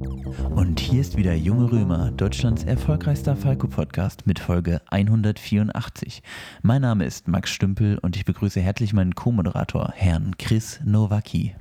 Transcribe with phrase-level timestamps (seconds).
[0.00, 6.22] Und hier ist wieder Junge Römer, Deutschlands erfolgreichster Falco-Podcast mit Folge 184.
[6.62, 11.54] Mein Name ist Max Stümpel und ich begrüße herzlich meinen Co-Moderator, Herrn Chris Nowacki.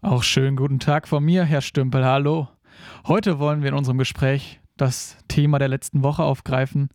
[0.00, 2.04] Auch schönen guten Tag von mir, Herr Stümpel.
[2.04, 2.46] Hallo.
[3.08, 6.88] Heute wollen wir in unserem Gespräch das Thema der letzten Woche aufgreifen.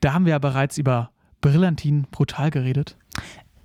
[0.00, 1.10] Da haben wir ja bereits über
[1.42, 2.96] Brillantin brutal geredet.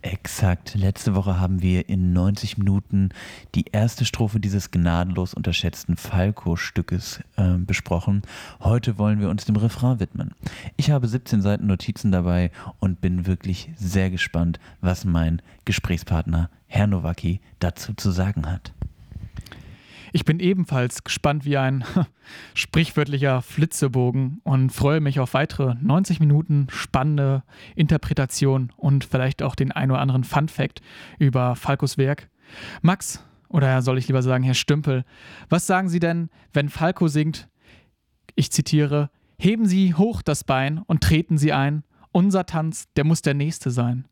[0.03, 0.75] Exakt.
[0.75, 3.09] Letzte Woche haben wir in 90 Minuten
[3.55, 8.21] die erste Strophe dieses gnadenlos unterschätzten Falco-Stückes äh, besprochen.
[8.59, 10.31] Heute wollen wir uns dem Refrain widmen.
[10.75, 16.87] Ich habe 17 Seiten Notizen dabei und bin wirklich sehr gespannt, was mein Gesprächspartner Herr
[16.87, 18.73] Nowacki dazu zu sagen hat.
[20.15, 21.83] Ich bin ebenfalls gespannt wie ein
[22.53, 27.41] sprichwörtlicher Flitzebogen und freue mich auf weitere 90 Minuten spannende
[27.75, 30.81] Interpretation und vielleicht auch den ein oder anderen Fun Fact
[31.17, 32.29] über Falkos Werk.
[32.83, 35.03] Max, oder soll ich lieber sagen Herr Stümpel,
[35.49, 37.49] was sagen Sie denn, wenn Falco singt,
[38.35, 43.23] ich zitiere, heben Sie hoch das Bein und treten Sie ein, unser Tanz, der muss
[43.23, 44.07] der nächste sein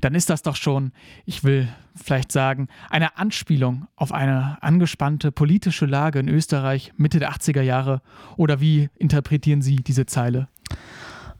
[0.00, 0.92] dann ist das doch schon,
[1.24, 7.32] ich will vielleicht sagen, eine Anspielung auf eine angespannte politische Lage in Österreich Mitte der
[7.32, 8.02] 80er Jahre.
[8.36, 10.48] Oder wie interpretieren Sie diese Zeile?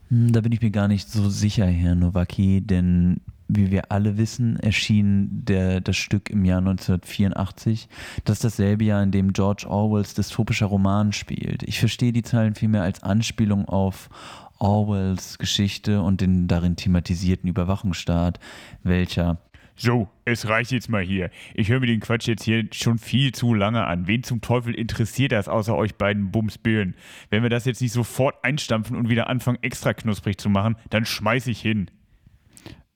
[0.09, 4.17] Hm, da bin ich mir gar nicht so sicher, Herr Nowacki, denn wie wir alle
[4.17, 7.87] wissen, erschien der, das Stück im Jahr 1984.
[8.23, 11.61] Das ist dasselbe Jahr, in dem George Orwells dystopischer Roman spielt.
[11.63, 14.09] Ich verstehe die Zeilen vielmehr als Anspielung auf
[14.59, 18.39] Orwells Geschichte und den darin thematisierten Überwachungsstaat,
[18.83, 19.39] welcher
[19.77, 21.29] so, es reicht jetzt mal hier.
[21.53, 24.07] Ich höre mir den Quatsch jetzt hier schon viel zu lange an.
[24.07, 26.95] Wen zum Teufel interessiert das außer euch beiden Bumsbirnen?
[27.29, 31.05] Wenn wir das jetzt nicht sofort einstampfen und wieder anfangen, extra knusprig zu machen, dann
[31.05, 31.91] schmeiß ich hin.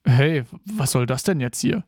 [0.05, 1.83] Hey, was soll das denn jetzt hier?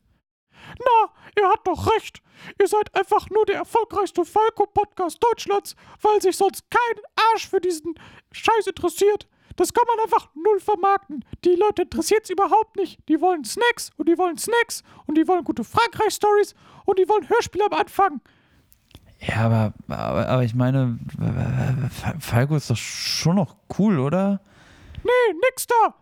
[0.77, 2.21] Na, ihr habt doch recht.
[2.59, 7.95] Ihr seid einfach nur der erfolgreichste Falco-Podcast Deutschlands, weil sich sonst kein Arsch für diesen
[8.33, 9.27] Scheiß interessiert.
[9.55, 11.25] Das kann man einfach null vermarkten.
[11.43, 12.99] Die Leute interessiert es überhaupt nicht.
[13.07, 17.27] Die wollen Snacks und die wollen Snacks und die wollen gute Frankreich-Stories und die wollen
[17.27, 18.21] Hörspiele am Anfang.
[19.19, 20.97] Ja, aber, aber, aber ich meine,
[22.19, 24.41] Falco ist doch schon noch cool, oder?
[25.03, 25.95] Nee, nix da.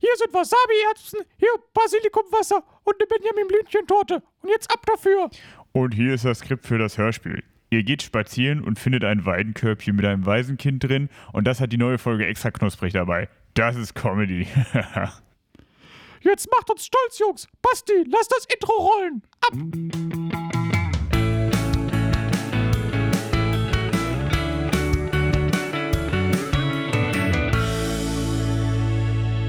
[0.00, 4.22] Hier sind Wasabi-Erbsen, hier Basilikumwasser und eine Benjamin-Blümchen-Torte.
[4.42, 5.28] Und jetzt ab dafür.
[5.72, 7.42] Und hier ist das Skript für das Hörspiel.
[7.70, 11.76] Ihr geht spazieren und findet ein Weidenkörbchen mit einem Waisenkind drin und das hat die
[11.76, 13.28] neue Folge extra knusprig dabei.
[13.52, 14.46] Das ist Comedy.
[16.22, 17.46] Jetzt macht uns stolz, Jungs.
[17.60, 19.22] Basti, lass das Intro rollen.
[19.42, 19.52] Ab!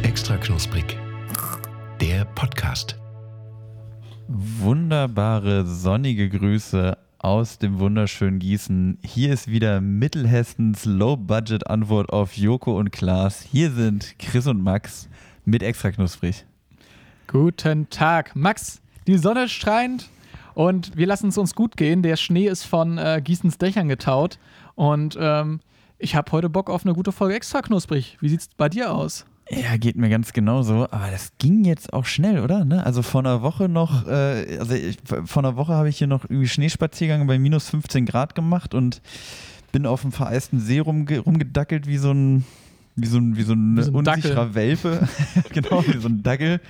[0.04, 0.98] Extra knusprig.
[2.02, 3.00] Der Podcast.
[4.28, 8.98] Wunderbare sonnige Grüße aus dem wunderschönen Gießen.
[9.04, 13.42] Hier ist wieder Mittelhessens Low-Budget-Antwort auf Joko und Klaas.
[13.42, 15.10] Hier sind Chris und Max
[15.44, 16.46] mit extra knusprig.
[17.28, 18.82] Guten Tag, Max.
[19.06, 20.10] Die Sonne scheint
[20.54, 22.04] und wir lassen es uns gut gehen.
[22.04, 24.40] Der Schnee ist von äh, Gießens Dächern getaut
[24.76, 25.60] und ähm,
[25.98, 28.18] ich habe heute Bock auf eine gute Folge extra knusprig.
[28.22, 29.26] Wie sieht es bei dir aus?
[29.50, 30.88] Ja, geht mir ganz genauso.
[30.92, 32.66] Aber das ging jetzt auch schnell, oder?
[32.66, 32.86] Ne?
[32.86, 36.24] Also vor einer Woche noch, äh, also ich, vor einer Woche habe ich hier noch
[36.26, 39.02] irgendwie Schneespaziergang bei minus 15 Grad gemacht und
[39.72, 42.46] bin auf dem vereisten See rumge rumgedackelt wie so ein,
[42.96, 45.08] wie so ein, wie so ein, wie so ein unsicherer Welpe.
[45.54, 46.62] genau, wie so ein Dackel.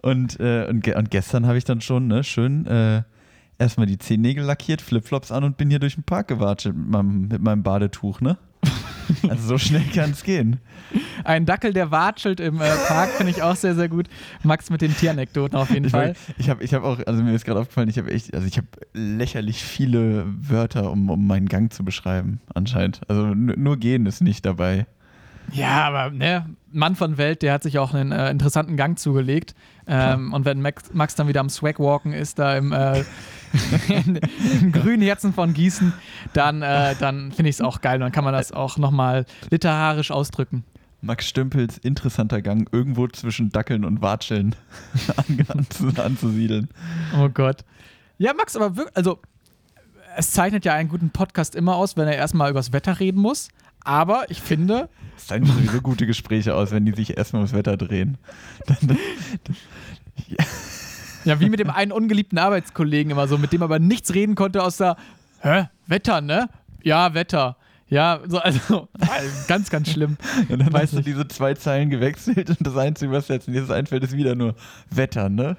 [0.00, 3.02] Und, äh, und, und gestern habe ich dann schon ne, schön äh,
[3.58, 7.28] erstmal die Zehennägel lackiert, Flipflops an und bin hier durch den Park gewatscht mit meinem,
[7.28, 8.38] mit meinem Badetuch, ne?
[9.28, 10.58] Also so schnell kann es gehen.
[11.24, 14.08] Ein Dackel, der watschelt im äh, Park, finde ich auch sehr, sehr gut.
[14.42, 16.14] Max mit den Tieranekdoten auf jeden ich Fall.
[16.38, 18.56] ich habe ich hab auch, also mir ist gerade aufgefallen, ich habe echt, also ich
[18.58, 23.00] habe lächerlich viele Wörter, um, um meinen Gang zu beschreiben, anscheinend.
[23.08, 24.86] Also nur gehen ist nicht dabei.
[25.52, 29.54] Ja, aber ne, Mann von Welt, der hat sich auch einen äh, interessanten Gang zugelegt.
[29.86, 33.04] Ähm, und wenn Max, Max, dann wieder am Swagwalken ist, da im, äh,
[34.60, 35.92] im grünen Herzen von Gießen,
[36.32, 37.98] dann, äh, dann finde ich es auch geil.
[37.98, 40.64] Dann kann man das auch nochmal literarisch ausdrücken.
[41.00, 44.54] Max Stümpels interessanter Gang irgendwo zwischen Dackeln und Watscheln
[45.98, 46.68] anzusiedeln.
[47.18, 47.64] Oh Gott.
[48.18, 49.18] Ja, Max, aber wirklich, also
[50.16, 53.48] es zeichnet ja einen guten Podcast immer aus, wenn er erstmal übers Wetter reden muss.
[53.84, 54.88] Aber ich finde.
[55.16, 58.18] Es zeichnen sowieso gute Gespräche aus, wenn die sich erstmal ums Wetter drehen.
[58.66, 58.98] Dann, dann,
[60.28, 60.44] ja.
[61.24, 64.62] ja, wie mit dem einen ungeliebten Arbeitskollegen immer so, mit dem aber nichts reden konnte,
[64.62, 64.96] außer,
[65.40, 66.48] hä, Wetter, ne?
[66.82, 67.56] Ja, Wetter.
[67.92, 68.88] Ja, so, also
[69.48, 70.16] ganz, ganz schlimm.
[70.48, 73.70] Und dann weißt du diese zwei Zeilen gewechselt und das Einzige, was jetzt in dieses
[73.70, 74.54] einfällt, ist wieder nur
[74.88, 75.58] Wetter, ne?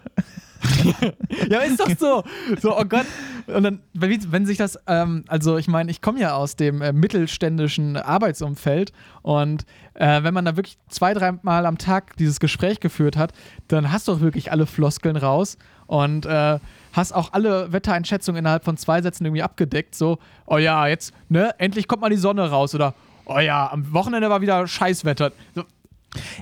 [1.49, 2.23] ja, ist doch so.
[2.59, 3.05] So, oh Gott.
[3.45, 6.81] Und dann, wenn wenn sich das, ähm, also ich meine, ich komme ja aus dem
[6.81, 12.79] äh, mittelständischen Arbeitsumfeld und äh, wenn man da wirklich zwei, dreimal am Tag dieses Gespräch
[12.79, 13.33] geführt hat,
[13.67, 16.57] dann hast du auch wirklich alle Floskeln raus und äh,
[16.93, 19.95] hast auch alle Wettereinschätzungen innerhalb von zwei Sätzen irgendwie abgedeckt.
[19.95, 22.93] So, oh ja, jetzt, ne, endlich kommt mal die Sonne raus oder,
[23.25, 25.31] oh ja, am Wochenende war wieder Scheißwetter.
[25.55, 25.63] So,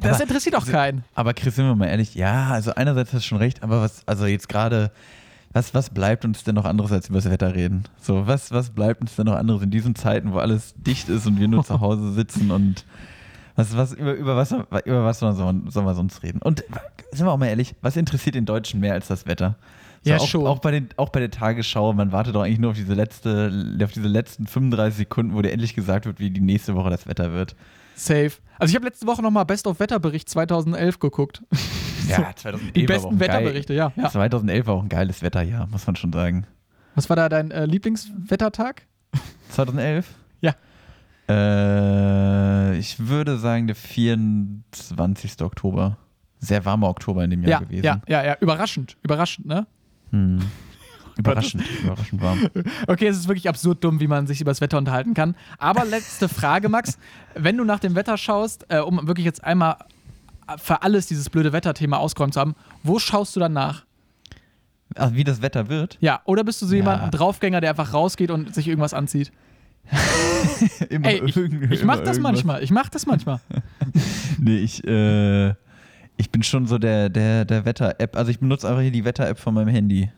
[0.01, 1.03] das Aber- interessiert doch keinen.
[1.15, 4.05] Aber Chris, sind wir mal ehrlich, ja, also einerseits hast du schon recht, aber was,
[4.07, 4.91] also jetzt gerade,
[5.53, 7.85] was, was bleibt uns denn noch anderes als über das Wetter reden?
[8.01, 11.25] So, was, was bleibt uns denn noch anderes in diesen Zeiten, wo alles dicht ist
[11.25, 12.85] und wir nur zu Hause sitzen und
[13.55, 15.35] was, was, über, über was, über was sollen
[15.69, 16.41] sollen wir sonst reden?
[16.41, 16.63] Und
[17.11, 19.55] sind wir auch mal ehrlich, was interessiert den Deutschen mehr als das Wetter?
[20.03, 20.47] So, Ja, auch, schon.
[20.47, 23.77] Auch bei, den, auch bei der Tagesschau, man wartet doch eigentlich nur auf diese, letzte,
[23.83, 27.07] auf diese letzten 35 Sekunden, wo dir endlich gesagt wird, wie die nächste Woche das
[27.07, 27.55] Wetter wird.
[27.95, 28.31] Safe.
[28.57, 31.43] Also ich habe letzte Woche nochmal Best of Wetterbericht 2011 geguckt.
[32.07, 33.91] Ja, 2011 Die war besten auch ein geil- Wetterberichte, ja.
[33.95, 34.09] ja.
[34.09, 36.47] 2011 war auch ein geiles Wetterjahr, muss man schon sagen.
[36.95, 38.87] Was war da dein äh, Lieblingswettertag?
[39.49, 40.07] 2011?
[40.41, 40.55] Ja.
[41.29, 45.41] Äh, ich würde sagen, der 24.
[45.41, 45.97] Oktober.
[46.39, 47.83] Sehr warmer Oktober in dem Jahr Ja, gewesen.
[47.85, 48.37] ja, ja, ja.
[48.39, 48.97] Überraschend.
[49.03, 49.67] Überraschend, ne?
[50.11, 50.39] Hm.
[51.17, 52.47] Überraschend, überraschend warm.
[52.87, 55.35] Okay, es ist wirklich absurd dumm, wie man sich über das Wetter unterhalten kann.
[55.57, 56.97] Aber letzte Frage, Max.
[57.35, 59.75] Wenn du nach dem Wetter schaust, äh, um wirklich jetzt einmal
[60.57, 63.83] für alles dieses blöde Wetterthema ausgeräumt zu haben, wo schaust du dann nach?
[64.95, 65.97] Ach, wie das Wetter wird?
[66.01, 67.05] Ja, oder bist du so jemand, Ja.
[67.05, 69.31] ein Draufgänger, der einfach rausgeht und sich irgendwas anzieht?
[70.89, 72.63] Immer Ey, ich, ich mach das manchmal.
[72.63, 73.39] Ich mach das manchmal.
[74.39, 75.53] Nee, ich, äh,
[76.21, 78.15] ich bin schon so der, der, der Wetter-App.
[78.15, 80.11] Also ich benutze einfach hier die Wetter-App von meinem Handy,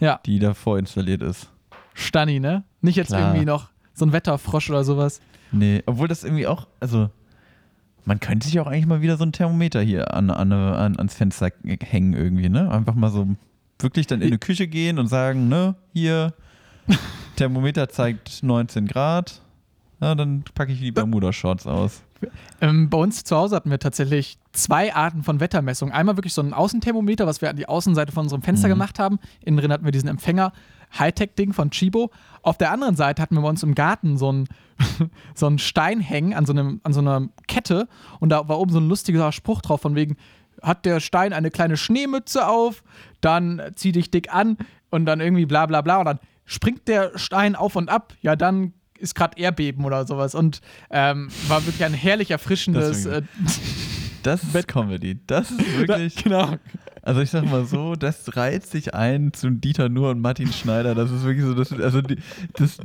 [0.00, 1.48] Ja, die da vorinstalliert ist.
[1.94, 2.64] Stani, ne?
[2.80, 3.20] Nicht jetzt Klar.
[3.20, 5.20] irgendwie noch so ein Wetterfrosch oder sowas.
[5.52, 7.08] Nee, obwohl das irgendwie auch, also
[8.04, 11.14] man könnte sich auch eigentlich mal wieder so ein Thermometer hier an, an, an, ans
[11.14, 12.70] Fenster hängen irgendwie, ne?
[12.70, 13.28] Einfach mal so
[13.78, 16.34] wirklich dann in die Küche gehen und sagen, ne, hier,
[17.36, 19.40] Thermometer zeigt 19 Grad.
[20.00, 22.02] Ja, dann packe ich die Bermuda-Shorts aus.
[22.60, 25.92] Ähm, bei uns zu Hause hatten wir tatsächlich zwei Arten von Wettermessung.
[25.92, 28.72] Einmal wirklich so ein Außenthermometer, was wir an die Außenseite von unserem Fenster Mhm.
[28.72, 29.18] gemacht haben.
[29.44, 30.52] Innen drin hatten wir diesen Empfänger,
[30.98, 32.10] Hightech-Ding von Chibo.
[32.42, 34.48] Auf der anderen Seite hatten wir bei uns im Garten so einen
[35.34, 37.88] so einen Stein hängen an so, einem, an so einer Kette
[38.20, 40.16] und da war oben so ein lustiger Spruch drauf von wegen,
[40.62, 42.84] hat der Stein eine kleine Schneemütze auf,
[43.20, 44.56] dann zieh dich dick an
[44.90, 48.36] und dann irgendwie bla bla bla und dann springt der Stein auf und ab, ja
[48.36, 50.60] dann ist gerade Erdbeben oder sowas und
[50.90, 53.04] ähm, war wirklich ein herrlich erfrischendes
[54.28, 55.18] Das ist Comedy.
[55.26, 56.16] Das ist wirklich.
[56.22, 56.56] genau.
[57.02, 60.94] Also ich sag mal so, das reizt sich ein zu Dieter Nuhr und Martin Schneider.
[60.94, 62.16] Das ist wirklich so, das, also die,
[62.54, 62.76] das,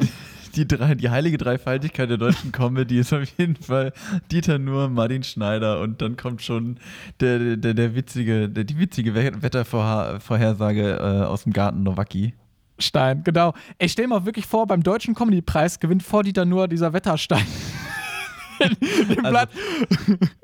[0.56, 3.92] die, drei, die heilige Dreifaltigkeit der deutschen Comedy ist auf jeden Fall
[4.32, 6.78] Dieter Nuhr, Martin Schneider und dann kommt schon
[7.20, 12.34] der, der, der witzige, der, die witzige We- Wettervorhersage äh, aus dem Garten Nowacki.
[12.80, 13.54] Stein, genau.
[13.78, 17.46] Ey, stell dir mal wirklich vor, beim Deutschen Comedy-Preis gewinnt vor Dieter nur dieser Wetterstein.
[18.64, 19.48] Im Also,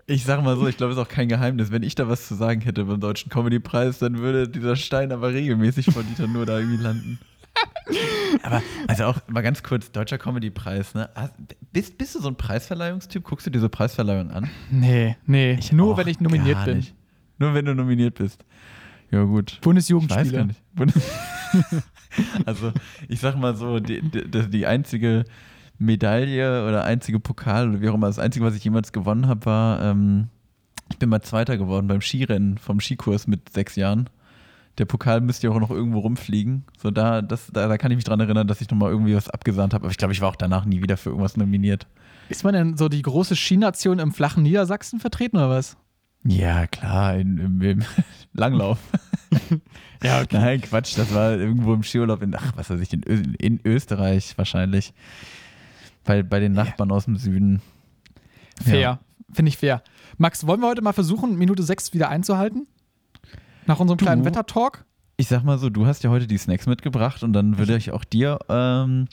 [0.07, 1.71] ich sag mal so, ich glaube, es ist auch kein Geheimnis.
[1.71, 5.33] Wenn ich da was zu sagen hätte beim Deutschen Comedy-Preis, dann würde dieser Stein aber
[5.33, 7.19] regelmäßig vor Dieter Nuhr da irgendwie landen.
[8.43, 11.09] Aber, also auch mal ganz kurz, Deutscher Comedy-Preis, ne?
[11.73, 13.23] Bist, bist du so ein Preisverleihungstyp?
[13.23, 14.49] Guckst du diese Preisverleihung an?
[14.71, 15.59] Nee, nee.
[15.71, 16.77] nur auch wenn ich nominiert bin.
[16.77, 16.93] nicht.
[17.39, 18.45] Nur wenn du nominiert bist.
[19.11, 19.51] Ja, gut.
[19.51, 20.31] Ich weiß Bundesjugendspiele.
[20.31, 20.61] gar nicht.
[22.43, 22.73] Also,
[23.07, 25.25] ich sag mal so, die, die, die einzige
[25.79, 29.45] Medaille oder einzige Pokal oder wie auch immer, das einzige, was ich jemals gewonnen habe,
[29.45, 30.27] war, ähm,
[30.91, 34.09] ich bin mal Zweiter geworden beim Skirennen vom Skikurs mit sechs Jahren.
[34.77, 36.63] Der Pokal müsste ja auch noch irgendwo rumfliegen.
[36.77, 39.29] So, da, das, da, da kann ich mich dran erinnern, dass ich nochmal irgendwie was
[39.29, 39.83] abgesahnt habe.
[39.83, 41.87] Aber ich glaube, ich war auch danach nie wieder für irgendwas nominiert.
[42.29, 45.77] Ist man denn so die große Skination im flachen Niedersachsen vertreten oder was?
[46.23, 47.83] Ja, klar, in, im, im
[48.33, 48.79] Langlauf.
[50.01, 53.21] Ja, Nein, Quatsch, das war irgendwo im Skiurlaub in, ach, was weiß ich, in, Ö
[53.37, 54.93] in Österreich wahrscheinlich.
[56.03, 57.61] Bei, bei den Nachbarn aus dem Süden.
[58.63, 58.79] Fair.
[58.79, 58.99] Ja.
[59.31, 59.83] Finde ich fair.
[60.17, 62.67] Max, wollen wir heute mal versuchen, Minute 6 wieder einzuhalten?
[63.67, 64.05] Nach unserem Du.
[64.05, 64.85] kleinen Wettertalk?
[65.17, 67.91] Ich sag mal so, du hast ja heute die Snacks mitgebracht und dann würde ich
[67.91, 69.07] auch dir ähm,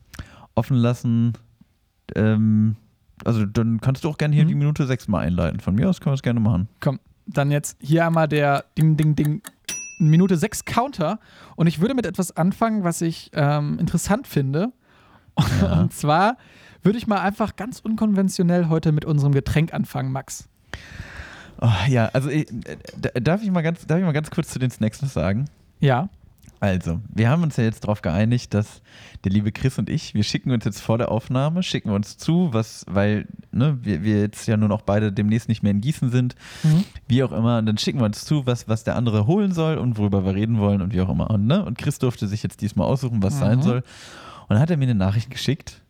[0.55, 1.35] offen lassen.
[2.15, 2.77] Ähm,
[3.25, 4.49] also dann kannst du auch gerne hier Mhm.
[4.49, 5.61] die Minute 6 mal einleiten.
[5.61, 6.69] Von mir aus können wir es gerne machen.
[6.81, 9.43] Komm, dann jetzt hier einmal der Ding, Ding, Ding.
[9.99, 11.19] Minute 6 Counter.
[11.57, 14.73] Und ich würde mit etwas anfangen, was ich ähm, interessant finde.
[15.61, 15.81] Ja.
[15.83, 16.37] Und zwar
[16.87, 20.49] würde ich mal einfach ganz unkonventionell heute mit unserem Getränk anfangen, Max.
[21.61, 24.59] Oh, ja, also ich, äh, darf, ich mal ganz, darf ich mal ganz kurz zu
[24.59, 25.47] den Snacks was sagen?
[25.81, 26.09] Ja.
[26.59, 28.81] Also, wir haben uns ja jetzt darauf geeinigt, dass
[29.25, 32.17] der liebe Chris und ich, wir schicken uns jetzt vor der Aufnahme, schicken wir uns
[32.17, 35.83] zu, was, weil ne, wir, wir jetzt ja nun auch beide demnächst nicht mehr in
[35.83, 36.85] Gießen sind, Mhm.
[37.09, 39.77] wie auch immer, und dann schicken wir uns zu, was, was der andere holen soll
[39.77, 41.31] und worüber wir reden wollen und wie auch immer.
[41.31, 41.63] Und, ne?
[41.63, 43.63] und Chris durfte sich jetzt diesmal aussuchen, was sein Mhm.
[43.63, 43.77] soll.
[43.79, 45.83] Und dann hat er mir eine Nachricht geschickt.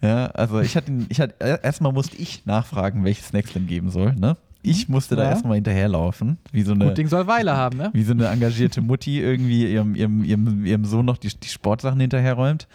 [0.00, 4.14] Ja, also ich hatte, ich hatte, erstmal musste ich nachfragen, welche Snacks denn geben soll.
[4.14, 4.36] Ne?
[4.62, 5.30] Ich musste da Ja.
[5.30, 7.90] erstmal hinterherlaufen, wie so eine Gut Ding soll Weile haben, ne?
[7.92, 12.00] wie so eine engagierte Mutti irgendwie ihrem, ihrem, ihrem, ihrem Sohn noch die, die Sportsachen
[12.00, 12.68] hinterherräumt.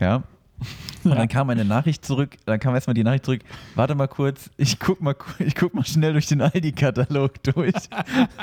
[0.00, 0.22] Ja.
[1.04, 3.42] Und dann kam eine Nachricht zurück, dann kam erstmal die Nachricht zurück,
[3.74, 7.74] warte mal kurz, ich guck mal, ich guck mal schnell durch den Aldi-Katalog durch.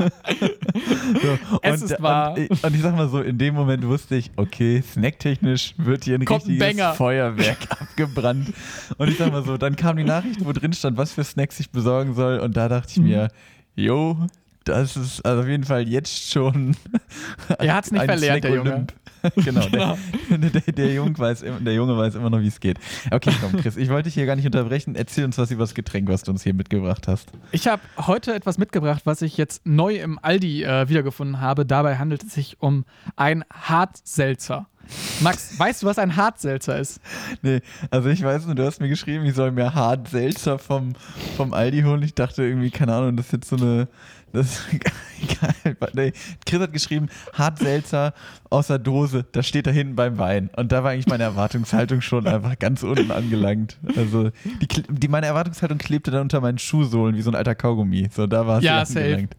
[1.22, 2.34] so, Es ist wahr.
[2.34, 6.04] Und, ich- und ich sag mal so, in dem Moment wusste ich, okay, snacktechnisch wird
[6.04, 6.94] hier ein Kommt ein richtiges Banger.
[6.94, 8.54] Feuerwerk abgebrannt.
[8.98, 11.60] Und ich sag mal so, dann kam die Nachricht, wo drin stand, was für Snacks
[11.60, 12.40] ich besorgen soll.
[12.40, 13.04] Und da dachte ich Mhm.
[13.08, 13.28] mir,
[13.76, 14.18] jo,
[14.66, 16.76] das ist also auf jeden Fall jetzt schon.
[17.58, 18.88] Er hat's nicht ein verlernt, der Junge.
[19.24, 19.36] Olymp.
[19.46, 19.98] genau, Der,
[20.38, 22.80] der, der, Junge weiß, der Junge weiß immer noch, wie es geht.
[23.12, 24.96] Okay, komm, Chris, ich wollte dich hier gar nicht unterbrechen.
[24.96, 27.30] Erzähl uns was über das Getränk, was du uns hier mitgebracht hast.
[27.52, 31.66] Ich habe heute etwas mitgebracht, was ich jetzt neu im Aldi äh, wiedergefunden habe.
[31.66, 32.86] Dabei handelt es sich um
[33.16, 34.68] ein Hartselzer.
[35.22, 37.00] Max, weißt du, was ein Hartselzer ist?
[37.42, 40.94] Nee, also ich weiß nur, du hast mir geschrieben, ich soll mir hart Seltzer vom,
[41.38, 42.04] vom Aldi holen.
[42.04, 43.88] Ich dachte irgendwie, keine Ahnung, das ist jetzt so eine.
[44.34, 44.62] Das
[45.22, 45.90] egal.
[45.94, 46.14] Nee,
[46.46, 48.14] Chris hat geschrieben, hart Seltzer
[48.50, 50.50] aus der Dose, das steht da hinten beim Wein.
[50.56, 53.78] Und da war eigentlich meine Erwartungshaltung schon einfach ganz unten angelangt.
[53.96, 58.10] Also die, die, meine Erwartungshaltung klebte dann unter meinen Schuhsohlen wie so ein alter Kaugummi.
[58.12, 59.36] So, da war es Ja, angelangt.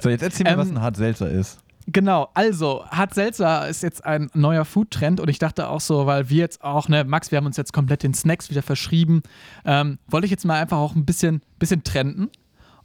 [0.00, 1.58] So, jetzt erzähl mir, Ähm, was ein hart Seltzer ist.
[1.86, 6.38] Genau, also Hartselzer ist jetzt ein neuer Foodtrend und ich dachte auch so, weil wir
[6.38, 9.22] jetzt auch, ne, Max, wir haben uns jetzt komplett den Snacks wieder verschrieben,
[9.66, 12.30] ähm, wollte ich jetzt mal einfach auch ein bisschen, bisschen trenden.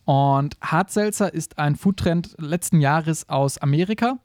[0.10, 4.18] Und Hartselzer ist ein Foodtrend letzten Jahres aus Amerika.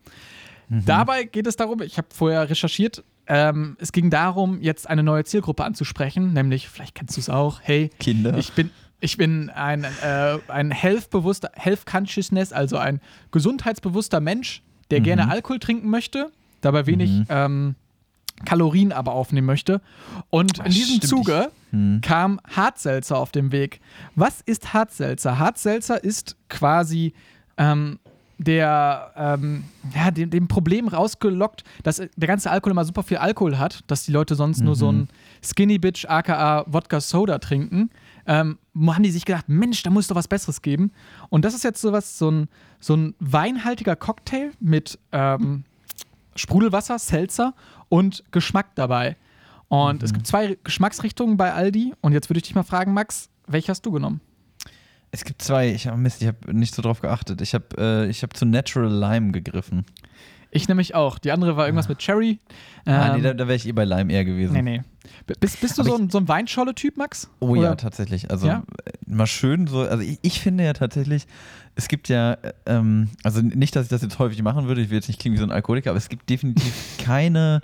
[0.71, 5.25] Dabei geht es darum, ich habe vorher recherchiert, ähm, es ging darum, jetzt eine neue
[5.25, 8.35] Zielgruppe anzusprechen, nämlich, vielleicht kennst du es auch, hey, Kinder.
[8.38, 12.99] ich bin, ich bin ein, äh, ein health-bewusster, health-consciousness, also ein
[13.31, 17.75] gesundheitsbewusster Mensch, der gerne Alkohol trinken möchte, dabei wenig ähm,
[18.45, 19.81] Kalorien aber aufnehmen möchte.
[20.31, 21.50] Und in diesem stimmt, Zuge
[22.03, 23.81] kam Hartselzer auf den Weg.
[24.14, 25.38] Was ist Hartselzer?
[25.38, 27.14] Hartselzer ist quasi
[27.57, 27.99] ähm,
[28.38, 29.64] der, ähm,
[29.95, 34.05] ja, dem, dem Problem rausgelockt, dass der ganze Alkohol immer super viel Alkohol hat, dass
[34.05, 35.09] die Leute sonst nur so ein
[35.43, 37.91] Skinny Bitch aka Wodka Soda trinken.
[38.26, 40.93] Ähm, haben die sich gedacht, Mensch, da muss es doch was Besseres geben.
[41.29, 42.49] Und das ist jetzt sowas, so ein,
[42.81, 45.64] so ein weinhaltiger Cocktail mit ähm,
[46.37, 47.55] Sprudelwasser, Seltzer
[47.88, 49.17] und Geschmack dabei.
[49.69, 51.95] Und es gibt zwei Geschmacksrichtungen bei Aldi.
[52.00, 54.21] Und jetzt würde ich dich mal fragen, Max, welche hast du genommen?
[55.11, 57.41] Es gibt zwei, ich habe Mist, ich habe nicht so drauf geachtet.
[57.41, 59.85] Ich habe äh, ich hab zu Natural Lime gegriffen.
[60.54, 61.18] Ich nämlich auch.
[61.18, 62.38] Die andere war irgendwas mit Cherry.
[62.87, 64.52] ah, nee, Ähm, da, da wäre ich eh bei Lime eher gewesen.
[64.54, 64.82] nee, nee.
[65.40, 67.28] Bist, bist du Aber so ein, so ein Weinscholle-Typ, Max?
[67.40, 68.30] Oh ja, Oder- tatsächlich.
[68.30, 68.62] Also Ja?
[68.87, 71.26] äh, mal schön so, also ich, ich finde ja tatsächlich,
[71.75, 74.90] es gibt ja, äh, ähm, also nicht, dass ich das jetzt häufig machen würde, ich
[74.90, 77.61] will jetzt nicht klingen wie so ein Alkoholiker, aber es gibt definitiv keine,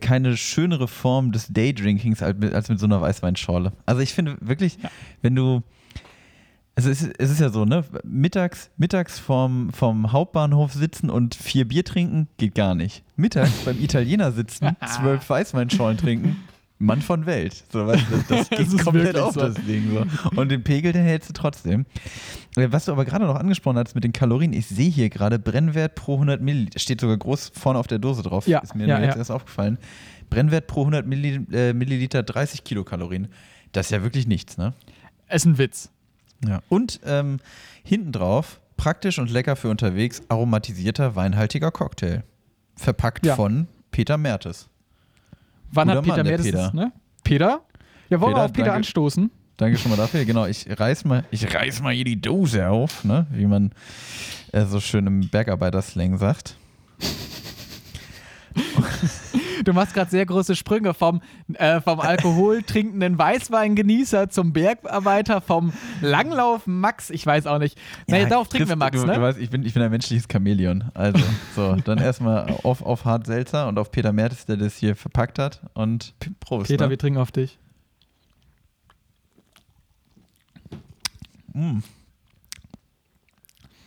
[0.00, 3.72] keine schönere Form des Daydrinkings als mit, als mit so einer Weißweinschorle.
[3.86, 4.78] Also ich finde wirklich,
[5.22, 5.62] wenn du,
[6.76, 7.84] also es ist, es ist ja so, ne?
[8.04, 13.02] Mittags, mittags vorm, vom Hauptbahnhof sitzen und vier Bier trinken, geht gar nicht.
[13.16, 16.36] Mittags beim Italiener sitzen, zwölf Weißweinschorlen trinken,
[16.78, 17.64] Mann von Welt.
[17.70, 19.40] So, weißt du, das, das geht ist komplett auf so.
[19.40, 19.90] das Ding.
[19.92, 20.06] So.
[20.40, 21.84] Und den Pegel, den hältst du trotzdem.
[22.56, 25.38] Äh, Was du aber gerade noch angesprochen hast mit den Kalorien, ich sehe hier gerade
[25.38, 28.86] Brennwert pro 100 Milliliter, steht sogar groß vorne auf der Dose drauf, Ja, ist mir
[28.86, 29.18] ja, jetzt ja.
[29.18, 29.76] erst aufgefallen.
[30.30, 33.28] Brennwert pro 100 Milli äh, Milliliter 30 Kilokalorien.
[33.72, 34.72] Das ist ja wirklich nichts, ne?
[35.28, 35.90] Ist ein Witz.
[36.46, 36.62] Ja.
[36.68, 37.38] Und ähm,
[37.84, 42.22] hinten drauf, praktisch und lecker für unterwegs, aromatisierter weinhaltiger Cocktail.
[42.76, 43.36] Verpackt Ja.
[43.36, 44.68] von Peter Mertes.
[45.72, 46.66] Wann Guter hat Peter Mann, das Peter.
[46.68, 46.92] ist, ne?
[47.22, 47.60] Peter?
[48.08, 48.76] Ja, wollen wir Peter, auf Peter danke.
[48.78, 49.30] anstoßen?
[49.56, 50.24] Danke schon mal dafür.
[50.24, 53.26] Genau, ich reiß mal, ich reiß mal hier die Dose auf, ne?
[53.30, 53.72] wie man
[54.52, 56.56] äh, so schön im Bergarbeiterslang sagt.
[59.64, 61.20] Du machst gerade sehr große Sprünge vom,
[61.54, 67.78] äh, vom Alkohol trinkenden Weißweingenießer zum Bergarbeiter, vom Langlaufen Max, ich weiß auch nicht.
[68.06, 69.14] Naja, darauf trinken wir Max, du, ne?
[69.14, 70.90] Du weißt, ich bin, ich bin ein menschliches Chamäleon.
[70.94, 71.20] Also,
[71.54, 75.38] so, dann erstmal auf, auf Hart Seltzer und auf Peter Mertes, der das hier verpackt
[75.38, 75.60] hat.
[75.74, 76.68] Und Prost.
[76.68, 76.90] Peter, ne?
[76.90, 77.58] wir trinken auf dich.
[81.52, 81.78] Mm.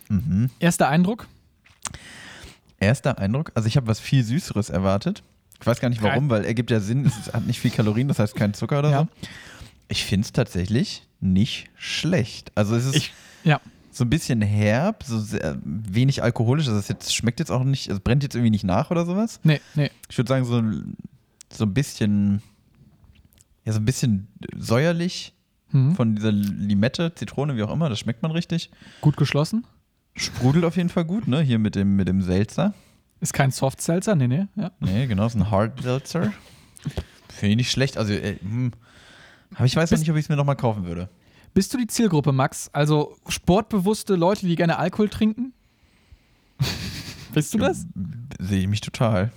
[0.08, 0.50] Mhm.
[0.60, 1.26] Erster Eindruck?
[2.78, 5.22] Erster Eindruck, also ich habe was viel Süßeres erwartet.
[5.60, 8.18] Ich weiß gar nicht warum, weil ergibt ja Sinn, es hat nicht viel Kalorien, das
[8.18, 9.00] heißt kein Zucker oder Ja.
[9.02, 9.08] so.
[9.88, 12.52] Ich finde es tatsächlich nicht schlecht.
[12.54, 13.12] Also es ist, Ich-
[13.44, 13.60] Ja.
[13.90, 16.66] so ein bisschen herb, so sehr, wenig alkoholisch.
[16.66, 19.40] Also das jetzt, schmeckt jetzt auch nicht, es brennt jetzt irgendwie nicht nach oder sowas.
[19.44, 19.90] Nee, nee.
[20.10, 20.62] Ich würde sagen, so,
[21.52, 22.42] so ein bisschen,
[23.64, 25.32] ja, so ein bisschen säuerlich
[25.70, 25.94] Hm.
[25.96, 28.70] von dieser Limette, Zitrone, wie auch immer, das schmeckt man richtig.
[29.00, 29.66] Gut geschlossen.
[30.16, 31.40] Sprudelt auf jeden Fall gut, ne?
[31.40, 32.74] Hier mit dem, mit dem Seltzer.
[33.24, 34.48] Ist kein Soft Seltzer, nee, nee.
[34.54, 34.70] Ja.
[34.80, 36.34] Nee, genau, ist ein Hard Seltzer.
[37.30, 37.96] Finde ich nicht schlecht.
[37.96, 38.72] Also, äh, hm.
[39.54, 41.08] aber ich weiß noch nicht, ob ich es mir nochmal kaufen würde.
[41.54, 42.68] Bist du die Zielgruppe, Max?
[42.74, 45.54] Also sportbewusste Leute, die gerne Alkohol trinken?
[47.32, 47.86] Bist du das?
[48.38, 49.32] Sehe ich mich total.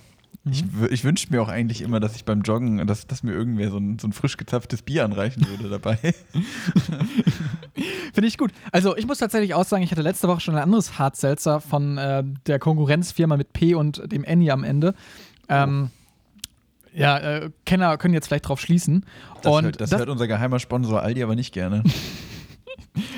[0.52, 3.32] Ich, wü- ich wünsche mir auch eigentlich immer, dass ich beim Joggen, dass, dass mir
[3.32, 5.96] irgendwer so ein, so ein frisch gezapftes Bier anreichen würde dabei.
[8.12, 8.52] Finde ich gut.
[8.72, 11.60] Also ich muss tatsächlich auch sagen, ich hatte letzte Woche schon ein anderes Hard Seltzer
[11.60, 14.94] von äh, der Konkurrenzfirma mit P und dem Annie am Ende.
[15.48, 15.90] Ähm,
[16.94, 19.04] ja, äh, Kenner können jetzt vielleicht drauf schließen.
[19.42, 21.84] Das, und hört, das, hört unser geheimer Sponsor Aldi aber nicht gerne.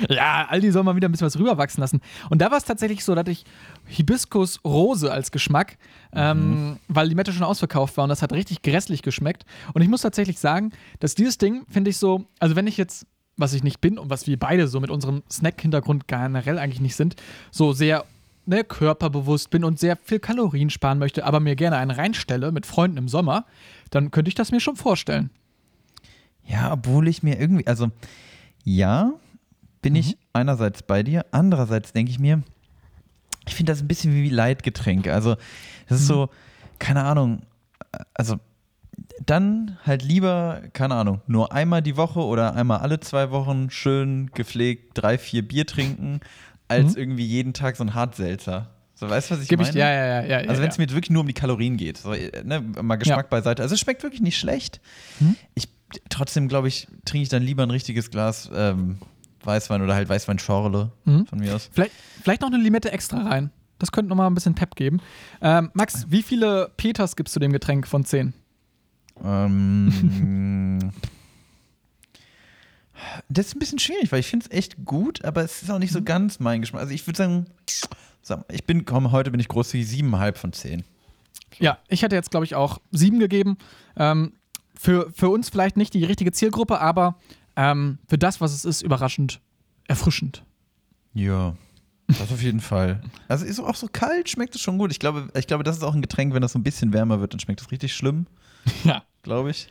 [0.09, 2.01] Ja, Aldi soll mal wieder ein bisschen was rüberwachsen lassen.
[2.29, 3.45] Und da war es tatsächlich so, dass ich
[3.85, 5.77] Hibiskus Rose als Geschmack,
[6.13, 9.45] ähm, weil die Mette schon ausverkauft war und das hat richtig grässlich geschmeckt.
[9.73, 13.05] Und ich muss tatsächlich sagen, dass dieses Ding, finde ich so, also wenn ich jetzt,
[13.37, 16.95] was ich nicht bin und was wir beide so mit unserem Snack-Hintergrund generell eigentlich nicht
[16.95, 17.15] sind,
[17.49, 18.05] so sehr
[18.45, 22.65] ne, körperbewusst bin und sehr viel Kalorien sparen möchte, aber mir gerne einen reinstelle mit
[22.65, 23.45] Freunden im Sommer,
[23.89, 25.29] dann könnte ich das mir schon vorstellen.
[26.45, 27.91] Ja, obwohl ich mir irgendwie, also
[28.63, 29.13] ja,
[29.81, 32.43] bin ich einerseits bei dir, andererseits denke ich mir,
[33.47, 35.07] ich finde das ein bisschen wie Leitgetränk.
[35.07, 35.35] Also,
[35.89, 36.29] das ist so,
[36.79, 37.41] keine Ahnung,
[38.13, 38.39] also
[39.25, 44.29] dann halt lieber, keine Ahnung, nur einmal die Woche oder einmal alle zwei Wochen schön
[44.33, 46.21] gepflegt drei, vier Bier trinken,
[46.67, 48.69] als irgendwie jeden Tag so ein Hartselzer.
[48.95, 49.69] So, weißt du, was ich Gib meine?
[49.69, 50.23] ich, ja, ja, ja.
[50.23, 50.69] ja Also wenn ja.
[50.69, 53.29] es mir wirklich nur um die Kalorien geht, so, äh, ne, mal Geschmack Ja.
[53.29, 53.63] beiseite.
[53.63, 54.79] Also es schmeckt wirklich nicht schlecht.
[55.17, 55.35] Hm?
[55.55, 55.67] Ich
[56.09, 58.97] trotzdem glaube ich, trinke ich dann lieber ein richtiges Glas ähm,
[59.43, 61.25] Weißwein oder halt Weißwein-Schorle Mhm.
[61.25, 61.69] von mir aus.
[61.71, 61.91] Vielleicht,
[62.23, 63.51] vielleicht noch eine Limette extra rein.
[63.79, 64.99] Das könnte nochmal ein bisschen Pep geben.
[65.41, 68.33] Ähm, Max, wie viele Peters gibst du dem Getränk von 10?
[69.23, 70.91] Ähm,
[73.29, 75.79] das ist ein bisschen schwierig, weil ich finde es echt gut, aber es ist auch
[75.79, 76.81] nicht so ganz mein Geschmack.
[76.81, 77.45] Also ich würde sagen,
[78.21, 80.83] sag- ich bin, komm, heute bin ich großzügig siebeneinhalb von zehn.
[81.59, 83.57] Ja, ich hätte jetzt, glaube ich, auch 7 gegeben.
[83.97, 84.33] Ähm,
[84.75, 87.15] für, für uns vielleicht nicht die richtige Zielgruppe, aber
[87.55, 89.41] ähm, für das, was es ist, überraschend
[89.87, 90.43] erfrischend.
[91.13, 91.55] Ja.
[92.07, 93.01] Das auf jeden Fall.
[93.29, 94.91] Also ist auch so kalt, schmeckt es schon gut.
[94.91, 97.21] Ich glaube, ich glaube, das ist auch ein Getränk, wenn das so ein bisschen wärmer
[97.21, 98.25] wird, dann schmeckt es richtig schlimm,
[98.83, 99.03] Ja.
[99.23, 99.67] glaube ich.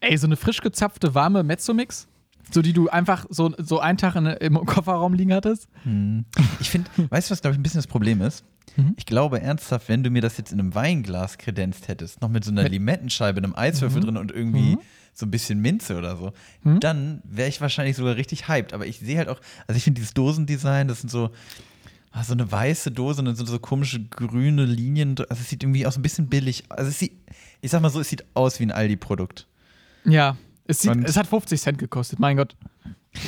[0.00, 2.06] Ey, so eine frisch gezapfte, warme Mezzomix,
[2.50, 5.68] so die du einfach so, so einen Tag in, im Kofferraum liegen hattest.
[5.84, 6.24] Hm.
[6.60, 8.44] Ich finde, weißt du, was, glaube ich, ein bisschen das Problem ist?
[8.76, 8.94] Mhm.
[8.96, 12.44] Ich glaube ernsthaft, wenn du mir das jetzt in einem Weinglas kredenzt hättest, noch mit
[12.44, 14.80] so einer Mit- Limettenscheibe, einem Eiswürfel drin und irgendwie Mhm.
[15.12, 16.32] so ein bisschen Minze oder so,
[16.64, 16.80] Mhm.
[16.80, 18.72] dann wäre ich wahrscheinlich sogar richtig hyped.
[18.72, 21.30] Aber ich sehe halt auch, also ich finde dieses Dosendesign, das sind so,
[22.10, 25.14] ah, so eine weiße Dose und dann sind so komische grüne Linien.
[25.28, 26.64] Also es sieht irgendwie auch so ein bisschen billig.
[26.68, 27.12] Also es sieht,
[27.60, 29.46] ich sag mal so, es sieht aus wie ein Aldi-Produkt.
[30.04, 32.56] Ja, es, sieht, es hat 50 Cent gekostet, mein Gott.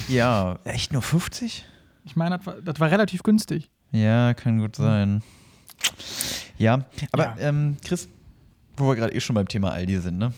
[0.08, 1.64] Ja, echt nur 50?
[2.04, 3.70] Ich meine, das war, das war relativ günstig.
[3.92, 5.22] Ja, kann gut sein.
[6.58, 7.48] Ja, aber Ja.
[7.48, 8.08] Ähm, Chris,
[8.76, 10.32] wo wir gerade eh schon beim Thema Aldi sind, ne?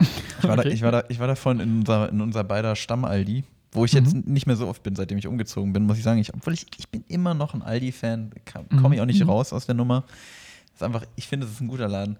[0.38, 0.72] Ich war, da, Okay.
[0.72, 4.14] ich war, da, ich war davon in unser, in unser beider Stamm-Aldi, wo ich jetzt
[4.14, 6.18] nicht mehr so oft bin, seitdem ich umgezogen bin, muss ich sagen.
[6.20, 8.30] Ich, obwohl ich, ich bin immer noch ein Aldi-Fan,
[8.82, 9.30] komme ich auch nicht Mhm.
[9.30, 10.04] raus aus der Nummer.
[10.74, 12.18] ist einfach, ich finde, es ist ein guter Laden.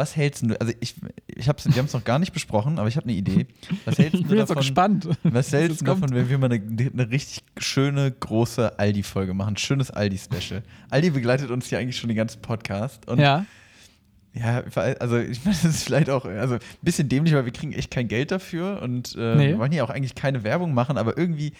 [0.00, 0.94] Was hältst du, also ich,
[1.26, 3.46] ich hab's, wir haben es noch gar nicht besprochen, aber ich habe eine Idee.
[3.84, 4.56] Was hältst Ich du bin so davon?
[4.56, 5.08] gespannt.
[5.24, 9.56] Was hältst du davon, wenn wir mal eine, eine richtig schöne, große Aldi-Folge machen?
[9.58, 10.62] Schönes Aldi-Special.
[10.88, 13.04] Aldi begleitet uns ja eigentlich schon den ganzen Podcast.
[13.16, 13.44] Ja.
[14.32, 14.62] ja,
[15.00, 17.90] also ich meine, das ist vielleicht auch also ein bisschen dämlich, weil wir kriegen echt
[17.90, 19.48] kein Geld dafür und äh, Nee.
[19.48, 21.52] wir wollen hier auch eigentlich keine Werbung machen, aber irgendwie,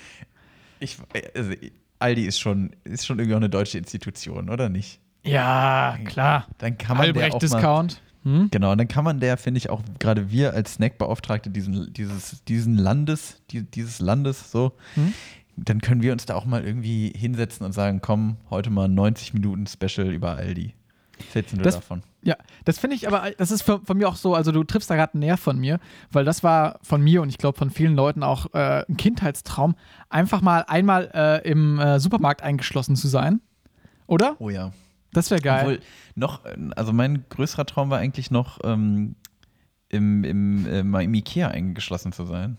[0.78, 0.96] ich,
[1.36, 1.52] also
[1.98, 4.98] Aldi ist schon, ist schon irgendwie auch eine deutsche Institution, oder nicht?
[5.22, 6.46] Ja, klar.
[6.56, 8.00] Dann kann man der auch mal, Albrecht-Discount.
[8.24, 8.48] Hm?
[8.50, 12.44] Genau, und dann kann man der, finde ich, auch gerade wir als Snackbeauftragte diesen, dieses,
[12.44, 15.14] diesen Landes, die, dieses Landes so, Hm?
[15.56, 19.34] dann können wir uns da auch mal irgendwie hinsetzen und sagen, komm, heute mal 90
[19.34, 20.74] Minuten Special über Aldi.
[21.32, 22.02] Hältst du Das- davon?
[22.22, 24.90] Ja, das finde ich aber, das ist von, von mir auch so, also du triffst
[24.90, 25.80] da gerade näher von mir,
[26.12, 29.74] weil das war von mir und ich glaube von vielen Leuten auch äh, ein Kindheitstraum,
[30.10, 33.40] einfach mal einmal äh, im äh, Supermarkt eingeschlossen zu sein.
[34.06, 34.36] Oder?
[34.38, 34.72] Oh ja.
[35.12, 35.60] Das wäre geil.
[35.60, 35.80] Obwohl,
[36.14, 39.16] noch, äh, also mein größerer Traum war eigentlich noch, ähm,
[39.88, 42.58] im, im, äh, mal im Ikea eingeschlossen zu sein.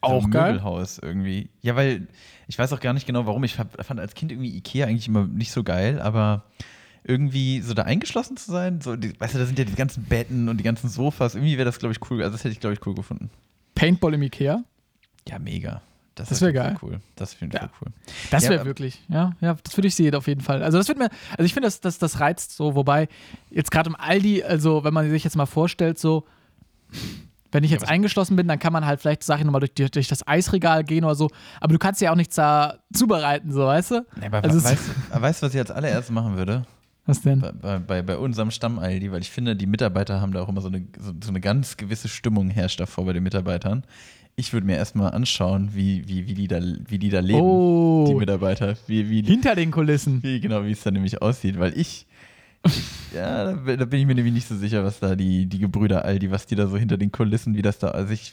[0.00, 0.52] Auch so ein geil.
[0.52, 1.48] Möbelhaus irgendwie.
[1.60, 2.08] Ja, weil
[2.48, 3.44] ich weiß auch gar nicht genau warum.
[3.44, 6.44] Ich fand als Kind irgendwie Ikea eigentlich immer nicht so geil, aber
[7.04, 10.04] irgendwie so da eingeschlossen zu sein, so, die, weißt du, da sind ja die ganzen
[10.04, 11.34] Betten und die ganzen Sofas.
[11.34, 12.22] Irgendwie wäre das, glaube ich, cool.
[12.22, 13.30] Also, das hätte ich, glaube ich, cool gefunden.
[13.74, 14.64] Paintball im Ikea.
[15.28, 15.82] Ja, mega.
[16.14, 16.76] Das, Das ist wär auf jeden geil.
[16.82, 17.00] Cool.
[17.16, 17.70] Das auf jeden Ja.
[17.80, 17.88] Cool.
[18.30, 20.62] Das Ja, wäre aber- wirklich, ja, ja, das würde ich sehen auf jeden Fall.
[20.62, 23.08] Also das wird mir, also ich finde, das, das, das reizt so, wobei
[23.50, 26.24] jetzt gerade im Aldi, also wenn man sich jetzt mal vorstellt, so,
[27.50, 30.08] wenn ich jetzt eingeschlossen bin, dann kann man halt vielleicht, sag ich nochmal, durch, durch
[30.08, 31.28] das Eisregal gehen oder so,
[31.60, 34.06] aber du kannst ja auch nichts da zubereiten, so, weißt du?
[34.18, 34.78] Nee, aber Also weißt,
[35.14, 36.64] du- weißt du, was ich als allererstes machen würde?
[37.04, 37.40] Was denn?
[37.40, 40.60] Bei, bei, bei, bei unserem Stamm-Aldi, weil ich finde, die Mitarbeiter haben da auch immer
[40.60, 43.82] so eine, so, so eine ganz gewisse Stimmung herrscht davor bei den Mitarbeitern.
[44.36, 47.38] Ich würde mir erstmal anschauen, wie, wie, wie, die da, wie die da leben,
[48.08, 48.76] die Oh, Mitarbeiter.
[48.86, 50.22] Wie, wie, hinter den Kulissen.
[50.22, 52.06] wie genau, wie es da nämlich aussieht, weil ich.
[53.14, 55.58] Ja, da, bin- da bin ich mir nämlich nicht so sicher, was da die, die
[55.58, 58.32] Gebrüder Aldi, was die da so hinter den Kulissen, wie das da, also ich,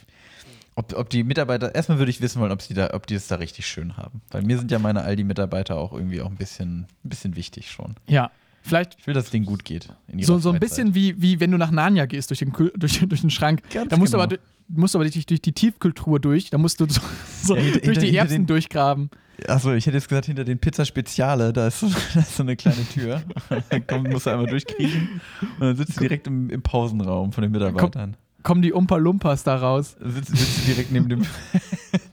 [0.75, 3.27] ob, ob die Mitarbeiter, erstmal würde ich wissen wollen, ob sie da, ob die es
[3.27, 4.21] da richtig schön haben.
[4.31, 7.95] Weil mir sind ja meine Aldi-Mitarbeiter auch irgendwie auch ein bisschen, ein bisschen wichtig schon.
[8.07, 8.31] Ja,
[8.61, 9.89] vielleicht Ich will, dass es denen gut geht.
[10.21, 13.21] so, so ein bisschen wie, wie wenn du nach Narnia gehst durch den, durch, durch
[13.21, 13.61] den Schrank.
[13.71, 14.25] Ganz da musst genau.
[14.25, 17.01] du aber, musst aber durch, durch die Tiefkultur durch, da musst du so,
[17.43, 19.09] so Ja, hinter- durch die hinter- Erbsen den- durchgraben.
[19.47, 22.43] Achso, ich hätte jetzt gesagt, hinter den Pizza Speziale, da ist so, da ist so
[22.43, 23.23] eine kleine Tür.
[23.69, 25.21] Da kommt, musst du einmal durchkriechen
[25.59, 28.17] und dann sitzt du direkt im, im Pausenraum von den Mitarbeitern.
[28.43, 29.95] Kommen die Umpa Lumpas da raus.
[30.03, 31.21] Sitzt, sitzt du direkt neben dem.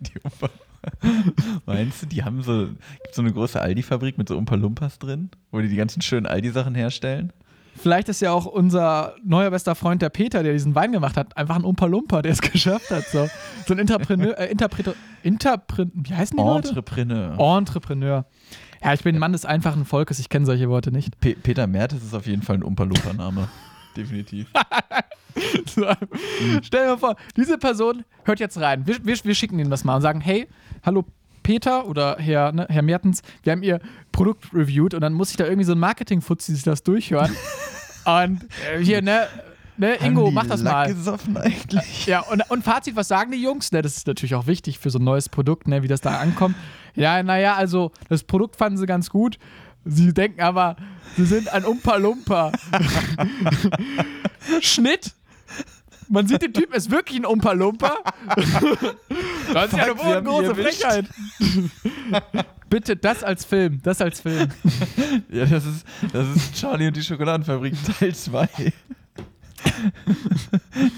[0.01, 0.51] die Umpa
[1.66, 2.66] Meinst du, die haben so,
[3.03, 6.75] gibt's so eine große Aldi-Fabrik mit so Umpa-Lumpas drin, wo die die ganzen schönen Aldi-Sachen
[6.75, 7.33] herstellen?
[7.77, 11.37] Vielleicht ist ja auch unser neuer bester Freund, der Peter, der diesen Wein gemacht hat,
[11.37, 13.05] einfach ein Umpa Lumpa, der es geschafft hat.
[13.05, 13.29] So,
[13.66, 16.68] so ein Interpreneur, äh, Interpreter, Interpre wie heißen die Leute?
[16.68, 17.59] Entrepreneur.
[17.59, 18.25] Entrepreneur.
[18.83, 21.20] Ja, ich bin ein Mann des einfachen Volkes, ich kenne solche Worte nicht.
[21.20, 23.49] Pe Peter Mertes ist auf jeden Fall ein Umpa-Lumpa-Name.
[23.96, 24.46] Definitiv.
[25.66, 25.87] So,
[26.62, 28.87] Stell dir mal vor, diese Person hört jetzt rein.
[28.87, 30.49] Wir, wir, wir schicken ihm das mal und sagen, hey,
[30.83, 31.05] hallo
[31.42, 35.37] Peter oder Herr, ne, Herr Mertens, wir haben Ihr Produkt reviewed und dann muss ich
[35.37, 37.31] da irgendwie so ein Marketing-Fuzzi sich das durchhören.
[38.05, 38.44] und
[38.75, 39.29] äh, hier, ne,
[39.77, 40.94] ne Ingo, mach das Lack mal.
[40.94, 42.07] gesoffen eigentlich?
[42.07, 43.70] Ja, und, und Fazit, was sagen die Jungs?
[43.70, 46.18] Ne, das ist natürlich auch wichtig für so ein neues Produkt, ne, wie das da
[46.18, 46.57] ankommt.
[46.96, 49.38] Ja, naja, also das Produkt fanden sie ganz gut.
[49.85, 50.75] Sie denken aber,
[51.16, 52.51] sie sind ein Umpa-Lumpa.
[54.61, 55.12] Schnitt.
[56.09, 57.92] Man sieht, der Typ ist wirklich ein Umpa-Lumpa.
[59.53, 60.55] Das ist ja eine große.
[60.55, 61.07] Frechheit.
[62.69, 63.81] Bitte, das als Film.
[63.83, 64.49] Das als Film.
[65.31, 68.49] Ja, das ist, das ist Charlie und die Schokoladenfabrik Teil 2.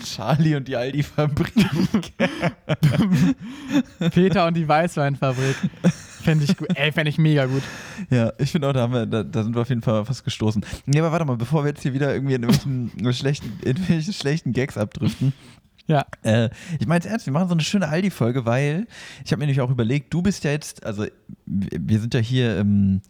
[0.04, 1.52] Charlie und die Aldi-Fabrik.
[4.10, 5.56] Peter und die Weißweinfabrik.
[6.28, 6.68] Fände ich gut.
[6.74, 7.62] Ey, fände ich mega gut.
[8.10, 10.24] Ja, ich finde auch, da, haben wir, da, da sind wir auf jeden Fall fast
[10.24, 10.62] gestoßen.
[10.86, 14.12] Nee, aber warte mal, bevor wir jetzt hier wieder irgendwie in irgendwelchen schlechten, in irgendwelche
[14.12, 15.32] schlechten Gags abdriften.
[15.86, 16.04] Ja.
[16.22, 18.86] Äh, ich meine es ernst, wir machen so eine schöne Aldi-Folge, weil
[19.24, 21.06] ich habe mir nämlich auch überlegt, du bist ja jetzt, also
[21.46, 23.00] wir sind ja hier im,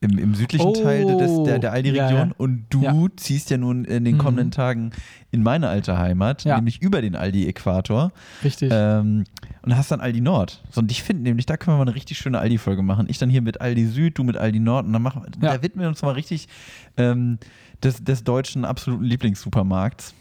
[0.00, 2.30] im, im südlichen Oh, Teil des, der, der Aldi-Region ja, ja.
[2.38, 2.94] und du Ja.
[3.16, 4.18] ziehst ja nun in den Mhm.
[4.18, 4.92] kommenden Tagen
[5.30, 8.12] in meine alte Heimat, nämlich über den Aldi-Äquator.
[8.42, 8.70] Richtig.
[8.72, 9.24] Ähm,
[9.62, 10.62] und hast dann Aldi Nord.
[10.70, 13.06] So, und ich finde nämlich, da können wir mal eine richtig schöne Aldi-Folge machen.
[13.08, 14.86] Ich dann hier mit Aldi Süd, du mit Aldi Nord.
[14.86, 15.56] Und dann machen wir, Ja.
[15.56, 16.48] da widmen wir uns mal richtig
[16.96, 17.38] ähm,
[17.82, 20.14] des, des deutschen absoluten Lieblingssupermarkts.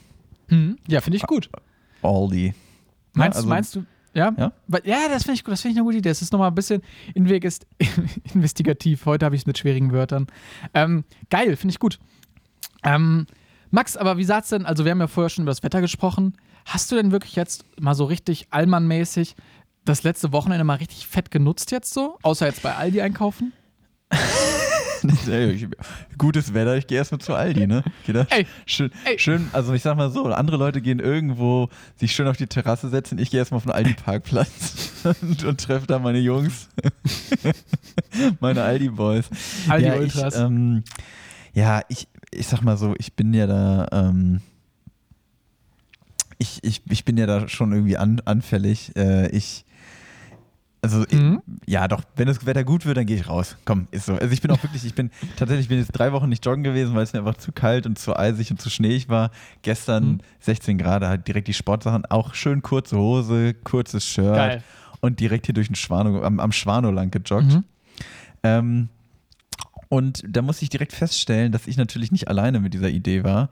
[0.50, 1.50] Hm, ja, finde ich gut.
[2.02, 2.54] Aldi.
[3.14, 4.34] Meinst, also- meinst du, ja?
[4.38, 4.52] Ja?
[4.84, 6.10] Ja, das finde ich gut, das finde ich eine gute Idee.
[6.10, 6.82] Das ist nochmal ein bisschen
[7.14, 7.66] invest
[8.34, 9.06] investigativ.
[9.06, 10.28] Heute habe ich es mit schwierigen Wörtern.
[10.74, 12.00] Ähm, geil, finde ich gut.
[12.84, 13.26] Ähm,
[13.70, 16.34] Max, aber wie sagt's denn, also wir haben ja vorher schon über das Wetter gesprochen.
[16.66, 19.36] Hast du denn wirklich jetzt mal so richtig Allmann-mäßig
[19.86, 22.18] das letzte Wochenende mal richtig fett genutzt jetzt so?
[22.22, 23.54] Außer jetzt bei Aldi einkaufen?
[26.18, 27.84] Gutes Wetter, ich gehe erstmal zu Aldi, ne?
[28.08, 29.18] Da Ey, schön, ey.
[29.18, 32.90] schön, also ich sag mal so, andere Leute gehen irgendwo sich schön auf die Terrasse
[32.90, 36.70] setzen, ich gehe erstmal auf den Aldi-Parkplatz und, und treffe da meine Jungs.
[38.40, 39.30] meine Aldi-Boys.
[39.68, 40.02] Aldi ja.
[40.02, 40.84] Ich, ähm,
[41.54, 44.42] ja, ich, ich sag mal so, ich bin ja da, ähm,
[46.42, 48.96] ich, ich, ich bin ja da schon irgendwie an, anfällig.
[48.96, 49.64] Äh, ich,
[50.82, 51.42] also, Mhm.
[51.66, 53.56] ich, ja, doch, wenn das Wetter gut wird, dann gehe ich raus.
[53.66, 54.16] Komm, ist so.
[54.16, 56.64] Also, ich bin auch wirklich, ich bin tatsächlich, ich bin jetzt drei Wochen nicht joggen
[56.64, 59.30] gewesen, weil es mir einfach zu kalt und zu eisig und zu schneeig war.
[59.62, 60.20] Gestern Mhm.
[60.40, 64.64] 16 Grad, halt direkt die Sportsachen, auch schön kurze Hose, kurzes Shirt Geil.
[65.02, 67.54] und direkt hier durch den Schwano, am, am Schwano lang gejoggt.
[67.54, 67.64] Mhm.
[68.44, 68.90] Ähm,
[69.90, 73.50] und da muss ich direkt feststellen, dass ich natürlich nicht alleine mit dieser Idee war.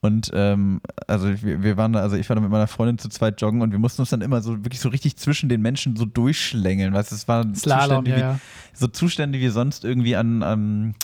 [0.00, 3.08] Und ähm, also wir, wir waren da, also ich war da mit meiner Freundin zu
[3.08, 5.96] zweit joggen und wir mussten uns dann immer so wirklich so richtig zwischen den Menschen
[5.96, 6.94] so durchschlängeln.
[6.94, 8.40] Weißt du, es waren Slalom, Zustände, ja, wie, ja.
[8.74, 10.94] so Zustände wie sonst irgendwie an, an,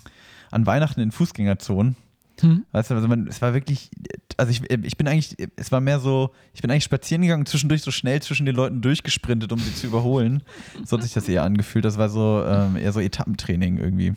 [0.53, 1.97] an Weihnachten in Fußgängerzonen.
[2.41, 2.65] Hm?
[2.73, 3.91] Weißt du, also man, es war wirklich,
[4.37, 7.49] also ich, ich bin eigentlich, es war mehr so, ich bin eigentlich spazieren gegangen und
[7.49, 10.43] zwischendurch so schnell zwischen den Leuten durchgesprintet, um sie zu überholen.
[10.85, 11.85] So hat sich das eher angefühlt.
[11.85, 14.15] Das war so ähm, eher so Etappentraining irgendwie.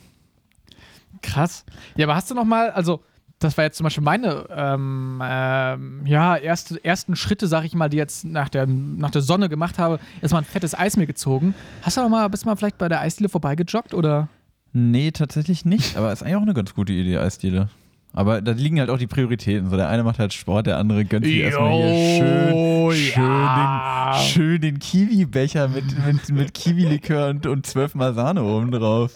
[1.21, 1.65] Krass.
[1.95, 3.03] Ja, aber hast du noch mal, also
[3.39, 7.89] das war jetzt zum Beispiel meine ähm, ähm, ja, erste, ersten Schritte, sag ich mal,
[7.89, 11.53] die jetzt nach der, nach der Sonne gemacht habe, erstmal ein fettes Eis mir gezogen.
[11.83, 14.27] Hast du aber mal, bist du mal vielleicht bei der Eisdiele vorbeigejoggt oder?
[14.73, 17.69] Nee, tatsächlich nicht, aber ist eigentlich auch eine ganz gute Idee, Eisdiele.
[18.13, 19.69] Aber da liegen halt auch die Prioritäten.
[19.69, 24.13] So, der eine macht halt Sport, der andere gönnt sich erstmal hier schön, schön, ja.
[24.13, 29.15] den, schön den Kiwi-Becher mit, mit, mit Kiwi-Likör und, und zwölfmal Sahne oben drauf.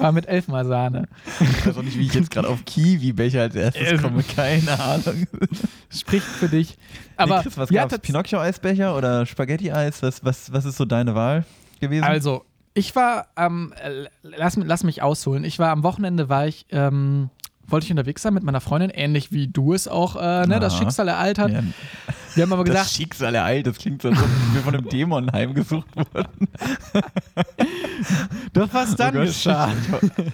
[0.00, 1.08] War mit elfmal Sahne.
[1.40, 4.02] Ich weiß auch nicht, wie ich jetzt gerade auf Kiwi-Becher als erstes Ähm.
[4.02, 4.22] komme.
[4.22, 5.26] Keine Ahnung.
[5.90, 6.76] Spricht für dich.
[7.16, 7.98] Aber nee, Chris, was ja, gab's?
[7.98, 10.02] Pinocchio-Eisbecher oder Spaghetti-Eis?
[10.02, 11.44] Was, was, was ist so deine Wahl
[11.80, 12.04] gewesen?
[12.04, 15.44] Also, ich war, ähm, äh, lass, lass mich ausholen.
[15.44, 17.30] Ich war am Wochenende, war ich, ähm,
[17.66, 20.76] wollte ich unterwegs sein mit meiner Freundin, ähnlich wie du es auch, äh, ne, das.
[20.76, 21.50] Schicksal ereilt hat.
[21.50, 21.62] ja,
[22.34, 24.88] Wir haben aber das gesagt, Schicksal ereilt, das klingt so, als ob wir von einem
[24.88, 26.48] Dämon heimgesucht wurden.
[28.52, 29.72] doch was dann Oh geschah.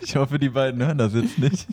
[0.01, 1.67] Ich, ich hoffe, die beiden hören das jetzt nicht.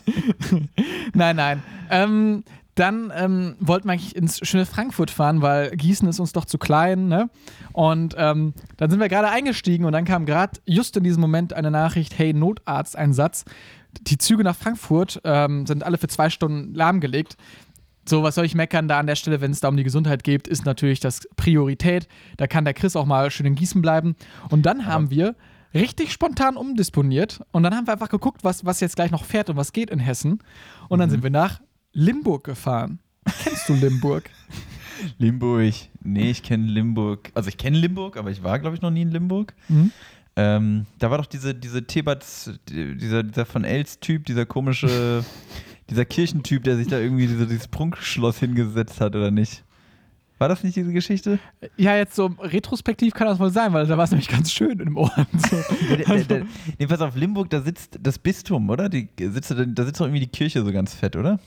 [1.14, 1.62] Nein, nein.
[1.90, 6.44] Ähm, dann ähm, wollten wir eigentlich ins schöne Frankfurt fahren, weil Gießen ist uns doch
[6.44, 7.30] zu klein, ne?
[7.72, 11.52] Und ähm, dann sind wir gerade eingestiegen und dann kam gerade just in diesem Moment
[11.52, 13.44] eine Nachricht: Hey, Notarzteinsatz.
[14.02, 17.36] Die Züge nach Frankfurt ähm, sind alle für zwei Stunden lahmgelegt.
[18.06, 20.24] So, was soll ich meckern da an der Stelle, wenn es da um die Gesundheit
[20.24, 22.08] geht, ist natürlich das Priorität.
[22.36, 24.14] Da kann der Chris auch mal schön in Gießen bleiben.
[24.50, 25.34] Und dann haben wir
[25.74, 29.50] richtig spontan umdisponiert und dann haben wir einfach geguckt, was, was jetzt gleich noch fährt
[29.50, 30.38] und was geht in Hessen.
[30.88, 31.60] Und dann sind wir nach
[31.92, 33.00] Limburg gefahren.
[33.42, 34.30] Kennst du Limburg?
[35.18, 35.74] Limburg.
[36.02, 37.30] Nee, ich kenne Limburg.
[37.34, 39.54] Also ich kenne Limburg, aber ich war, glaube ich, noch nie in Limburg.
[39.68, 39.92] Mhm.
[40.36, 45.24] Ähm, da war doch diese, diese Thebats, dieser, dieser von Els-Typ, dieser komische,
[45.90, 49.64] dieser Kirchentyp, der sich da irgendwie diese, dieses Prunkschloss hingesetzt hat, oder nicht?
[50.38, 51.38] War das nicht diese Geschichte?
[51.76, 54.80] Ja, jetzt so retrospektiv kann das wohl sein, weil da war es nämlich ganz schön
[54.80, 55.10] im Ohr.
[56.78, 56.86] So.
[56.86, 58.88] Pass auf, Limburg, da sitzt das Bistum, oder?
[58.88, 61.38] Die sitzt, da sitzt doch irgendwie die Kirche so ganz fett, oder?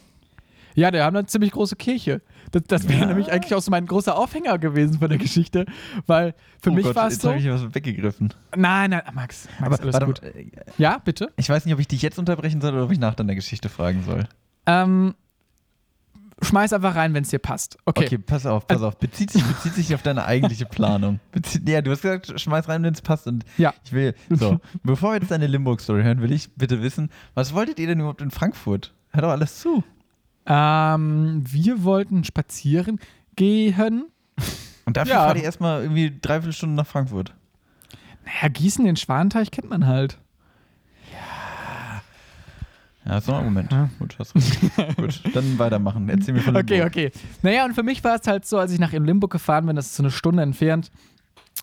[0.79, 2.21] Ja, die haben eine ziemlich große Kirche.
[2.51, 3.05] Das, das wäre Ja.
[3.07, 5.65] nämlich eigentlich auch so mein großer Aufhänger gewesen von der Geschichte,
[6.05, 7.29] weil für oh mich war es jetzt so.
[7.29, 8.31] habe ich was weggegriffen.
[8.55, 10.21] Nein, nein, Max, Max alles warte, gut.
[10.23, 10.45] äh,
[10.77, 11.31] Ja, bitte.
[11.35, 13.69] Ich weiß nicht, ob ich dich jetzt unterbrechen soll oder ob ich nach deiner Geschichte
[13.69, 14.25] fragen soll.
[14.67, 15.15] Ähm,
[16.43, 17.77] schmeiß einfach rein, wenn es dir passt.
[17.85, 18.05] Okay.
[18.05, 18.97] Okay, pass auf, pass auf.
[18.97, 21.19] Bezieht sich, bezieht sich auf deine eigentliche Planung.
[21.31, 23.25] Bezieht, ja, du hast gesagt, schmeiß rein, wenn es passt.
[23.25, 23.73] Und Ja.
[23.83, 24.13] ich will.
[24.29, 27.99] So, bevor wir jetzt deine Limburg-Story hören, will ich bitte wissen, was wolltet ihr denn
[27.99, 28.93] überhaupt in Frankfurt?
[29.11, 29.83] Hört doch alles zu.
[30.47, 32.99] Ähm, wir wollten spazieren
[33.35, 34.05] gehen.
[34.85, 35.25] Und dafür Ja.
[35.25, 37.33] fahrt ihr erstmal irgendwie dreiviertel Stunden nach Frankfurt.
[38.25, 40.17] Naja, Gießen, den Schwanteich kennt man halt.
[43.05, 43.71] Ja, so ein Argument.
[43.71, 43.89] Ja.
[43.99, 44.59] Gut, hast recht.
[44.97, 46.09] Gut, dann weitermachen.
[46.09, 46.71] Erzähl mir von Limburg.
[46.89, 47.11] Okay, okay.
[47.41, 49.85] Naja, und für mich war es halt so, als ich nach Limburg gefahren bin, das
[49.87, 50.91] ist so eine Stunde entfernt.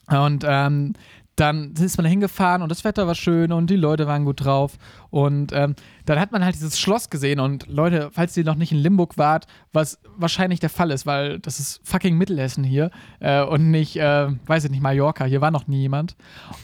[0.08, 0.94] Und ähm,
[1.36, 4.78] dann ist man hingefahren und das Wetter war schön und die Leute waren gut drauf.
[5.10, 5.74] Und ähm,
[6.06, 7.40] dann hat man halt dieses Schloss gesehen.
[7.40, 11.40] Und Leute, falls ihr noch nicht in Limburg wart, was wahrscheinlich der Fall ist, weil
[11.40, 15.24] das ist fucking Mittelhessen hier äh, und nicht, äh, weiß ich nicht, Mallorca.
[15.24, 16.16] Hier war noch nie jemand.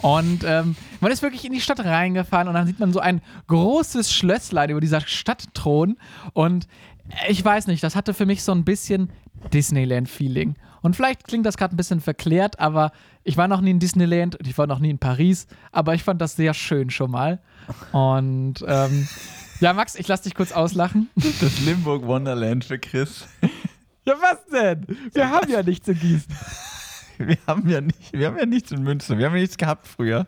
[0.02, 3.22] Und ähm, man ist wirklich in die Stadt reingefahren und dann sieht man so ein
[3.48, 5.96] großes Schlösslein über dieser Stadt thronen.
[6.32, 6.68] Und
[7.28, 9.10] ich weiß nicht, das hatte für mich so ein bisschen
[9.52, 10.54] Disneyland-Feeling.
[10.82, 14.36] Und vielleicht klingt das gerade ein bisschen verklärt, aber ich war noch nie in Disneyland
[14.36, 17.40] und ich war noch nie in Paris, aber ich fand das sehr schön schon mal.
[17.92, 19.08] Und ähm,
[19.60, 21.10] ja, Max, ich lass dich kurz auslachen.
[21.40, 23.26] Das Limburg Wonderland für Chris.
[24.06, 24.86] Ja, was denn?
[25.12, 26.34] Wir haben ja nichts in Gießen.
[27.18, 29.18] Wir haben ja nicht, wir haben ja nichts in Münster.
[29.18, 30.26] Wir haben ja nichts gehabt früher.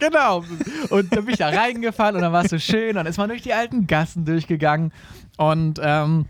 [0.00, 0.42] Genau.
[0.90, 2.96] Und dann bin ich da reingefahren und dann war es so schön.
[2.96, 4.92] Dann ist man durch die alten Gassen durchgegangen
[5.36, 6.26] und ähm,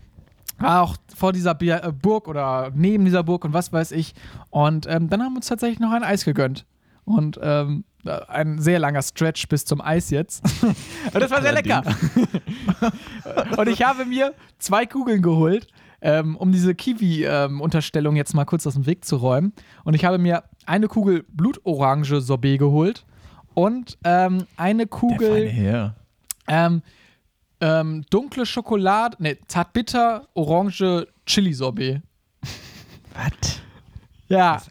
[0.63, 4.13] war auch vor dieser Bier, äh, Burg oder neben dieser Burg und was weiß ich.
[4.49, 6.65] Und ähm, dann haben wir uns tatsächlich noch ein Eis gegönnt.
[7.05, 7.83] Und ähm,
[8.27, 10.43] ein sehr langer Stretch bis zum Eis jetzt.
[10.63, 11.83] und das war sehr lecker.
[13.57, 15.67] und ich habe mir zwei Kugeln geholt,
[16.01, 19.53] ähm, um diese Kiwi-Unterstellung jetzt mal kurz aus dem Weg zu räumen.
[19.83, 23.05] Und ich habe mir eine Kugel Blutorange-Sorbet geholt
[23.53, 25.95] und ähm, eine Der feine Kugel Herr.
[26.47, 26.81] ähm,
[27.63, 32.01] ähm, dunkle Schokolade, ne, zartbitter, orange Chili-Sorbet.
[33.13, 33.61] Was?
[34.27, 34.61] Ja,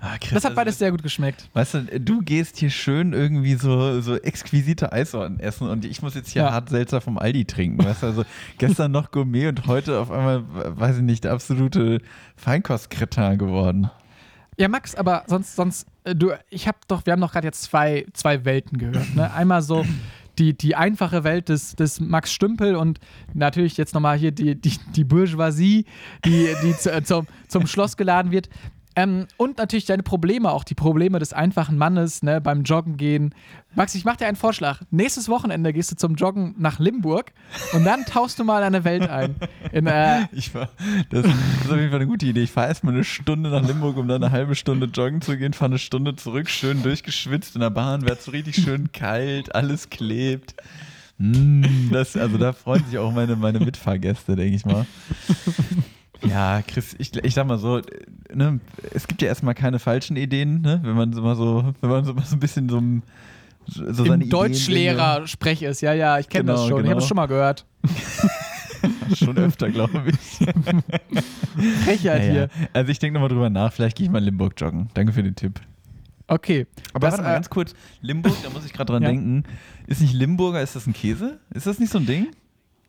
[0.00, 1.48] Ah, Chris, das hat also beides sehr gut geschmeckt.
[1.54, 6.14] Weißt du, du gehst hier schön irgendwie so, so exquisite Eissorten essen und ich muss
[6.14, 6.52] jetzt hier Ja.
[6.52, 7.84] hart Seltzer vom Aldi trinken.
[7.84, 8.24] Weißt du, also
[8.58, 10.44] gestern noch Gourmet und heute auf einmal,
[10.78, 12.00] weiß ich nicht, der absolute
[12.36, 13.90] Feinkostkretin geworden.
[14.56, 17.62] Ja, Max, aber sonst, sonst, äh, du, ich habe doch, wir haben doch gerade jetzt
[17.62, 19.16] zwei, zwei Welten gehört.
[19.16, 19.32] Ne?
[19.32, 19.84] Einmal so
[20.38, 22.98] die, die einfache Welt des, des Max Stümpel und
[23.34, 25.84] natürlich jetzt nochmal hier die, die, die Bourgeoisie,
[26.24, 28.48] die, die zu, äh, zum, zum Schloss geladen wird.
[28.96, 33.34] Ähm, und natürlich deine Probleme, auch die Probleme des einfachen Mannes ne, beim Joggen gehen.
[33.74, 34.80] Max, ich mache dir einen Vorschlag.
[34.90, 37.32] Nächstes Wochenende gehst du zum Joggen nach Limburg
[37.74, 39.36] und dann tauchst du mal eine Welt ein.
[39.72, 40.68] In, äh, Ich war,
[41.10, 42.42] das ist auf jeden Fall eine gute Idee.
[42.42, 45.52] Ich fahre erstmal eine Stunde nach Limburg, um dann eine halbe Stunde joggen zu gehen,
[45.52, 49.90] fahre eine Stunde zurück, schön durchgeschwitzt in der Bahn, wird so richtig schön kalt, alles
[49.90, 50.54] klebt.
[51.18, 54.86] Mm, das, also da freuen sich auch meine, meine Mitfahrgäste, denke ich mal.
[56.26, 57.80] Ja, Chris, ich, ich sag mal so,
[58.34, 58.58] ne,
[58.92, 62.04] es gibt ja erstmal keine falschen Ideen, ne, wenn man so mal so, wenn man
[62.04, 63.02] so mal so ein bisschen so, ein-
[63.66, 65.80] so seine Im Deutschlehrer sprech es.
[65.82, 66.78] Ja, ja, ich kenne Genau, das schon.
[66.78, 66.90] Ich genau.
[66.90, 67.66] habe das schon mal gehört.
[69.14, 70.46] Schon öfter, glaube ich.
[71.84, 72.32] Frechheit Ja, ja.
[72.32, 72.48] hier.
[72.72, 74.88] Also ich denke nochmal drüber nach, vielleicht gehe ich mal in Limburg joggen.
[74.94, 75.60] Danke für den Tipp.
[76.26, 76.66] Okay.
[76.92, 79.08] Aber Das, warte mal äh, ganz kurz, Limburg, da muss ich gerade dran Ja.
[79.08, 79.44] denken.
[79.86, 81.38] Ist nicht Limburger, ist das ein Käse?
[81.54, 82.28] Ist das nicht so ein Ding?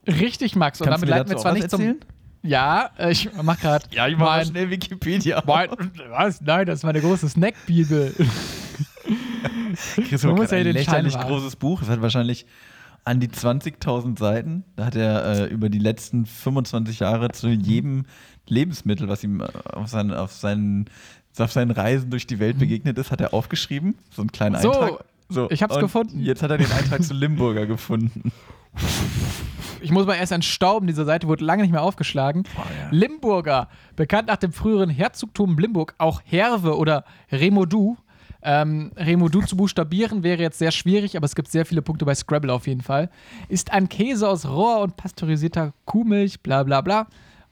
[0.08, 0.82] Richtig, Max.
[0.82, 1.96] Und Kannst damit leiten wir zwar nicht was zum.
[2.42, 3.86] Ja, äh, ich mach gerade.
[3.92, 5.44] Ja, ich mache mein, schnell Wikipedia.
[5.46, 5.70] mein,
[6.10, 6.42] was?
[6.42, 8.14] Nein, das ist meine große Snackbibel.
[10.08, 11.82] Chris Man muss ja ein den lächerlich Schein großes Buch.
[11.82, 12.46] Es hat wahrscheinlich
[13.06, 14.64] an die 20.000 Seiten.
[14.76, 18.06] Da hat er äh, über die letzten 25 Jahre zu jedem
[18.48, 20.86] Lebensmittel, was ihm äh, auf seinen, auf seinen,
[21.38, 23.96] auf seinen Reisen durch die Welt begegnet ist, hat er aufgeschrieben.
[24.12, 24.62] So einen kleinen Mhm.
[24.62, 25.06] So, Eintrag.
[25.32, 26.20] So, ich hab's und gefunden.
[26.22, 28.32] Jetzt hat er den Eintrag zu Limburger gefunden.
[29.82, 32.44] Ich muss mal erst entstauben, diese Seite wurde lange nicht mehr aufgeschlagen.
[32.56, 32.90] ja.
[32.92, 37.98] Limburger, bekannt nach dem früheren Herzogtum Limburg, auch Herve oder Remodu.
[38.42, 42.16] Ähm, Remodu zu buchstabieren wäre jetzt sehr schwierig, aber es gibt sehr viele Punkte bei
[42.16, 43.10] Scrabble auf jeden Fall.
[43.50, 47.08] Ist ein Käse aus roher und pasteurisierter Kuhmilch, bla bla bla.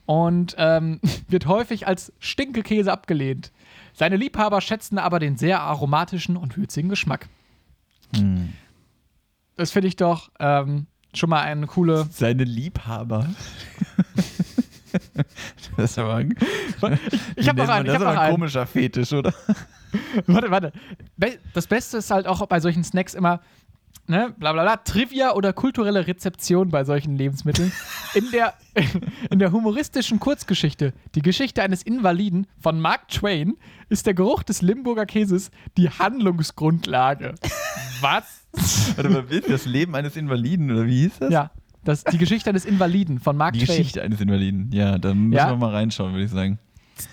[0.06, 3.52] Und ähm, wird häufig als Stinkekäse abgelehnt.
[3.94, 7.28] Seine Liebhaber schätzen aber den sehr aromatischen und würzigen Geschmack.
[8.16, 8.54] Hm.
[9.58, 10.86] Das finde ich doch ähm,
[11.17, 12.08] schon mal eine coole.
[12.12, 13.27] Seine Liebhaber.
[15.77, 16.36] das ist aber ein,
[17.36, 18.34] Ich habe noch einen, ich das ist aber ein einen.
[18.34, 19.34] komischer Fetisch, oder?
[20.27, 20.73] Warte, warte.
[21.53, 23.39] Das Beste ist halt auch bei solchen Snacks immer,
[24.08, 27.71] ne, bla bla bla, Trivia oder kulturelle Rezeption bei solchen Lebensmitteln.
[28.13, 28.53] In der,
[29.32, 33.56] in der humoristischen Kurzgeschichte Die Geschichte eines Invaliden von Mark Twain
[33.89, 37.36] ist der Geruch des Limburger Käses die Handlungsgrundlage.
[38.01, 38.37] Was?
[38.96, 41.32] Warte mal, ist das Leben eines Invaliden, oder wie hieß das?
[41.32, 41.52] Ja,
[41.84, 43.68] das, die Geschichte eines Invaliden von Mark Die Twain.
[43.78, 44.72] Geschichte eines Invaliden.
[44.72, 45.50] Ja, da müssen Ja.
[45.50, 46.60] wir mal reinschauen, würde ich sagen.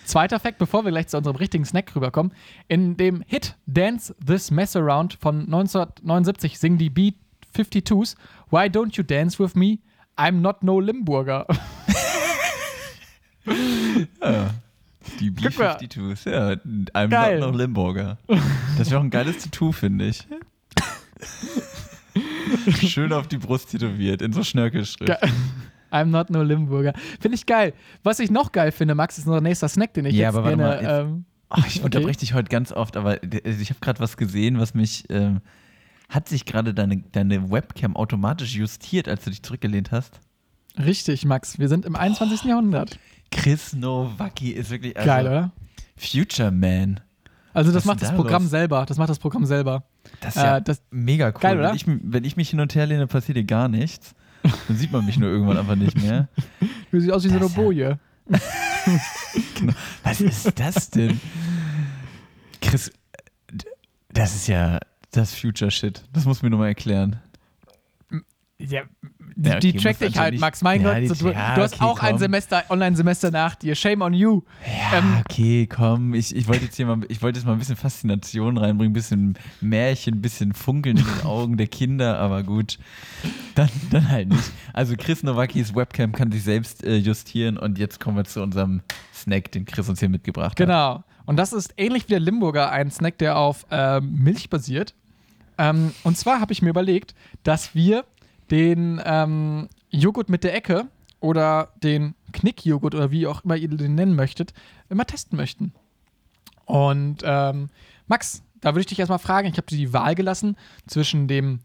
[0.07, 2.33] Zweiter Fact, bevor wir gleich zu unserem richtigen Snack rüberkommen.
[2.69, 8.17] In dem Hit Dance This Mess Around von 1979 singen die B-52s
[8.51, 9.81] Why don't you dance with me?
[10.17, 11.47] I'm not no Limburger.
[15.21, 15.77] Die Guck mal.
[15.79, 16.53] B-52s, ja.
[16.95, 17.41] I'm Geil.
[17.41, 18.17] not noch Limburger.
[18.79, 20.27] Das wäre auch ein geiles Tattoo, finde ich.
[22.87, 25.21] Schön auf die Brust tätowiert, in so Schnörkelschrift.
[25.21, 25.31] Ge-
[25.93, 26.93] I'm not no Limburger.
[27.21, 27.73] Finde ich geil.
[28.03, 30.49] Was ich noch geil finde, Max, ist unser nächster Snack, den ich Ja, jetzt aber
[30.57, 30.63] gerne.
[30.63, 31.85] mal, ähm, Ach, ich Okay.
[31.85, 35.05] unterbreche dich heute ganz oft, aber ich habe gerade was gesehen, was mich.
[35.11, 35.41] Ähm,
[36.09, 40.21] hat sich gerade deine, deine Webcam automatisch justiert, als du dich zurückgelehnt hast?
[40.77, 41.59] richtig, Max.
[41.61, 42.45] Wir sind im 21.
[42.45, 42.99] Jahrhundert.
[43.31, 44.97] Chris Nowacki ist wirklich.
[44.97, 45.53] Also, Geil, oder?
[45.97, 47.01] Future Man.
[47.53, 48.51] Also, Was das ist macht das da Programm los?
[48.51, 48.85] selber.
[48.87, 49.85] Das macht das Programm selber.
[50.21, 51.41] Das ist ja Äh, das, mega cool.
[51.41, 51.59] Geil?
[51.61, 54.15] Wenn, ich, wenn ich mich hin und her lehne, passiert hier gar nichts.
[54.69, 56.29] Dann sieht man mich nur irgendwann einfach nicht mehr.
[56.91, 57.99] du siehst aus wie so eine ja- Boje.
[60.03, 61.21] Was ist das denn?
[62.61, 62.91] Chris,
[64.13, 64.81] das ist ja
[65.13, 66.03] das Future Shit.
[66.13, 67.21] Das muss mir nur mal erklären.
[68.57, 68.83] Ja,
[69.37, 70.63] die, Ja, okay, die muss track dich also halt, nicht- Max.
[70.63, 72.19] Mein Ja, Gott, die- du, ja, du hast okay, auch ein komm.
[72.19, 73.75] Semester, Online-Semester nach dir.
[73.75, 74.43] Shame on you.
[74.93, 76.15] Ja, Ähm, okay, komm.
[76.15, 78.95] Ich, ich wollte jetzt hier mal, ich wollte jetzt mal ein bisschen Faszination reinbringen, ein
[78.95, 82.79] bisschen Märchen, ein bisschen Funkeln in den Augen der Kinder, aber gut.
[83.57, 84.53] Dann, dann halt nicht.
[84.73, 88.83] Also Chris Nowakis Webcam kann sich selbst äh, justieren und jetzt kommen wir zu unserem
[89.13, 90.57] Snack, den Chris uns hier mitgebracht hat.
[90.57, 91.03] Genau.
[91.27, 94.95] Und das ist ähnlich wie der Limburger ein Snack, der auf ähm, Milch basiert.
[95.57, 97.15] Ähm, und zwar habe ich mir überlegt,
[97.45, 98.05] dass wir
[98.51, 100.87] den ähm, Joghurt mit der Ecke
[101.21, 104.53] oder den Knickjoghurt oder wie auch immer ihr den nennen möchtet,
[104.89, 105.73] immer testen möchten.
[106.67, 107.69] Und ähm,
[108.07, 111.61] Max, da würde ich dich erstmal fragen, ich habe dir die Wahl gelassen zwischen dem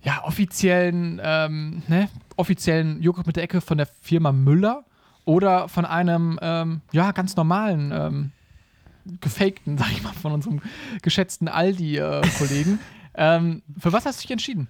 [0.00, 4.84] ja, offiziellen, ähm, ne, offiziellen Joghurt mit der Ecke von der Firma Müller
[5.24, 8.32] oder von einem ähm, ja, ganz normalen, ähm,
[9.20, 10.60] gefakten, sag ich mal, von unserem
[11.02, 12.78] geschätzten Aldi-Kollegen.
[13.14, 14.68] ähm, für was hast du dich entschieden?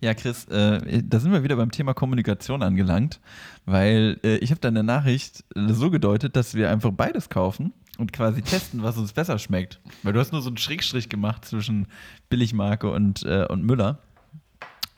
[0.00, 3.20] Ja, Chris, äh, da sind wir wieder beim Thema Kommunikation angelangt,
[3.66, 8.42] weil äh, ich habe deine Nachricht so gedeutet, dass wir einfach beides kaufen und quasi
[8.42, 9.80] testen, was uns besser schmeckt.
[10.02, 11.86] Weil du hast nur so einen Schrägstrich gemacht zwischen
[12.30, 13.98] Billigmarke und, äh, und Müller.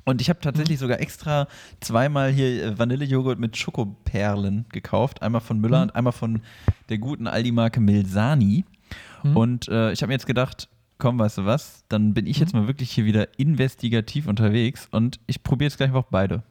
[0.05, 1.47] Und ich habe tatsächlich sogar extra
[1.81, 5.23] zweimal hier äh, Vanillejoghurt mit Schokoperlen gekauft.
[5.23, 5.83] Einmal von Müller Mhm.
[5.85, 6.41] und einmal von
[6.89, 8.65] der guten Aldi-Marke Milsani.
[9.23, 9.37] Mhm.
[9.37, 10.69] Und äh, ich habe mir jetzt gedacht,
[11.03, 15.19] komm, weißt du was, dann bin ich jetzt mal wirklich hier wieder investigativ unterwegs und
[15.27, 16.45] ich probiere jetzt gleich mal auch beide.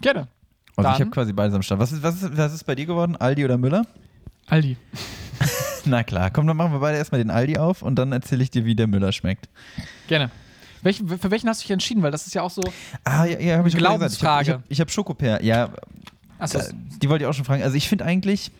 [0.00, 0.28] Gerne.
[0.76, 1.78] Also ich Dann- habe quasi beides am Start.
[1.80, 3.14] Was ist, was, ist, was ist bei dir geworden?
[3.16, 3.86] Aldi oder Müller?
[4.46, 4.78] Aldi.
[5.84, 8.50] Na klar, komm, dann machen wir beide erstmal den Aldi auf und dann erzähle ich
[8.50, 9.48] dir, wie der Müller schmeckt.
[10.08, 10.30] Gerne.
[10.82, 12.02] Welchen, für welchen hast du dich entschieden?
[12.02, 12.62] Weil das ist ja auch so.
[13.04, 13.74] Ah, ja, ja habe ich gesagt.
[13.74, 14.52] Ich habe Glaubensfrage.
[14.54, 15.42] hab, ich hab Schokoper.
[15.42, 15.70] Ja,
[16.38, 16.72] Achso, äh,
[17.02, 17.62] die wollte ich auch schon fragen.
[17.62, 18.50] Also ich finde eigentlich,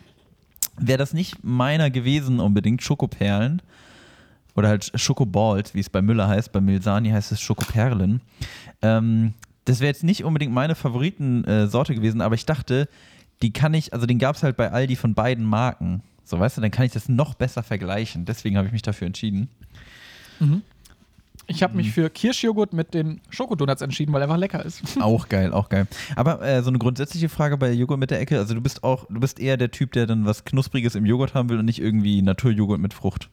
[0.77, 3.61] wäre das nicht meiner gewesen unbedingt, Schokoperlen
[4.57, 8.21] oder halt Schokoballs, wie es bei Müller heißt, bei Milsani heißt es Schokoperlen.
[8.81, 9.33] Ähm,
[9.65, 12.89] das wäre jetzt nicht unbedingt meine Favoritensorte gewesen, aber ich dachte,
[13.43, 16.01] die kann ich, also den gab es halt bei Aldi von beiden Marken.
[16.23, 18.25] So, weißt du, dann kann ich das noch besser vergleichen.
[18.25, 19.49] Deswegen habe ich mich dafür entschieden.
[21.47, 24.81] ich habe mich für Kirschjoghurt mit den Schokodonuts entschieden, weil er einfach lecker ist.
[24.99, 25.87] Auch geil, auch geil.
[26.15, 29.05] Aber äh, so eine grundsätzliche Frage bei Joghurt mit der Ecke, also du bist auch,
[29.07, 31.79] du bist eher der Typ, der dann was Knuspriges im Joghurt haben will und nicht
[31.79, 33.29] irgendwie Naturjoghurt mit Frucht.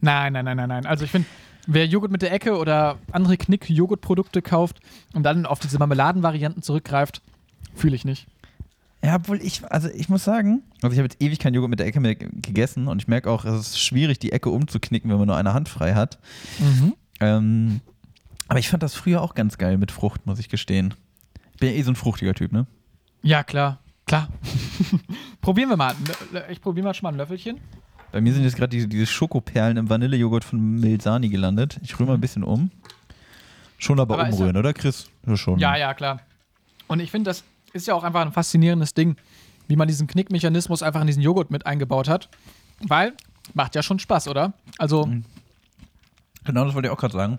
[0.00, 0.86] Nein, nein, nein, nein, nein.
[0.86, 1.28] Also ich finde,
[1.66, 4.80] wer Joghurt mit der Ecke oder andere Knick-Joghurt-Produkte kauft
[5.14, 7.22] und dann auf diese Marmeladenvarianten zurückgreift,
[7.74, 8.26] fühle ich nicht.
[9.02, 11.78] Ja, obwohl ich, also ich muss sagen, also ich habe jetzt ewig keinen Joghurt mit
[11.78, 15.18] der Ecke mehr gegessen und ich merke auch, es ist schwierig, die Ecke umzuknicken, wenn
[15.18, 16.18] man nur eine Hand frei hat.
[17.20, 17.80] Ähm,
[18.48, 20.94] aber ich fand das früher auch ganz geil mit Frucht, muss ich gestehen.
[21.54, 22.66] Ich bin ja eh so ein fruchtiger Typ, ne?
[23.22, 24.28] Ja, klar, klar.
[25.40, 25.94] Probieren wir mal.
[26.50, 27.58] Ich probiere mal schon mal ein Löffelchen.
[28.16, 31.78] Bei mir sind jetzt gerade diese, diese Schokoperlen im Vanillejoghurt von Milsani gelandet.
[31.82, 32.70] Ich rühre mal ein bisschen um.
[33.76, 35.10] Schon aber, Aber umrühren, oder Chris?
[35.26, 35.58] Ja, schon.
[35.58, 36.22] Ja, ja, klar.
[36.86, 37.44] Und ich finde, das
[37.74, 39.16] ist ja auch einfach ein faszinierendes Ding,
[39.68, 42.30] wie man diesen Knickmechanismus einfach in diesen Joghurt mit eingebaut hat.
[42.80, 43.12] Weil,
[43.52, 44.54] macht ja schon Spaß, oder?
[44.78, 45.06] Also,
[46.44, 47.38] Genau, das wollte ich auch gerade sagen.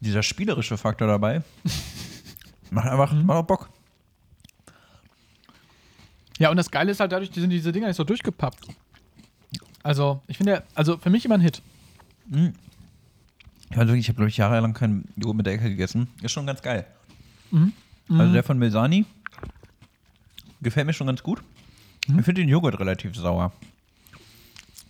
[0.00, 1.42] Dieser spielerische Faktor dabei
[2.70, 3.68] macht einfach macht auch Bock.
[6.38, 8.66] ja, und das Geile ist halt dadurch, die sind diese Dinger nicht so durchgepappt.
[9.84, 11.62] Also, ich finde, also für mich immer ein Hit.
[13.70, 16.08] Ich, weiß wirklich, ich habe, glaube ich, jahrelang keinen Joghurt mit der Ecke gegessen.
[16.22, 16.86] Ist schon ganz geil.
[17.50, 17.72] Mhm.
[18.08, 19.04] Also der von Milsani
[20.62, 21.42] gefällt mir schon ganz gut.
[22.08, 22.18] Mhm.
[22.18, 23.52] Ich finde den Joghurt relativ sauer.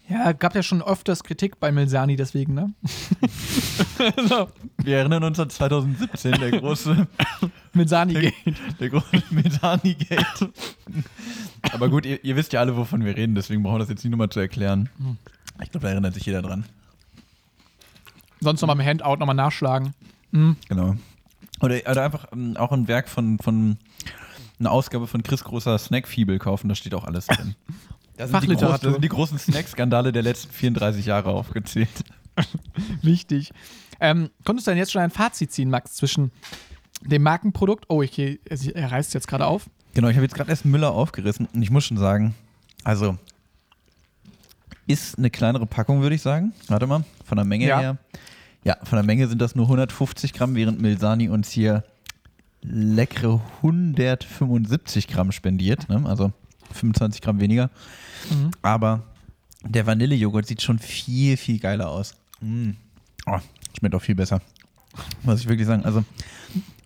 [0.08, 2.74] Ja, gab ja schon öfters Kritik bei Milsani deswegen, ne?
[4.28, 7.06] so, Wir erinnern uns an 2017, der große,
[7.72, 8.32] Milsani der,
[8.80, 10.50] der große Milsani-Gate.
[11.72, 14.04] Aber gut, ihr, ihr wisst ja alle, wovon wir reden, deswegen brauchen wir das jetzt
[14.04, 14.90] nicht nochmal zu erklären.
[14.98, 15.16] Mhm.
[15.62, 16.64] Ich glaube, da erinnert sich jeder dran.
[18.40, 19.94] Sonst nochmal im Handout nochmal nachschlagen.
[20.68, 20.96] Genau.
[21.60, 23.78] Oder, oder einfach ähm, auch ein Werk von, von
[24.58, 27.54] eine Ausgabe von Chris Großer Snackfibel kaufen, da steht auch alles drin.
[28.16, 31.88] Da sind, die, groß, da sind die großen Snack-Skandale der letzten 34 Jahre aufgezählt.
[33.02, 33.50] Wichtig.
[34.00, 36.30] Ähm, konntest du denn jetzt schon ein Fazit ziehen, Max, zwischen
[37.02, 37.86] dem Markenprodukt?
[37.88, 38.36] Oh, ich, er,
[38.74, 39.68] er reißt jetzt gerade auf.
[39.94, 42.34] Genau, ich habe jetzt gerade erst Müller aufgerissen und ich muss schon sagen,
[42.82, 43.16] also
[44.86, 46.52] ist eine kleinere Packung, würde ich sagen.
[46.68, 47.80] Warte mal, von der Menge Ja.
[47.80, 47.98] her.
[48.64, 51.84] Ja, von der Menge sind das nur 150 Gramm, während Milsani uns hier
[52.62, 55.88] leckere 175 Gramm spendiert.
[55.88, 56.02] Ne?
[56.06, 56.32] Also
[56.74, 57.70] 25 Gramm weniger.
[58.30, 58.50] Mhm.
[58.62, 59.02] Aber
[59.62, 62.14] der Vanillejoghurt sieht schon viel, viel geiler aus.
[62.40, 62.70] Mm.
[63.26, 63.38] Oh,
[63.78, 64.40] schmeckt auch viel besser.
[65.22, 65.84] Muss ich wirklich sagen.
[65.84, 66.04] Also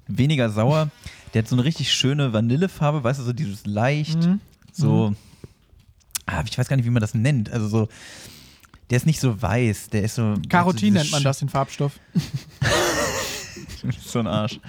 [0.07, 0.91] weniger sauer.
[1.35, 4.41] Der hat so eine richtig schöne Vanillefarbe, weißt du, so dieses leicht, Mhm.
[4.73, 5.15] so.
[6.27, 7.51] Ah, ich weiß gar nicht, wie man das nennt.
[7.51, 7.89] Also so.
[8.91, 10.35] Der ist nicht so weiß, der ist so.
[10.49, 11.99] Carotin so nennt man das, den Farbstoff.
[14.05, 14.61] so ein Arsch.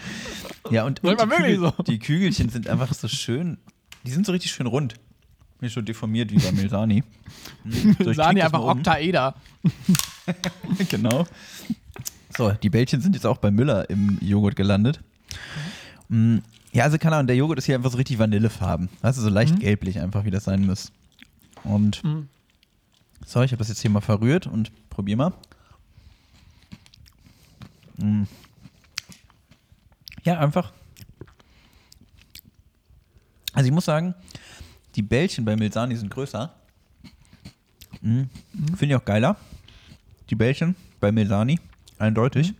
[0.72, 1.84] Ja, und, und die, Kügel, so.
[1.84, 3.57] die Kügelchen sind einfach so schön.
[4.05, 4.95] Die sind so richtig schön rund.
[5.62, 7.03] Nicht so deformiert wie bei Milsani.
[7.66, 8.70] So, ich knick Sani das einfach um.
[8.80, 9.36] Oktaeder.
[10.89, 11.26] genau.
[12.38, 15.01] So, die Bällchen sind jetzt auch bei Müller im Joghurt gelandet.
[16.07, 16.38] Mm,
[16.72, 18.88] Ja, also keine Ahnung, der Joghurt ist hier einfach so richtig Vanillefarben.
[19.01, 20.91] Du, so leicht gelblich einfach, wie das sein muss.
[21.66, 22.30] Und Mhm.
[23.26, 25.34] so, ich habe das jetzt hier mal verrührt und probier mal.
[27.97, 28.24] Mm.
[30.24, 30.72] Ja, einfach.
[33.53, 34.14] Also ich muss sagen,
[34.99, 36.53] die Bällchen bei Milsani sind größer.
[38.01, 38.23] Mm.
[38.75, 39.37] Finde ich auch geiler.
[40.29, 41.57] Die Bällchen bei Milsani,
[41.97, 42.53] eindeutig.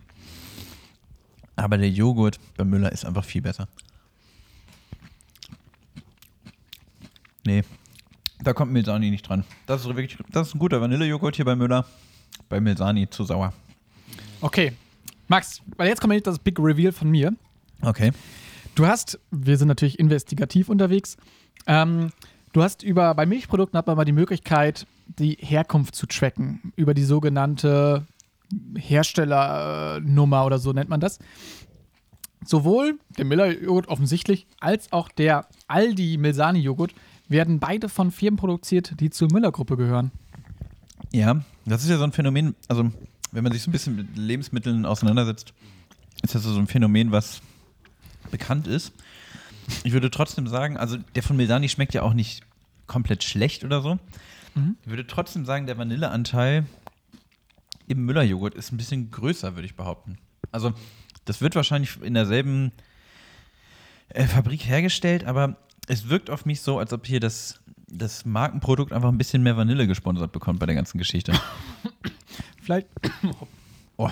[1.54, 3.68] Aber der Joghurt bei Müller ist einfach viel besser.
[7.44, 7.62] Nee,
[8.42, 9.44] da kommt Milsani nicht dran.
[9.66, 11.84] Das ist wirklich, das ist ein guter Vanillejoghurt hier bei Müller.
[12.48, 13.52] Bei Milsani zu sauer.
[14.40, 14.72] Okay.
[15.28, 17.34] Max, weil jetzt kommt das Big Reveal von mir.
[17.82, 18.12] Okay.
[18.74, 21.18] Du hast, wir sind natürlich investigativ unterwegs,
[21.66, 22.10] ähm,
[22.52, 26.94] du hast über, bei Milchprodukten hat man mal die Möglichkeit, die Herkunft zu tracken, über
[26.94, 28.06] die sogenannte
[28.76, 31.18] Herstellernummer oder so nennt man das.
[32.44, 36.94] Sowohl der Miller-Joghurt offensichtlich, als auch der Aldi Milsani-Joghurt
[37.28, 40.10] werden beide von Firmen produziert, die zur Müller-Gruppe gehören.
[41.12, 42.90] Ja, das ist ja so ein Phänomen, also
[43.32, 45.52] wenn man sich so ein bisschen mit Lebensmitteln auseinandersetzt,
[46.22, 47.40] ist das so ein Phänomen, was
[48.30, 48.92] bekannt ist.
[49.84, 52.42] Ich würde trotzdem sagen, also der von Milani schmeckt ja auch nicht
[52.86, 53.98] komplett schlecht oder so.
[54.54, 54.76] Mhm.
[54.82, 56.66] Ich würde trotzdem sagen, der Vanilleanteil
[57.86, 60.18] im Müller-Joghurt ist ein bisschen größer, würde ich behaupten.
[60.52, 60.72] Also
[61.24, 62.72] das wird wahrscheinlich in derselben
[64.10, 65.56] äh, Fabrik hergestellt, aber
[65.86, 69.56] es wirkt auf mich so, als ob hier das, das Markenprodukt einfach ein bisschen mehr
[69.56, 71.32] Vanille gesponsert bekommt bei der ganzen Geschichte.
[72.62, 72.86] Vielleicht.
[73.96, 74.10] Oh,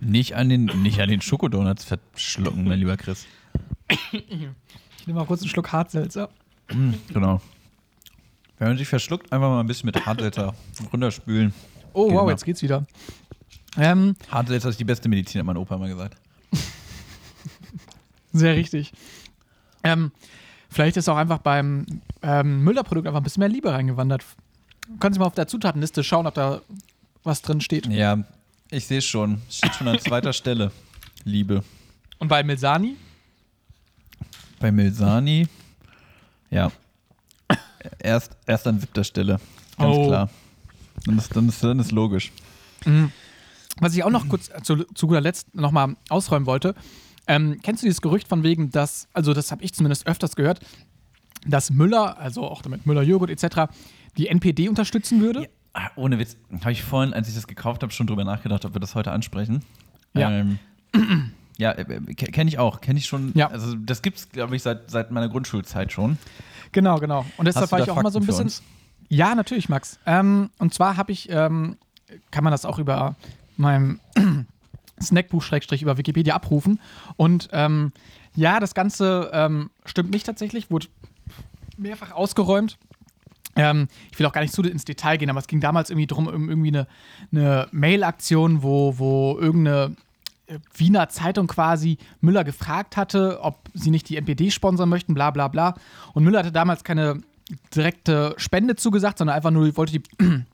[0.00, 3.26] nicht an den, nicht an den Schokodonuts verschlucken, mein lieber Chris.
[5.06, 6.30] Ich nehme mal kurz einen Schluck Hartselzer.
[6.72, 7.40] Mm, genau.
[8.58, 10.52] Wenn man sich verschluckt, einfach mal ein bisschen mit Hartselzer
[10.92, 11.54] runterspülen.
[11.92, 12.32] Oh, Geht wow, immer.
[12.32, 12.84] jetzt geht's wieder.
[13.76, 16.20] Ähm, Hartselzer ist die beste Medizin, hat mein Opa mal gesagt.
[18.32, 18.90] sehr richtig.
[19.84, 20.10] Ähm,
[20.70, 21.86] vielleicht ist auch einfach beim
[22.22, 24.24] ähm, Müller-Produkt einfach ein bisschen mehr Liebe reingewandert.
[24.98, 26.62] Können Sie mal auf der Zutatenliste schauen, ob da
[27.22, 27.86] was drin steht.
[27.86, 28.24] Ja,
[28.72, 29.40] ich sehe schon.
[29.48, 30.72] Steht schon an zweiter Stelle.
[31.22, 31.62] Liebe.
[32.18, 32.96] Und bei Milsani?
[34.66, 35.46] Bei Milsani,
[36.50, 36.72] ja.
[38.00, 39.38] Erst, erst an siebter Stelle.
[39.78, 40.08] Ganz Oh.
[40.08, 40.28] klar.
[41.04, 42.32] Dann ist, dann, ist, dann ist logisch.
[42.84, 43.12] Mhm.
[43.78, 46.74] Was ich auch noch kurz zu, zu guter Letzt nochmal ausräumen wollte.
[47.28, 50.58] Ähm, kennst du dieses Gerücht von wegen, dass, also das habe ich zumindest öfters gehört,
[51.46, 53.72] dass Müller, also auch damit Müller Joghurt etc.,
[54.16, 55.42] die NPD unterstützen würde?
[55.42, 58.64] Ja, ah, ohne Witz, habe ich vorhin, als ich das gekauft habe, schon drüber nachgedacht,
[58.64, 59.62] ob wir das heute ansprechen.
[60.12, 60.28] Ja.
[60.32, 60.58] Ähm,
[61.58, 61.84] ja, äh,
[62.14, 62.80] kenne ich auch.
[62.80, 63.32] Kenne ich schon.
[63.34, 63.48] Ja.
[63.48, 66.18] Also, das gibt es, glaube ich, seit, seit meiner Grundschulzeit schon.
[66.72, 67.24] Genau, genau.
[67.36, 68.64] Und deshalb war ich auch immer so ein Fakten bisschen.
[69.08, 69.98] Ja, natürlich, Max.
[70.04, 71.76] Ähm, und zwar habe ich, ähm,
[72.30, 73.14] kann man das auch über
[73.56, 74.00] meinem
[75.00, 76.80] Snackbuch Schrägstrich über Wikipedia abrufen.
[77.16, 77.92] Und ähm,
[78.34, 80.88] ja, das Ganze ähm, stimmt nicht tatsächlich, wurde
[81.76, 82.78] mehrfach ausgeräumt.
[83.54, 86.06] Ähm, ich will auch gar nicht zu ins Detail gehen, aber es ging damals irgendwie
[86.06, 86.86] darum, um irgendwie eine,
[87.32, 90.05] eine Mail-Aktion, wo, wo irgendeine äh,
[90.74, 95.48] Wiener Zeitung quasi Müller gefragt hatte, ob sie nicht die NPD sponsern möchten, bla bla
[95.48, 95.74] bla.
[96.14, 97.20] Und Müller hatte damals keine
[97.74, 100.02] direkte Spende zugesagt, sondern einfach nur wollte die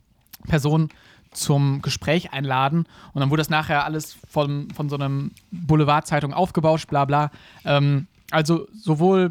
[0.49, 0.89] Person
[1.33, 2.87] zum Gespräch einladen.
[3.13, 7.31] Und dann wurde das nachher alles von, von so einem Boulevardzeitung aufgebauscht, bla bla.
[7.65, 9.31] Ähm, also sowohl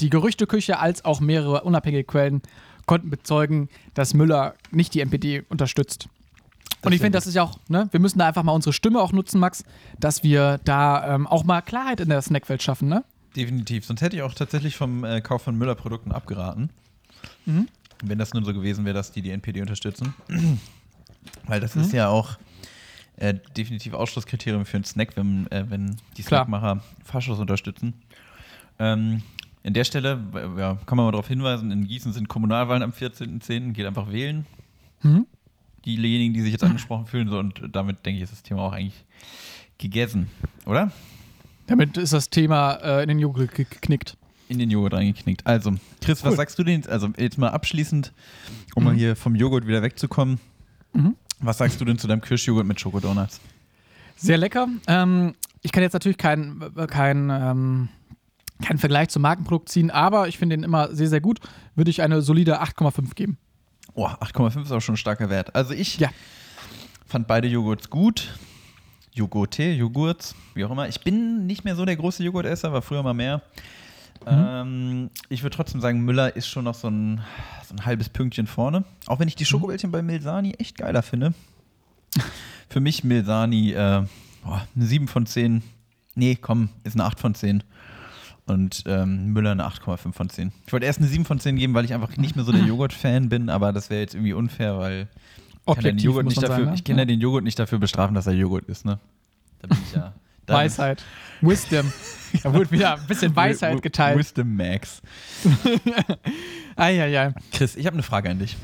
[0.00, 2.42] die Gerüchteküche als auch mehrere unabhängige Quellen
[2.86, 6.08] konnten bezeugen, dass Müller nicht die NPD unterstützt.
[6.84, 9.00] Und ich finde, das ist ja auch, ne, wir müssen da einfach mal unsere Stimme
[9.00, 9.64] auch nutzen, Max,
[9.98, 13.04] dass wir da ähm, auch mal Klarheit in der Snackwelt schaffen, ne?
[13.36, 13.84] Definitiv.
[13.86, 16.70] Sonst hätte ich auch tatsächlich vom äh, Kauf von Müller-Produkten abgeraten.
[17.46, 17.68] Mhm.
[18.04, 20.12] Wenn das nun so gewesen wäre, dass die die NPD unterstützen.
[21.46, 21.82] Weil das Mhm.
[21.82, 22.36] ist ja auch
[23.16, 26.44] äh, definitiv Ausschlusskriterium für einen Snack, wenn, äh, wenn die Klar.
[26.46, 27.94] Snackmacher Faschos unterstützen.
[28.78, 29.22] Ähm,
[29.62, 30.18] in der Stelle
[30.58, 33.72] ja, kann man mal darauf hinweisen, in Gießen sind Kommunalwahlen am 14.10.
[33.72, 34.46] Geht einfach wählen.
[35.02, 35.26] Mhm.
[35.84, 37.28] Diejenigen, die sich jetzt angesprochen fühlen.
[37.28, 39.04] So, und damit, denke ich, ist das Thema auch eigentlich
[39.78, 40.28] gegessen,
[40.66, 40.92] oder?
[41.66, 44.16] Damit ist das Thema äh, in den Joghurt ge- geknickt.
[44.48, 45.46] in den Joghurt reingeknickt.
[45.46, 46.36] Also, Chris, was Cool.
[46.36, 46.86] sagst du denn?
[46.86, 48.12] Also, jetzt mal abschließend,
[48.74, 48.88] um Mhm.
[48.88, 50.38] mal hier vom Joghurt wieder wegzukommen.
[50.92, 51.16] Mhm.
[51.40, 53.40] Was sagst du denn zu deinem Kirschjoghurt mit Schokodonuts?
[54.16, 54.68] Sehr lecker.
[54.86, 57.88] Ähm, ich kann jetzt natürlich keinen kein, ähm,
[58.62, 61.40] keinen Vergleich zum Markenprodukt ziehen, aber ich finde den immer sehr, sehr gut.
[61.74, 63.38] Würde ich eine solide 8,5 geben.
[63.94, 65.54] Oh, 8,5 ist auch schon ein starker Wert.
[65.54, 66.10] Also, ich Ja.
[67.06, 68.34] fand beide Joghurts gut.
[69.14, 70.88] Joghurte, Joghurts, wie auch immer.
[70.88, 73.42] Ich bin nicht mehr so der große Joghurtesser, war früher mal mehr.
[74.24, 74.28] Mhm.
[74.28, 77.20] Ähm, ich würde trotzdem sagen, Müller ist schon noch so ein,
[77.68, 78.84] so ein halbes Pünktchen vorne.
[79.06, 79.38] Auch wenn ich Mhm.
[79.38, 81.34] die Schokobällchen bei Milsani echt geiler finde.
[82.70, 84.04] Für mich Milsani äh,
[84.44, 85.62] boah, eine 7 von 10.
[86.14, 87.62] Nee, komm, ist eine 8 von 10.
[88.46, 90.52] Und ähm, Müller eine 8,5 von 10.
[90.66, 92.62] Ich wollte erst eine 7 von 10 geben, weil ich einfach nicht mehr so der
[92.66, 95.08] Joghurt-Fan bin, aber das wäre jetzt irgendwie unfair, weil
[95.66, 96.74] ich kann ja den Joghurt nicht dafür, sagen, ne?
[96.74, 98.98] ich kann ja den Joghurt nicht dafür bestrafen, dass er Joghurt ist, ne?
[99.60, 100.12] Da bin ich ja.
[100.48, 101.04] Weisheit.
[101.40, 101.92] Wisdom.
[102.42, 104.18] Da wurde wieder ein bisschen Weisheit geteilt.
[104.18, 105.00] Wisdom Max.
[106.76, 107.32] Eieiei.
[107.52, 108.56] Chris, ich habe eine Frage an dich.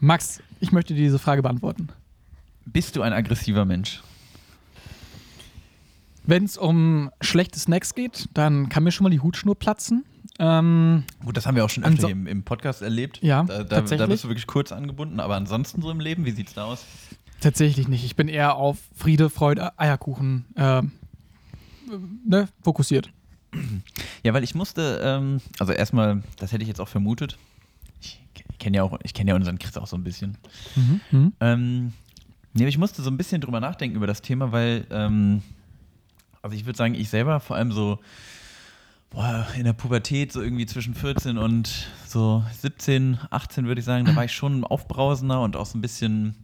[0.00, 1.88] Max, ich möchte dir diese Frage beantworten.
[2.66, 4.02] Bist du ein aggressiver Mensch?
[6.26, 10.04] Wenn es um schlechte Snacks geht, dann kann mir schon mal die Hutschnur platzen.
[10.38, 13.20] Ähm, Gut, das haben wir auch schon öfter im, im Podcast erlebt.
[13.22, 13.98] Ja, da, da, tatsächlich.
[13.98, 16.84] da bist du wirklich kurz angebunden, aber ansonsten so im Leben, wie sieht's da aus?
[17.44, 18.04] tatsächlich nicht.
[18.04, 20.82] Ich bin eher auf Friede, Freude, Eierkuchen äh,
[22.26, 23.10] ne, fokussiert.
[24.24, 27.38] Ja, weil ich musste, ähm, also erstmal, das hätte ich jetzt auch vermutet.
[28.00, 28.18] Ich
[28.58, 30.38] kenne ja auch, ich kenne ja unseren Chris auch so ein bisschen.
[30.74, 31.32] Mhm.
[31.40, 31.92] Ähm,
[32.54, 35.42] nee, ich musste so ein bisschen drüber nachdenken über das Thema, weil, ähm,
[36.44, 37.98] also ich würde sagen, ich selber vor allem so
[39.08, 44.04] boah, in der Pubertät, so irgendwie zwischen 14 und so 17, 18 würde ich sagen,
[44.04, 46.34] da war ich schon aufbrausender und auch so ein bisschen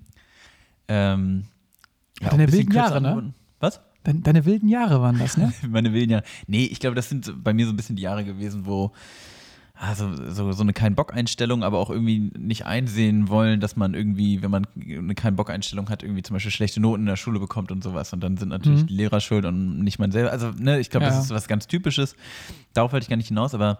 [0.88, 1.44] Ähm,
[2.20, 3.34] ja, auch Deine wilden Jahre, ne?
[3.60, 3.80] Was?
[4.02, 5.52] Deine, deine wilden Jahre waren das, ne?
[5.68, 6.24] Meine wilden Jahre.
[6.46, 8.92] Nee, ich glaube, das sind bei mir so ein bisschen die Jahre gewesen, wo
[9.82, 14.50] also so, so eine Kein-Bock-Einstellung, aber auch irgendwie nicht einsehen wollen, dass man irgendwie, wenn
[14.50, 18.12] man eine Kein-Bock-Einstellung hat, irgendwie zum Beispiel schlechte Noten in der Schule bekommt und sowas.
[18.12, 18.86] Und dann sind natürlich Mhm.
[18.88, 20.32] die Lehrer schuld und nicht man selber.
[20.32, 21.12] Also, ne, ich glaube, Ja.
[21.12, 22.14] das ist was ganz Typisches.
[22.74, 23.78] Darauf wollte ich gar nicht hinaus, aber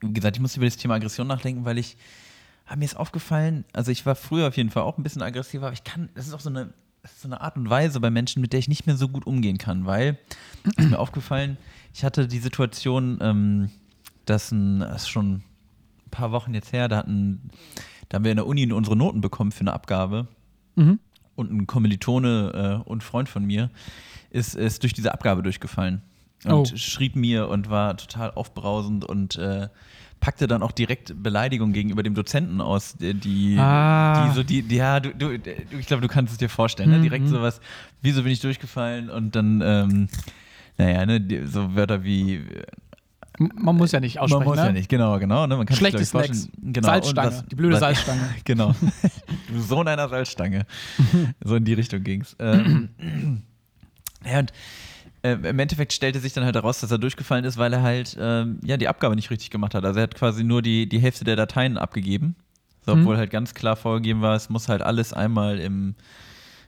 [0.00, 1.96] wie gesagt, ich muss über das Thema Aggression nachdenken, weil ich,
[2.66, 5.66] ah, mir ist aufgefallen, also ich war früher auf jeden Fall auch ein bisschen aggressiver,
[5.66, 6.72] aber ich kann, das ist auch so eine,
[7.18, 9.58] so eine Art und Weise bei Menschen, mit der ich nicht mehr so gut umgehen
[9.58, 10.18] kann, weil,
[10.76, 11.56] ist mir aufgefallen,
[11.94, 13.70] ich hatte die Situation, ähm,
[14.26, 15.32] dass ein, das ist schon
[16.06, 17.50] ein paar Wochen jetzt her, da hatten,
[18.08, 20.26] da haben wir in der Uni unsere Noten bekommen für eine Abgabe
[20.76, 20.98] Mhm.
[21.36, 23.70] und ein Kommilitone äh, und Freund von mir
[24.30, 26.02] ist, ist durch diese Abgabe durchgefallen
[26.44, 26.76] und Oh.
[26.76, 29.68] schrieb mir und war total aufbrausend und äh,
[30.20, 34.28] packte dann auch direkt Beleidigung gegenüber dem Dozenten aus, die, die, Ah.
[34.28, 36.98] die so die, die ja, du, du, ich glaube, du kannst es dir vorstellen, ne?
[36.98, 37.02] Mhm.
[37.02, 37.60] direkt sowas,
[38.02, 40.08] wieso bin ich durchgefallen und dann, ähm,
[40.78, 42.44] naja, ne, so Wörter wie
[43.54, 44.66] Man muss ja nicht aussprechen, man muss ne?
[44.66, 45.46] ja nicht, genau, genau.
[45.46, 45.56] Ne?
[45.56, 46.48] Man kann sich, Schlechte glaub ich.
[46.72, 46.86] Genau.
[46.88, 48.20] Salzstange, was- die blöde was- Salzstange.
[48.44, 48.74] genau.
[49.48, 50.66] du Sohn einer Salzstange.
[51.44, 52.36] so in die Richtung ging's.
[52.38, 52.88] Ähm,
[54.24, 54.52] ja, und
[55.22, 58.16] äh, im Endeffekt stellte sich dann halt heraus, dass er durchgefallen ist, weil er halt
[58.20, 59.84] ähm, ja, die Abgabe nicht richtig gemacht hat.
[59.84, 62.34] Also er hat quasi nur die, die Hälfte der Dateien abgegeben.
[62.84, 63.02] So, Mhm.
[63.02, 65.94] obwohl halt ganz klar vorgegeben war, es muss halt alles einmal im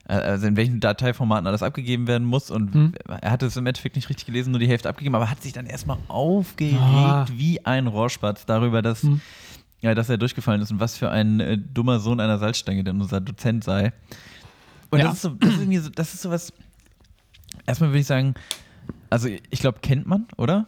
[0.07, 2.50] also in welchen Dateiformaten alles abgegeben werden muss.
[2.50, 2.92] Und Mhm.
[3.20, 5.52] er hatte es im Endeffekt nicht richtig gelesen, nur die Hälfte abgegeben, aber hat sich
[5.52, 7.26] dann erstmal aufgeregt Ah.
[7.32, 9.20] wie ein Rohrspatz darüber, dass, Mhm.
[9.80, 13.00] ja, dass er durchgefallen ist und was für ein äh, dummer Sohn einer Salzstange denn
[13.00, 13.92] unser Dozent sei.
[14.90, 15.07] Und Ja.
[15.07, 16.52] das ist so, das ist irgendwie so, das ist sowas.
[17.66, 18.34] Erstmal würde ich sagen,
[19.11, 20.66] also ich glaube, kennt man, oder?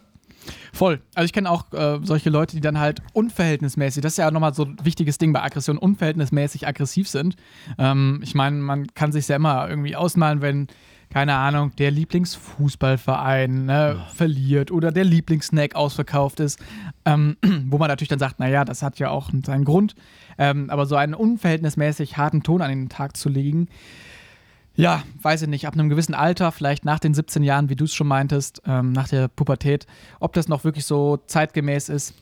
[0.72, 1.00] Voll.
[1.14, 4.54] Also ich kenne auch äh, solche Leute, die dann halt unverhältnismäßig, das ist ja nochmal
[4.54, 7.36] so ein wichtiges Ding bei Aggression, unverhältnismäßig aggressiv sind.
[7.78, 10.68] Ähm, ich meine, man kann sich ja immer irgendwie ausmalen, wenn,
[11.10, 16.58] keine Ahnung, der Lieblingsfußballverein ne, verliert oder der Lieblingssnack ausverkauft ist,
[17.04, 17.36] ähm,
[17.66, 19.94] wo man natürlich dann sagt, naja, das hat ja auch seinen Grund.
[20.38, 23.68] Ähm, aber so einen unverhältnismäßig harten Ton an den Tag zu legen,
[24.76, 27.84] ja, weiß ich nicht, ab einem gewissen Alter, vielleicht nach den 17 Jahren, wie du
[27.84, 29.86] es schon meintest, ähm, nach der Pubertät,
[30.20, 32.14] ob das noch wirklich so zeitgemäß ist,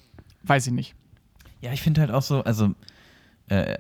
[0.44, 0.94] weiß ich nicht.
[1.60, 2.74] Ja, ich finde halt auch so, also
[3.48, 3.76] äh,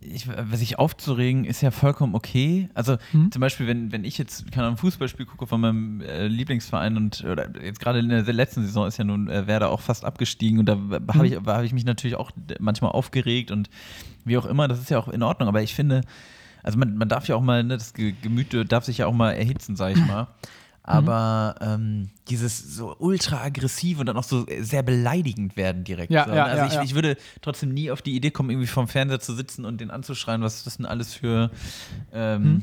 [0.00, 2.68] ich, sich aufzuregen ist ja vollkommen okay.
[2.74, 3.32] Also Mhm.
[3.32, 6.96] zum Beispiel, wenn, wenn ich jetzt keine Ahnung, ein Fußballspiel gucke von meinem äh, Lieblingsverein
[6.96, 10.04] und oder jetzt gerade in der letzten Saison ist ja nun äh, Werder auch fast
[10.04, 10.78] abgestiegen und da
[11.14, 12.30] habe ich, hab ich mich natürlich auch
[12.60, 13.68] manchmal aufgeregt und
[14.24, 16.02] wie auch immer, das ist ja auch in Ordnung, aber ich finde,
[16.66, 19.14] also man, man darf ja auch mal, ne, das Ge- Gemüt darf sich ja auch
[19.14, 20.26] mal erhitzen, sag ich mal.
[20.88, 26.12] Aber ähm, dieses so ultra aggressiv und dann auch so sehr beleidigend werden direkt.
[26.12, 26.82] Ja, so, ja, also ja, ich, ja.
[26.82, 29.90] ich würde trotzdem nie auf die Idee kommen, irgendwie vorm Fernseher zu sitzen und den
[29.90, 31.50] anzuschreien, was das denn alles für,
[32.12, 32.62] ähm,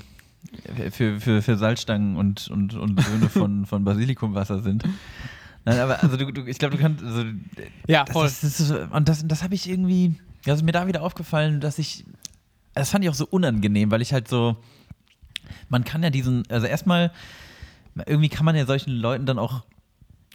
[0.91, 4.83] für, für, für Salzstangen und, und, und Söhne von, von Basilikumwasser sind.
[5.65, 7.03] Nein, aber also du, du, ich glaube, du kannst.
[7.03, 7.25] Also,
[7.87, 8.25] Ja, das, voll.
[8.25, 10.15] Das, ist und das, das habe ich irgendwie.
[10.45, 12.05] Das ist mir da wieder aufgefallen, dass ich.
[12.73, 14.55] Das fand ich auch so unangenehm, weil ich halt so.
[15.69, 16.43] Man kann ja diesen.
[16.49, 17.11] Also erstmal.
[18.07, 19.63] Irgendwie kann man ja solchen Leuten dann auch.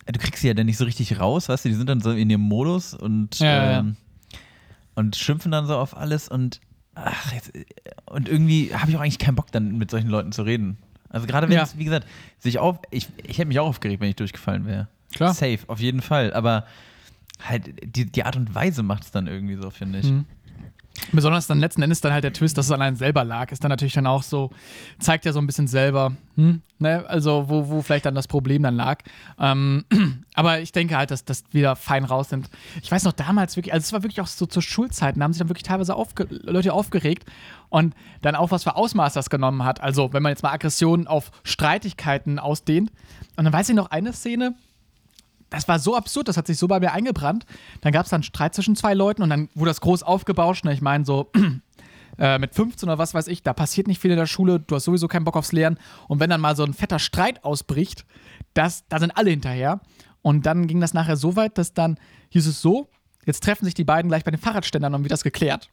[0.07, 1.69] Du kriegst sie ja dann nicht so richtig raus, weißt du?
[1.69, 3.39] Die sind dann so in ihrem Modus und.
[3.41, 3.79] Ja, ja, ja.
[3.81, 3.97] ähm,
[4.95, 6.61] und schimpfen dann so auf alles und.
[6.95, 7.53] Ach, jetzt,
[8.07, 10.79] und irgendwie habe ich auch eigentlich keinen Bock, dann mit solchen Leuten zu reden.
[11.11, 11.63] Also gerade wenn Ja.
[11.63, 12.07] es, wie gesagt,
[12.39, 12.79] sich auf.
[12.91, 14.89] Ich, ich hätte mich auch aufgeregt, wenn ich durchgefallen wäre.
[15.15, 15.33] Klar.
[15.35, 16.33] Safe, auf jeden Fall.
[16.35, 16.65] Aber
[17.43, 20.07] halt, die, die Art und Weise macht es dann irgendwie so, finde ich.
[20.11, 20.25] Mhm.
[21.13, 23.65] Besonders dann letzten Endes dann halt der Twist, dass es an einem selber lag, ist
[23.65, 24.51] dann natürlich dann auch so,
[24.99, 28.63] zeigt ja so ein bisschen selber, hm, ne, also wo, wo vielleicht dann das Problem
[28.63, 29.03] dann lag.
[29.39, 29.85] Ähm,
[30.35, 32.51] aber ich denke halt, dass das wieder fein raus sind.
[32.83, 35.33] Ich weiß noch damals wirklich, also es war wirklich auch so zur Schulzeit, da haben
[35.33, 37.25] sich dann wirklich teilweise aufge Leute aufgeregt
[37.69, 39.81] und dann auch was für Ausmaß das genommen hat.
[39.81, 42.91] Also wenn man jetzt mal Aggressionen auf Streitigkeiten ausdehnt.
[43.37, 44.55] Und dann weiß ich noch eine Szene,
[45.51, 47.47] das war so absurd, das hat sich so bei mir eingebrannt.
[47.81, 50.65] Dann gab es dann Streit zwischen zwei Leuten und dann wurde das groß aufgebauscht.
[50.65, 50.73] Ne?
[50.73, 51.31] Ich meine, so
[52.19, 54.75] äh, mit 15 oder was weiß ich, da passiert nicht viel in der Schule, du
[54.75, 55.79] hast sowieso keinen Bock aufs Lernen.
[56.07, 58.05] Und wenn dann mal so ein fetter Streit ausbricht,
[58.55, 59.81] das, da sind alle hinterher.
[60.23, 61.99] Und dann ging das nachher so weit, dass dann
[62.31, 62.89] hieß es so,
[63.25, 65.71] jetzt treffen sich die beiden gleich bei den Fahrradständern und wird das geklärt.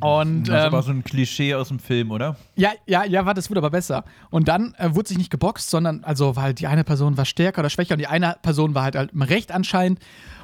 [0.00, 2.36] Und Das ähm, aber so ein Klischee aus dem Film, oder?
[2.56, 4.04] ja, ja, ja, warte, es wurde aber besser.
[4.30, 7.60] Und dann äh, wurde sich nicht geboxt, sondern, also, weil die eine Person war stärker
[7.60, 10.00] oder schwächer und die eine Person war halt, halt im Recht anscheinend.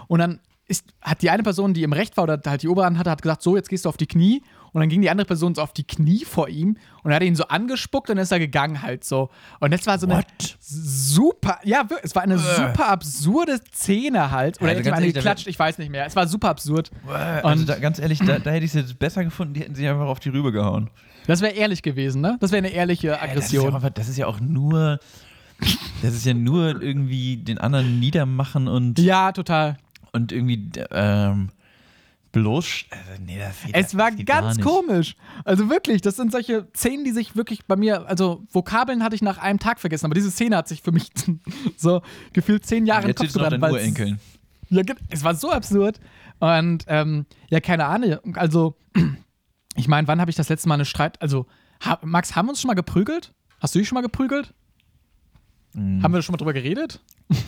[0.08, 2.98] Und dann ist, hat die eine Person, die im Recht war oder halt die Oberhand
[2.98, 4.42] hatte, hat gesagt, so, jetzt gehst du auf die Knie.
[4.72, 7.22] Und dann ging die andere Person so auf die Knie vor ihm und er hat
[7.22, 9.30] ihn so angespuckt und dann ist er gegangen halt so.
[9.60, 10.56] Und das war so eine What?
[10.60, 14.60] super, ja, es war eine super absurde Szene halt.
[14.60, 16.06] Oder Also hätte geklatscht, ich weiß nicht mehr.
[16.06, 16.90] Es war super absurd.
[17.42, 19.74] Also Und- da, ganz ehrlich, da, da hätte ich es jetzt besser gefunden, die hätten
[19.74, 20.90] sich einfach auf die Rübe gehauen.
[21.26, 22.36] Das wäre ehrlich gewesen, ne?
[22.40, 23.30] Das wäre eine ehrliche Das ist, ja
[23.62, 23.74] Aggression.
[23.76, 24.98] auch, das ist ja auch nur.
[26.02, 29.76] Das ist ja nur irgendwie den anderen niedermachen und, Ja, total.
[30.12, 31.50] und irgendwie ähm,
[32.32, 32.84] bloß.
[32.90, 35.16] Also, nee, das geht, Es war geht ganz komisch.
[35.44, 39.22] Also wirklich, das sind solche Szenen, die sich wirklich bei mir, also Vokabeln hatte ich
[39.22, 41.10] nach einem Tag vergessen, aber diese Szene hat sich für mich
[41.76, 42.02] so
[42.32, 43.60] gefühlt zehn Jahre im Kopf gebrannt.
[43.60, 44.20] weil's- Urenkeln.
[44.70, 46.00] Ja, es war so absurd.
[46.40, 48.18] Und ähm, ja, keine Ahnung.
[48.36, 48.74] Also,
[49.76, 51.20] ich meine, wann habe ich das letzte Mal eine Streit.
[51.20, 51.46] Also,
[51.84, 53.32] ha Max, haben wir uns schon mal geprügelt?
[53.60, 54.54] Hast du dich schon mal geprügelt?
[55.74, 57.00] Haben wir schon mal drüber geredet?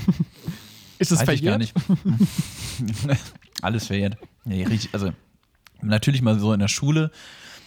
[0.99, 1.59] Ist das ich gar verjährt?
[1.59, 1.75] nicht.
[3.63, 4.17] Alles verjährt.
[4.45, 5.13] Nee, richtig, also
[5.83, 7.11] natürlich mal so in der Schule,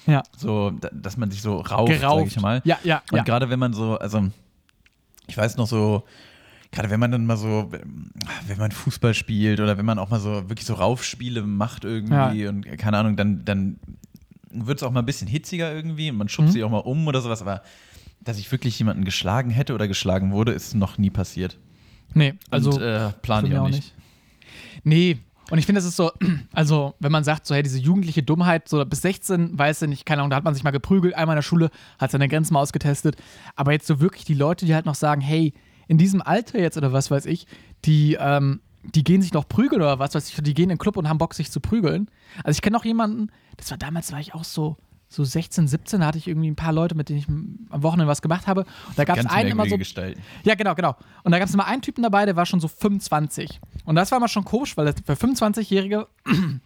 [0.06, 0.24] Ja.
[0.36, 2.28] so, da- dass man sich so rauft, sag Gerauft.
[2.36, 2.62] ich mal.
[2.66, 3.24] Ja, ja, Und ja.
[3.24, 4.28] gerade wenn man so, also
[5.28, 6.04] ich weiß noch so,
[6.72, 10.20] gerade wenn man dann mal so, wenn man Fußball spielt oder wenn man auch mal
[10.20, 13.80] so wirklich so Raufspiele macht irgendwie und keine Ahnung, dann, dann
[14.50, 16.54] wird es auch mal ein bisschen hitziger irgendwie und man schubst Mhm.
[16.54, 17.62] sich auch mal um oder sowas, aber
[18.22, 21.58] dass ich wirklich jemanden geschlagen hätte oder geschlagen wurde, ist noch nie passiert.
[22.14, 22.72] Nee, also.
[22.72, 23.93] und, äh, plan Von ich auch nicht.
[24.84, 25.20] Nee.
[25.49, 26.12] Und ich finde, das ist so,
[26.53, 30.05] also, wenn man sagt, so, hey, diese jugendliche Dummheit, so bis 16, weiß ich nicht,
[30.05, 32.53] keine Ahnung, da hat man sich mal geprügelt, einmal in der Schule, hat seine Grenzen
[32.53, 33.16] mal ausgetestet.
[33.55, 35.53] Aber jetzt so wirklich die Leute, die halt noch sagen, hey,
[35.88, 37.47] in diesem Alter jetzt oder was weiß ich,
[37.86, 40.78] die, ähm, die gehen sich noch prügeln oder was weiß ich, die gehen in den
[40.78, 42.10] Club und haben Bock, sich zu prügeln.
[42.43, 44.78] Also, ich kenne noch jemanden, das war damals, war ich auch so.
[45.10, 48.08] So 16, 17, da hatte ich irgendwie ein paar Leute, mit denen ich am Wochenende
[48.10, 48.62] was gemacht habe.
[48.88, 50.22] Und da gab es einen immer so, Gestalten.
[50.43, 50.95] ja, genau, genau.
[51.24, 53.62] Und da gab es immer einen Typen dabei, der war schon so 25.
[53.86, 56.08] Und das war mal schon komisch, weil der für 25-Jährige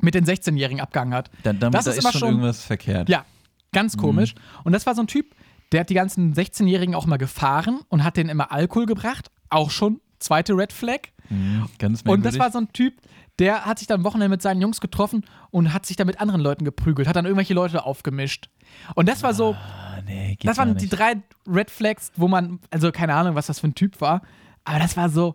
[0.00, 1.30] mit den 16-Jährigen abgehangen hat.
[1.44, 3.08] Da, damit, Das da ist ist immer schon, schon- irgendwas verkehrt.
[3.08, 3.24] Ja,
[3.72, 4.34] ganz komisch.
[4.64, 5.34] Und das war so ein Typ,
[5.72, 9.30] der hat die ganzen 16-Jährigen auch mal gefahren und hat denen immer Alkohol gebracht.
[9.50, 10.98] Auch schon zweite Red Flag.
[11.30, 12.38] Mhm, ganz Und das merkwürdig.
[12.40, 12.94] war so ein Typ,
[13.38, 16.20] der hat sich dann am Wochenende mit seinen Jungs getroffen und hat sich dann mit
[16.20, 18.48] anderen Leuten geprügelt, hat dann irgendwelche Leute aufgemischt.
[18.94, 21.16] Und das war so, Ah, nee, das waren die drei
[21.46, 24.22] Red Flags, wo man, also keine Ahnung, was das für ein Typ war,
[24.64, 25.34] aber das war so,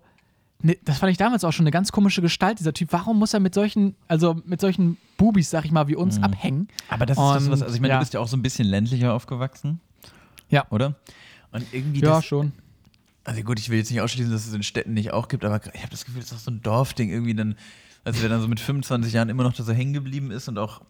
[0.61, 2.89] ne, das fand ich damals auch schon eine ganz komische Gestalt, dieser Typ.
[2.91, 6.67] Warum muss er mit solchen, also mit solchen Bubis, sag ich mal, wie uns abhängen?
[6.87, 7.97] Aber das ist das Und, was, also ich meine, ja.
[7.97, 9.79] du bist ja auch so ein bisschen ländlicher aufgewachsen.
[10.49, 10.65] Ja.
[10.71, 10.95] Oder?
[11.51, 12.53] Und irgendwie Ja, das, schon.
[13.23, 15.59] also gut, ich will jetzt nicht ausschließen, dass es in Städten nicht auch gibt, aber
[15.73, 17.55] ich habe das Gefühl, es ist auch so ein Dorfding irgendwie dann,
[18.03, 20.57] also wer dann so mit 25 Jahren immer noch da so hängen geblieben ist und
[20.57, 20.81] auch,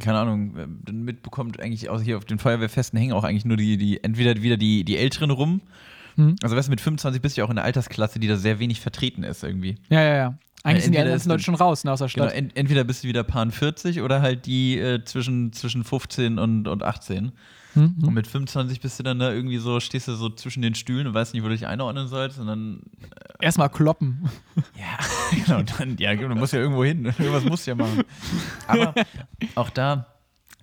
[0.00, 3.56] keine Ahnung, äh, dann mitbekommt eigentlich auch hier auf den Feuerwehrfesten hängen auch eigentlich nur
[3.56, 5.60] die, die entweder wieder die, die Älteren rum.
[6.16, 6.36] Mhm.
[6.42, 8.58] Also weißt du, mit 25 bist du ja auch in einer Altersklasse, die da sehr
[8.58, 9.76] wenig vertreten ist irgendwie.
[9.88, 10.38] Ja, ja, ja.
[10.68, 12.36] Eigentlich sind die entweder ganzen Leute schon raus ne, aus der Genau, Stadt.
[12.36, 16.68] ent entweder bist du wieder Pan 40 oder halt die äh, zwischen, zwischen 15 und,
[16.68, 17.32] und 18.
[17.74, 17.96] Mhm.
[18.02, 21.06] Und mit 25 bist du dann da irgendwie so, stehst du so zwischen den Stühlen
[21.06, 22.38] und weißt nicht, wo du dich einordnen sollst.
[22.38, 22.80] Und dann,
[23.40, 24.28] Erstmal kloppen.
[24.56, 27.04] ja, genau, dann, ja, du musst ja irgendwo hin.
[27.18, 28.02] Irgendwas musst du ja machen.
[28.66, 28.94] Aber
[29.54, 30.06] auch da,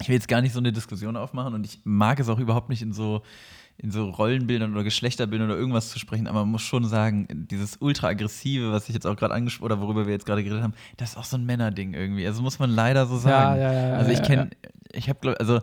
[0.01, 2.69] ich will jetzt gar nicht so eine Diskussion aufmachen und ich mag es auch überhaupt
[2.69, 3.21] nicht in so,
[3.77, 7.77] in so Rollenbildern oder Geschlechterbildern oder irgendwas zu sprechen, aber man muss schon sagen, dieses
[7.81, 11.11] ultra-aggressive, was ich jetzt auch gerade angesprochen oder worüber wir jetzt gerade geredet haben, das
[11.11, 12.25] ist auch so ein Männerding irgendwie.
[12.25, 13.59] Also muss man leider so sagen.
[13.59, 14.49] ja, ja, ja, also ich kenne,
[14.93, 15.59] ich habe, glaube also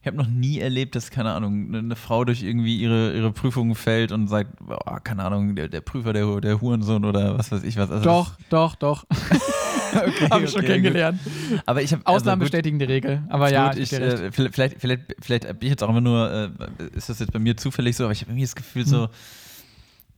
[0.00, 3.32] ich habe noch nie erlebt, dass, keine Ahnung, eine- eine Frau durch irgendwie ihre, ihre
[3.32, 7.52] Prüfung fällt und sagt, oh, keine Ahnung, der, der Prüfer, der, der Hurensohn oder was
[7.52, 7.90] weiß ich was.
[7.90, 9.04] Also Doch, doch, doch.
[9.28, 9.28] das,
[9.94, 11.20] okay, Habe ich schon okay, kennengelernt.
[11.24, 11.60] gut.
[11.66, 13.22] Aber ich habe Ausnahmen gut, bestätigen die Regel.
[13.28, 14.38] Aber ja, gut, ich, dir recht.
[14.38, 17.38] äh, vielleicht, vielleicht, vielleicht, bin ich jetzt auch immer nur, äh, ist das jetzt bei
[17.38, 19.08] mir zufällig so, aber ich habe irgendwie das Gefühl so, Hm.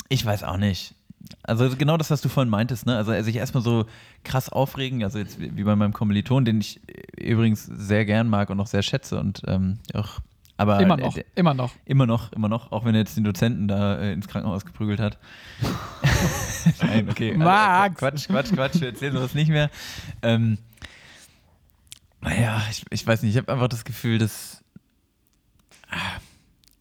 [0.08, 0.94] ich weiß auch nicht.
[1.44, 2.96] Also genau das, was du vorhin meintest, ne?
[2.96, 3.86] Also sich erstmal so
[4.24, 6.80] krass aufregen, also jetzt wie wie bei meinem Kommiliton, den ich
[7.16, 10.18] übrigens sehr gern mag und auch sehr schätze und ähm, auch,
[10.62, 11.72] aber immer noch, äh, immer noch.
[11.84, 15.00] immer noch, immer noch, auch wenn er jetzt den Dozenten da äh, ins Krankenhaus geprügelt
[15.00, 15.18] hat.
[16.82, 17.30] Nein, okay.
[17.32, 17.98] also, Max!
[17.98, 19.70] Quatsch, Quatsch, Quatsch, wir erzählen sowas nicht mehr.
[20.22, 20.58] Ähm,
[22.20, 24.62] naja, ich, ich weiß nicht, ich habe einfach das Gefühl, dass.
[25.90, 25.96] ah,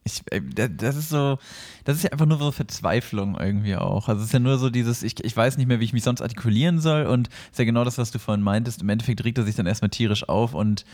[0.04, 1.38] Ich, äh, da- das ist so,
[1.84, 4.08] das ist ja einfach nur so Verzweiflung irgendwie auch.
[4.08, 6.04] Also es ist ja nur so dieses, ich, ich weiß nicht mehr, wie ich mich
[6.04, 8.82] sonst artikulieren soll und es ist ja genau das, was du vorhin meintest.
[8.82, 10.86] Im Endeffekt regt er sich dann erstmal tierisch auf und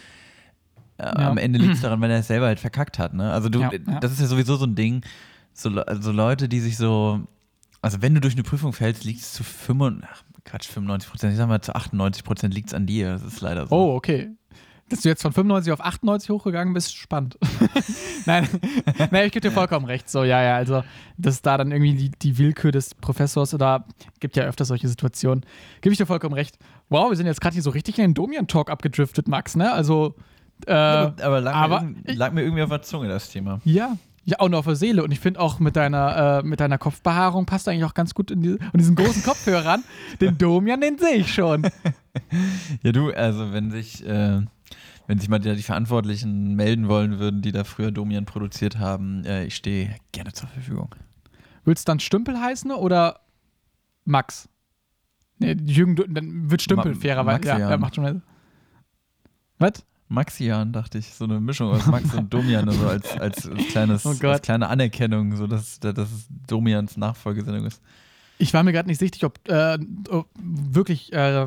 [0.97, 3.13] äh, am Ende liegt es daran, weil er es selber halt verkackt hat.
[3.13, 3.31] Ne?
[3.31, 3.99] Also du, Ja, ja.
[3.99, 5.03] das ist ja sowieso so ein Ding,
[5.53, 7.21] so, also Leute, die sich so,
[7.81, 11.31] also wenn du durch eine Prüfung fällst, liegt es zu 95, ach, Quatsch, 95 Prozent,
[11.33, 13.11] ich sag mal zu 98 Prozent liegt es an dir.
[13.11, 13.75] Das ist leider so.
[13.75, 14.29] Oh, okay.
[14.89, 17.37] Dass du jetzt von 95 auf 98 hochgegangen bist, spannend.
[18.25, 18.47] Nein,
[19.11, 20.09] Nein, ich gebe dir vollkommen recht.
[20.09, 20.83] So, ja, ja, also,
[21.17, 23.85] dass da dann irgendwie die, die Willkür des Professors oder
[24.21, 25.45] gibt ja öfter solche Situationen.
[25.81, 26.57] Gebe ich dir vollkommen recht.
[26.87, 29.73] Wow, wir sind jetzt gerade hier so richtig in den Domian-Talk abgedriftet, Max, ne?
[29.73, 30.15] Also,
[30.65, 33.59] Äh, aber aber, lag, aber mir, lag mir irgendwie auf der Zunge, das Thema.
[33.63, 33.97] ja.
[34.29, 35.05] Ja, auch noch auf der Seele.
[35.05, 38.29] Und ich finde auch mit deiner, äh, mit deiner Kopfbehaarung passt eigentlich auch ganz gut
[38.29, 39.85] in die, und diesen großen Kopfhörern.
[40.19, 41.63] Den Domian, den sehe ich schon.
[42.83, 44.41] Ja, du, also wenn sich, äh,
[45.05, 49.23] wenn sich mal die, die Verantwortlichen melden wollen würden, die da früher Domian produziert haben,
[49.23, 50.93] äh, ich stehe gerne zur Verfügung.
[51.63, 53.21] Willst du dann Stümpel heißen oder
[54.03, 54.49] Max?
[55.39, 57.47] Nee, Jürgen, dann wird Stümpel Ma- fairerweise.
[57.47, 57.69] Ja, Maxian.
[57.71, 58.21] ja, macht schon Sinn.
[59.59, 59.85] Was?
[60.09, 64.05] Maxian, dachte ich, so eine Mischung aus Max und Domian, also als, als, als, kleines,
[64.05, 67.81] Oh als kleine Anerkennung, so dass, dass es Domians Nachfolgesendung ist.
[68.39, 69.79] Ich war mir gerade nicht sicher, ob, äh,
[70.39, 71.45] wirklich, äh,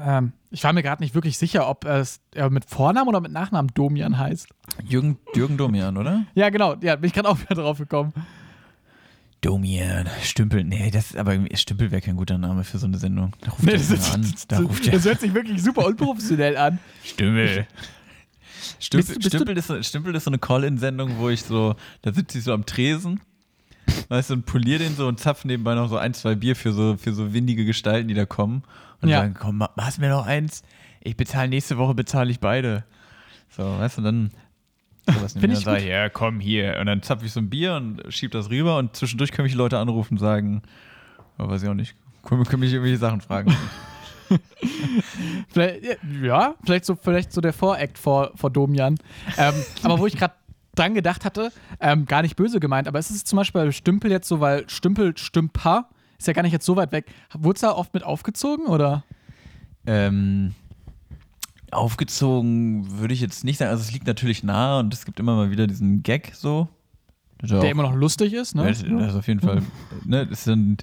[0.00, 3.32] ähm, ich war mir gerade nicht wirklich sicher, ob es äh, mit Vornamen oder mit
[3.32, 4.48] Nachnamen Domian heißt.
[4.88, 6.24] Jürgen, Jürgen Domian, oder?
[6.34, 8.12] Ja, genau, ja, bin ich gerade auch wieder drauf gekommen.
[9.42, 13.32] Domian, Stümpel, nee, das aber irgendwie, Stümpel wäre kein guter Name für so eine Sendung.
[13.40, 14.34] Da ruft Nee, das, ist, an.
[14.48, 16.78] Da ruft ja das hört sich wirklich super unprofessionell an.
[17.02, 17.66] Stimme.
[18.78, 22.12] Stümpel, Bist- bist Stümpel, ist so, Stümpel ist so eine Call-In-Sendung, wo ich so, da
[22.12, 23.20] sitze ich so am Tresen,
[24.10, 26.72] weißt du, und polier den so und zapf nebenbei noch so ein, zwei Bier für
[26.72, 28.62] so, für so windige Gestalten, die da kommen.
[29.00, 29.20] Und Ja.
[29.20, 30.62] sagen, komm, ma- machst mir noch eins,
[31.00, 32.84] ich bezahle nächste Woche, bezahle ich beide.
[33.56, 34.30] So, weißt du, dann
[35.06, 35.52] sowas Find nehmen.
[35.58, 35.88] ich Dann sag gut.
[35.88, 36.78] ja, komm hier.
[36.80, 39.54] Und dann zapf ich so ein Bier und schieb das rüber und zwischendurch können mich
[39.54, 40.62] Leute anrufen und sagen,
[41.38, 41.94] oh, weiß ich auch nicht,
[42.24, 43.54] können, können mich irgendwelche Sachen fragen.
[45.48, 48.96] Vielleicht, ja, vielleicht so, vielleicht so der Voract vor, vor Domian.
[49.36, 50.34] Ähm, aber wo ich gerade
[50.74, 54.10] dran gedacht hatte, ähm, gar nicht böse gemeint, aber es ist zum Beispiel bei Stümpel
[54.10, 55.88] jetzt so, weil Stümpel, Stümper
[56.18, 57.06] ist ja gar nicht jetzt so weit weg.
[57.32, 59.04] Wurde es da oft mit aufgezogen oder?
[59.86, 60.54] Ähm,
[61.72, 63.70] aufgezogen würde ich jetzt nicht sagen.
[63.70, 66.68] Also es liegt natürlich nahe und es gibt immer mal wieder diesen Gag so.
[67.42, 68.66] Der, Der immer noch lustig ist, ne?
[68.66, 69.62] das, das ist auf jeden Fall.
[70.04, 70.76] Ne, das ist dann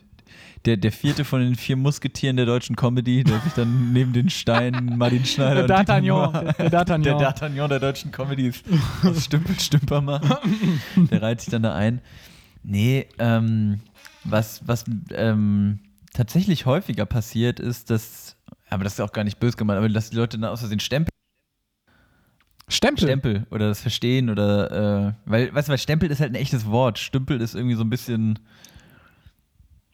[0.65, 4.29] der, der vierte von den vier Musketieren der deutschen Comedy, der sich dann neben den
[4.29, 6.55] Steinen Martin Schneider Der D'Artagnan.
[6.57, 7.03] Der D'Artagnan.
[7.03, 8.65] der D'Artagnan der deutschen Comedy ist
[9.23, 10.81] Stümpel Stümper machen.
[10.95, 12.01] Der reiht sich dann da ein.
[12.63, 13.79] Nee, ähm,
[14.23, 14.83] was, was
[15.13, 15.79] ähm,
[16.13, 18.35] tatsächlich häufiger passiert ist, dass,
[18.69, 20.79] aber das ist auch gar nicht böse gemeint, aber dass die Leute dann aus Versehen
[20.79, 21.09] Stempel,
[22.69, 23.07] Stempel.
[23.07, 26.65] Stempel oder das verstehen oder, äh, weil, weißt du, weil Stempel ist halt ein echtes
[26.65, 26.99] Wort.
[26.99, 28.39] Stümpel ist irgendwie so ein bisschen,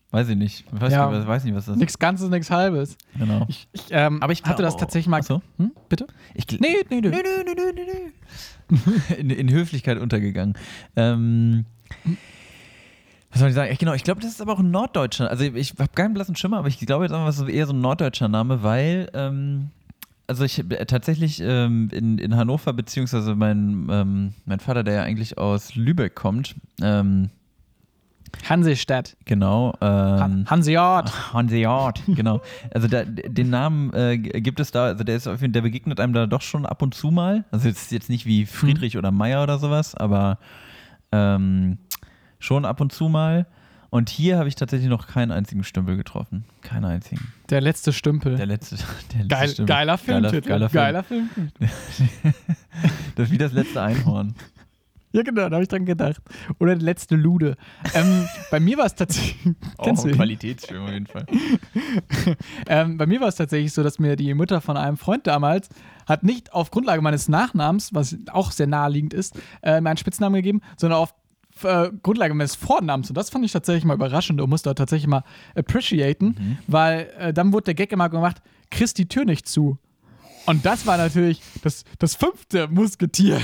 [0.10, 1.08] weiß ich nicht, weiß, Ja.
[1.10, 1.80] nicht, was, weiß nicht, was das ist.
[1.80, 2.98] Nichts Ganzes, nichts Halbes.
[3.18, 3.46] Genau.
[3.48, 5.20] Ich, ich, ähm, Aber ich hatte das tatsächlich mal.
[5.20, 5.44] Achso.
[5.58, 5.72] Hm?
[5.88, 6.08] Bitte?
[6.34, 7.10] Ich, Nee, nee, nee.
[7.10, 9.16] Nö, nö, nö, nö.
[9.18, 10.56] in, in Höflichkeit untergegangen.
[10.96, 11.66] Ähm,
[13.34, 13.72] was soll ich sagen?
[13.72, 15.28] Ich, genau, ich glaube, das ist aber auch ein norddeutscher.
[15.28, 17.74] Also ich habe keinen blassen Schimmer, aber ich glaube jetzt einfach, es ist eher so
[17.74, 19.72] ein norddeutscher Name, weil ähm,
[20.28, 25.04] also ich äh, tatsächlich ähm, in, in Hannover, beziehungsweise mein, ähm, mein Vater, der ja
[25.04, 27.32] eigentlich aus Lübeck kommt, ähm,
[28.48, 29.16] Hansestadt.
[29.26, 29.74] genau.
[29.82, 31.34] Ähm, Hanseat.
[31.34, 32.42] Hanseat, genau.
[32.72, 36.00] Also da, den Namen äh, gibt es da, also der ist auf jeden der begegnet
[36.00, 37.46] einem da doch schon ab und zu mal.
[37.52, 40.38] Also jetzt, jetzt nicht wie Friedrich oder Meier oder sowas, aber
[41.12, 41.78] ähm,
[42.44, 43.48] schon ab und zu mal.
[43.90, 46.46] Und hier habe ich tatsächlich noch keinen einzigen Stümpel getroffen.
[46.62, 47.32] Keinen einzigen.
[47.50, 48.36] Der letzte Stümpel.
[48.36, 48.76] Der letzte.
[49.14, 49.76] Der letzte Geil, Stümpel.
[49.76, 50.50] geiler Filmtitel.
[50.50, 51.30] Geiler, geiler Film.
[51.30, 51.52] Film.
[53.16, 54.34] Das ist wie das letzte Einhorn.
[55.12, 56.20] Ja, genau, da habe ich dran gedacht.
[56.60, 57.56] Oder der letzte Lude.
[57.94, 59.56] Ähm, bei mir war es tatsächlich.
[59.84, 60.10] Kennst du?
[60.10, 61.28] Oh, Qualitätsfilm auf jeden Fall.
[62.68, 65.70] Ähm, bei mir war es tatsächlich so, dass mir die Mutter von einem Freund damals
[66.08, 70.62] hat nicht auf Grundlage meines Nachnamens, was auch sehr naheliegend ist, äh, meinen Spitznamen gegeben,
[70.78, 71.14] sondern auf
[71.64, 73.10] äh, Grundlage meines Vornamens.
[73.10, 75.24] Und das fand ich tatsächlich mal überraschend und musste tatsächlich mal
[75.56, 78.42] appreciaten, weil äh, dann wurde der Gag immer gemacht,
[78.72, 79.78] kriegst die Tür nicht zu.
[80.46, 83.42] Und das war natürlich das, das fünfte Musketier.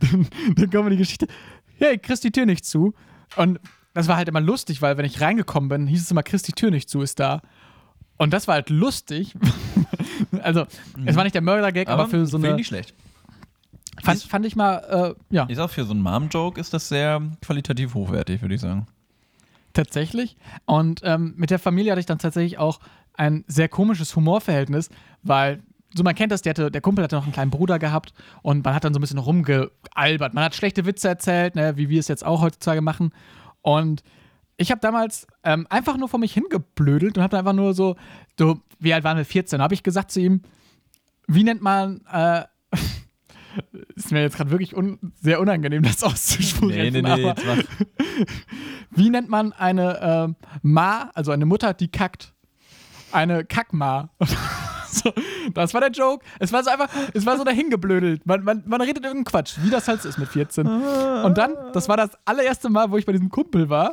[0.00, 1.26] dann, dann kommt die Geschichte,
[1.78, 2.94] hey, kriegst die Tür nicht zu.
[3.36, 3.60] Und
[3.94, 6.52] das war halt immer lustig, weil wenn ich reingekommen bin, hieß es immer, kriegst die
[6.52, 7.42] Tür nicht zu, ist da.
[8.16, 9.34] Und das war halt lustig.
[10.42, 10.64] also,
[11.04, 12.54] es war nicht der Mörder-Gag, aber, für so eine.
[12.54, 12.94] nicht schlecht.
[14.02, 17.20] Fand, fand ich mal, äh, ja, Ist auch für so einen Mom-Joke ist das sehr
[17.42, 18.86] qualitativ hochwertig, würde ich sagen.
[19.74, 20.36] tatsächlich.
[20.64, 22.80] Und ähm, mit der Familie hatte ich dann tatsächlich auch
[23.14, 24.88] ein sehr komisches Humorverhältnis,
[25.22, 25.62] weil,
[25.94, 28.64] so man kennt das, der, hatte, der Kumpel hatte noch einen kleinen Bruder gehabt und
[28.64, 30.32] man hat dann so ein bisschen rumgealbert.
[30.34, 33.12] Man hat schlechte Witze erzählt, ne, wie wir es jetzt auch heutzutage machen.
[33.60, 34.02] Und
[34.56, 37.96] ich habe damals ähm, einfach nur vor mich hingeblödelt und habe einfach nur so,
[38.38, 39.24] so, wie alt waren wir?
[39.24, 39.60] 14.
[39.60, 40.40] habe ich gesagt zu ihm,
[41.26, 42.44] wie nennt man, äh,
[43.94, 47.06] ist mir jetzt gerade wirklich un sehr unangenehm, das auszusprechen.
[47.06, 47.58] aber jetzt mach.
[48.90, 52.32] wie nennt man eine ähm, Ma, also eine Mutter, die kackt?
[53.12, 54.10] Eine Kackma.
[54.88, 55.12] so,
[55.54, 56.24] das war der Joke.
[56.38, 58.26] Es war so einfach, es war so dahingeblödelt.
[58.26, 60.66] Man, man, man redet irgendeinen Quatsch, wie das halt ist mit 14.
[60.66, 63.92] Und dann, das war das allererste Mal, wo ich bei diesem Kumpel war.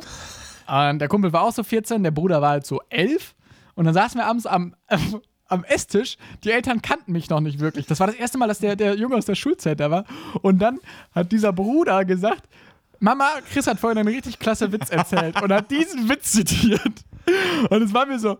[0.66, 3.34] Und der Kumpel war auch so 14, der Bruder war halt so 11.
[3.74, 4.74] Und dann saßen wir abends am,
[5.50, 7.86] am Esstisch, die Eltern kannten mich noch nicht wirklich.
[7.86, 10.04] Das war das erste Mal, dass der, der Junge aus der Schulzeit da war.
[10.42, 10.78] Und dann
[11.12, 12.48] hat dieser Bruder gesagt,
[13.00, 17.04] Mama, Chris hat vorhin einen richtig klasse Witz erzählt und hat diesen Witz zitiert.
[17.70, 18.38] Und es war mir so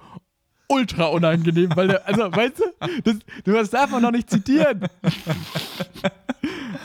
[0.69, 2.65] ultra unangenehm, weil der, also, weißt du,
[3.03, 4.87] das, das darf man noch nicht zitieren.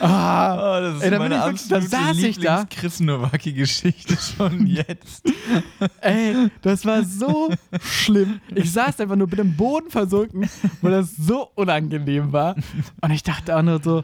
[0.00, 2.60] Ah, Oh, das ist Ey, da meine ich wirklich- da saß ich da.
[2.60, 5.22] Lieblings-Chris Nowacki-Geschichte schon jetzt.
[6.00, 7.50] Ey, das war so
[7.80, 8.40] schlimm.
[8.54, 10.48] Ich saß einfach nur mit dem Boden versunken,
[10.82, 12.54] weil das so unangenehm war.
[13.00, 14.02] Und ich dachte auch nur so.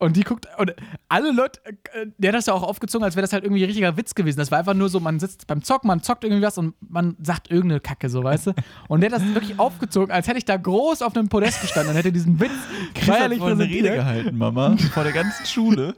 [0.00, 0.74] Und die guckt, und
[1.08, 3.66] alle Leute, äh, der hat das ja auch aufgezogen, als wäre das halt irgendwie ein
[3.66, 4.38] richtiger Witz gewesen.
[4.38, 7.16] Das war einfach nur so, man sitzt beim Zocken, man zockt irgendwie was und man
[7.22, 8.54] sagt irgendeine Kacke, so, weißt du?
[8.88, 11.90] Und der hat das wirklich aufgezogen, als hätte ich da groß auf einem Podest gestanden
[11.90, 12.50] und hätte diesen Witz
[12.94, 13.94] feierlich vorhin eine Rede präsentiert.
[13.94, 15.94] gehalten, Mama, vor der ganzen Schule.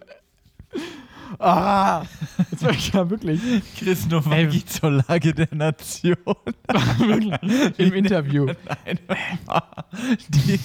[1.39, 2.05] Ah,
[2.51, 3.41] das war ja wirklich
[3.79, 6.17] Chris Nowacki zur Lage der Nation.
[7.79, 8.47] im Interview.
[10.29, 10.61] Die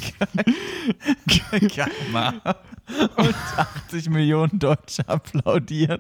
[1.76, 2.34] Gamma.
[3.18, 6.00] Und 80 Millionen Deutsche applaudieren.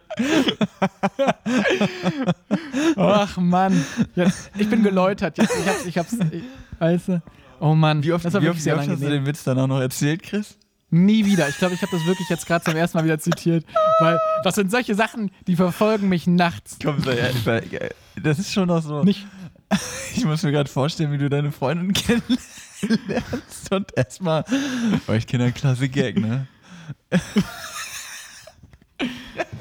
[2.96, 5.54] Ach Mann, jetzt, ich bin geläutert jetzt.
[5.60, 6.44] Ich hab's, ich hab's, ich,
[6.80, 7.22] weißt du?
[7.60, 9.68] Oh Mann, Wie oft, wie wirklich oft, wie oft hast du den Witz dann auch
[9.68, 10.58] noch erzählt, Chris?
[10.90, 11.50] Nie wieder.
[11.50, 13.66] Ich glaube, ich habe das wirklich jetzt gerade zum ersten Mal wieder zitiert,
[14.00, 16.78] weil das sind solche Sachen, die verfolgen mich nachts.
[16.82, 19.04] Komm, das ist schon noch so.
[19.04, 19.26] Nicht.
[20.16, 21.94] Ich muss mir gerade vorstellen, wie du deine Freundin
[22.80, 24.46] kennenlernst und erstmal.
[25.08, 26.48] Oh, ich kenne einen klasse Gag, ne?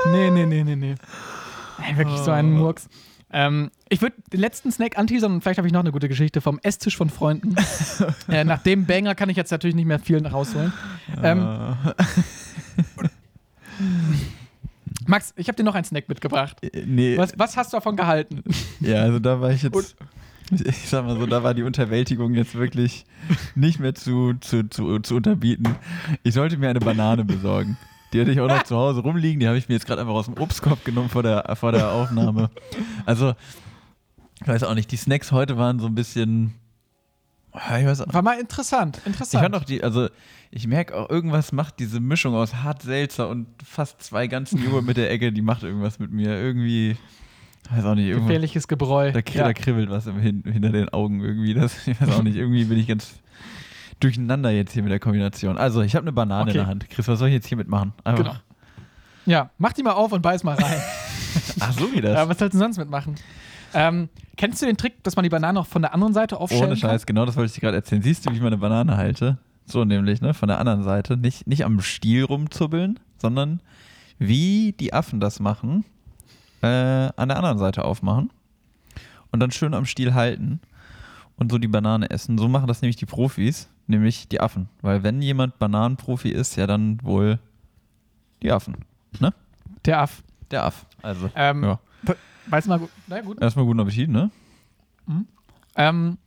[0.07, 0.95] Nee, nee, nee, nee, nee.
[1.85, 2.89] Ey, wirklich so ein Murks.
[3.37, 6.41] Ähm, ich würde den letzten Snack anteasern und vielleicht habe ich noch eine gute Geschichte
[6.41, 7.55] vom Esstisch von Freunden.
[8.31, 10.73] äh, nach dem Banger kann ich jetzt natürlich nicht mehr viel rausholen.
[11.23, 11.77] Ähm,
[15.07, 16.57] Max, ich habe dir noch einen Snack mitgebracht.
[16.63, 18.43] Äh, nee, Was, was hast du davon gehalten?
[18.81, 19.97] ja, also da war ich jetzt.
[20.65, 23.05] Ich sag mal so, da war die Unterwältigung jetzt wirklich
[23.57, 25.75] nicht mehr zu, zu, zu, zu unterbieten.
[26.23, 27.77] Ich sollte mir eine Banane besorgen.
[28.17, 29.41] Die hatte ich auch noch zu Hause rumliegen.
[29.41, 31.91] Die habe ich mir jetzt gerade einfach aus dem Obstkorb genommen vor der, vor der
[31.93, 32.51] Aufnahme.
[33.05, 33.35] Also,
[34.43, 36.55] ich weiß auch nicht, die Snacks heute waren so ein bisschen.
[37.55, 37.63] Ich
[38.13, 38.99] War mal interessant.
[39.01, 39.43] Ich Interessant.
[39.43, 40.09] fand auch die, also
[40.51, 44.85] ich merke auch, irgendwas macht diese Mischung aus hart Seltzer und fast zwei ganzen Joghurt
[44.85, 46.31] mit der Ecke, die macht irgendwas mit mir.
[46.39, 46.97] Irgendwie,
[47.71, 48.13] weiß auch nicht.
[48.13, 49.11] Gefährliches Gebräu.
[49.13, 49.45] Da, Ja.
[49.45, 51.55] da kribbelt was im, hin, hinter den Augen irgendwie.
[51.55, 53.15] Das, ich weiß auch nicht, irgendwie bin ich ganz
[54.01, 55.57] durcheinander jetzt hier mit der Kombination.
[55.59, 56.59] Also, ich habe eine Banane in Okay.
[56.59, 56.91] der Hand.
[56.91, 57.93] Chris, was soll ich jetzt hier mitmachen?
[58.05, 58.25] Einfach.
[58.25, 58.37] Genau.
[59.27, 60.81] Ja, mach die mal auf und beiß mal rein.
[61.61, 62.15] Ach, so wie das.
[62.15, 63.17] ja, was sollst du sonst mitmachen?
[63.75, 66.67] Ähm, kennst du den Trick, dass man die Banane auch von der anderen Seite aufstellen
[66.67, 68.01] Ohne Scheiß, genau das wollte ich dir gerade erzählen.
[68.03, 69.39] Siehst du, wie ich meine Banane halte?
[69.67, 70.33] So nämlich, ne?
[70.33, 71.17] Von der anderen Seite.
[71.17, 73.61] Nicht, nicht am Stiel rumzubbeln, sondern
[74.19, 75.85] wie die Affen das machen,
[76.63, 78.31] äh, an der anderen Seite aufmachen
[79.33, 80.61] und dann schön am Stiel halten
[81.37, 82.39] und so die Banane essen.
[82.39, 84.69] So machen das nämlich die Profis, nämlich die Affen.
[84.83, 87.39] Weil wenn jemand Bananenprofi ist, ja dann wohl
[88.43, 88.77] die Affen.
[89.19, 89.33] kann?
[89.85, 90.23] Der Aff.
[90.51, 90.87] Der Aff.
[91.03, 91.79] Also, Ähm, ja.
[92.49, 92.91] Weiß mal gut.
[93.09, 93.41] Na gut.
[93.41, 94.31] Erstmal guten Appetit, ne?
[95.75, 96.19] Ähm,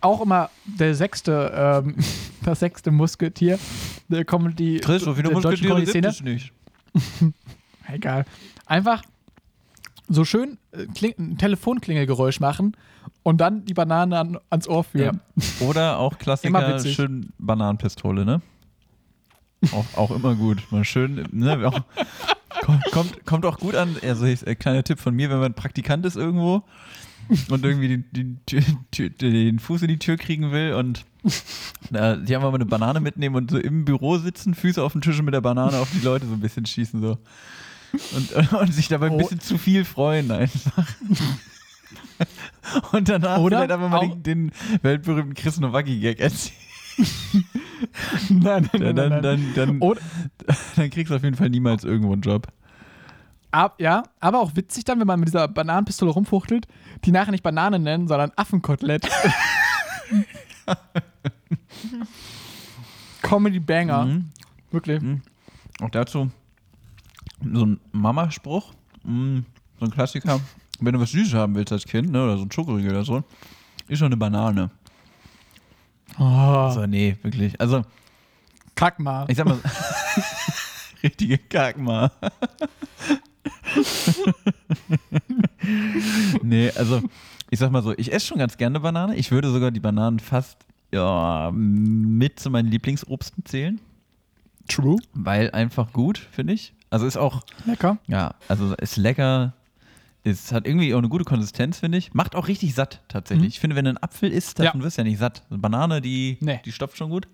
[0.00, 1.96] auch immer der sechste, ähm,
[2.44, 3.58] das sechste Musketier
[4.08, 4.78] der Comedy.
[4.80, 6.52] Chris, so viele Musketiere gibt es nicht.
[7.88, 8.24] Egal.
[8.66, 9.02] Einfach
[10.08, 10.86] so schön äh,
[11.18, 12.76] ein Telefonklingelgeräusch machen
[13.22, 15.20] und dann die Banane an, ans Ohr führen.
[15.60, 18.40] Oder auch Klassiker, schön Bananenpistole, ne?
[19.72, 20.62] Auch, auch immer gut.
[20.70, 21.66] Mal schön, ne?
[21.66, 21.80] Auch,
[22.92, 23.96] kommt, kommt, auch gut an.
[24.02, 26.62] Also, ich, äh, kleiner Tipp von mir, wenn man Praktikant ist irgendwo
[27.50, 28.40] und irgendwie den,
[28.92, 31.04] den, den Fuß in die Tür kriegen will und
[31.92, 35.00] äh, die haben mal eine Banane mitnehmen und so im Büro sitzen, Füße auf dem
[35.00, 37.18] Tisch und mit der Banane auf die Leute so ein bisschen schießen, so.
[38.14, 39.18] Und, und sich dabei ein Oh.
[39.18, 40.86] bisschen zu viel freuen einfach.
[42.92, 46.54] Und danach Oder vielleicht einfach mal den, den weltberühmten Chris Nowacki-Gag erzählen.
[48.28, 49.78] Nein, nein, Dann, dann, dann,
[50.74, 52.48] dann, kriegst du auf jeden Fall niemals irgendwo einen Job.
[53.52, 56.66] ab, ja, aber auch witzig dann, wenn man mit dieser Bananenpistole rumfuchtelt,
[57.04, 59.08] die nachher nicht Banane nennen, sondern Affenkotelett.
[63.22, 64.04] Comedy Banger.
[64.06, 64.30] Mhm.
[64.70, 65.02] Wirklich.
[65.80, 66.30] Auch dazu
[67.52, 68.72] so ein Mama-Spruch,
[69.04, 69.38] mm,
[69.78, 70.40] so ein Klassiker.
[70.80, 73.24] Wenn du was Süßes haben willst als Kind, ne, oder so ein Schokoriegel oder so,
[73.88, 74.70] ist schon eine Banane.
[76.18, 77.60] Oh, Also, nee, wirklich.
[77.60, 77.84] Also,
[78.74, 79.26] kack mal.
[79.28, 79.58] ich sag mal,
[81.02, 82.10] richtige Kackma.
[86.42, 87.02] nee, also,
[87.50, 89.16] ich sag mal so, ich esse schon ganz gerne Banane.
[89.16, 90.58] Ich würde sogar die Bananen fast
[90.92, 93.80] ja, mit zu meinen Lieblingsobsten zählen,
[94.68, 94.96] True.
[95.14, 96.72] weil einfach gut, finde ich.
[96.90, 97.98] Also ist auch Lecker.
[98.06, 99.52] Ja, also ist lecker,
[100.24, 102.12] Ist, hat irgendwie auch eine gute Konsistenz, finde ich.
[102.12, 103.44] Macht auch richtig satt, tatsächlich.
[103.44, 103.48] Mhm.
[103.48, 104.66] Ich finde, wenn du einen Apfel isst, Ja.
[104.66, 105.42] davon wirst du ja nicht satt.
[105.48, 106.60] Eine Banane, die, Nee.
[106.64, 107.28] die stopft schon gut.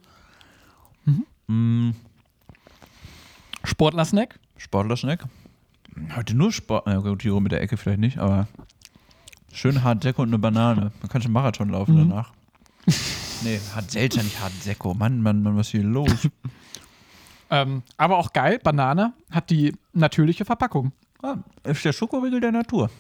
[1.04, 1.24] Mhm.
[1.46, 1.94] Mm,
[3.64, 4.38] Sportler-Snack.
[4.58, 5.24] Sportler-Snack.
[6.16, 6.84] Heute nur Sport.
[6.86, 8.48] Na gut, hier mit der Ecke vielleicht nicht, aber
[9.52, 10.92] schön hart Sekko und eine Banane.
[11.00, 12.10] Man kann schon Marathon laufen Mhm.
[12.10, 12.32] danach.
[13.42, 14.94] nee, hart Selter, nicht hart Sekko.
[14.94, 16.10] Mann, Mann, Mann, was ist hier los?
[17.54, 20.92] Ähm, aber auch geil, Banane hat die natürliche Verpackung.
[21.22, 22.90] ah, ist der Schokoriegel der Natur.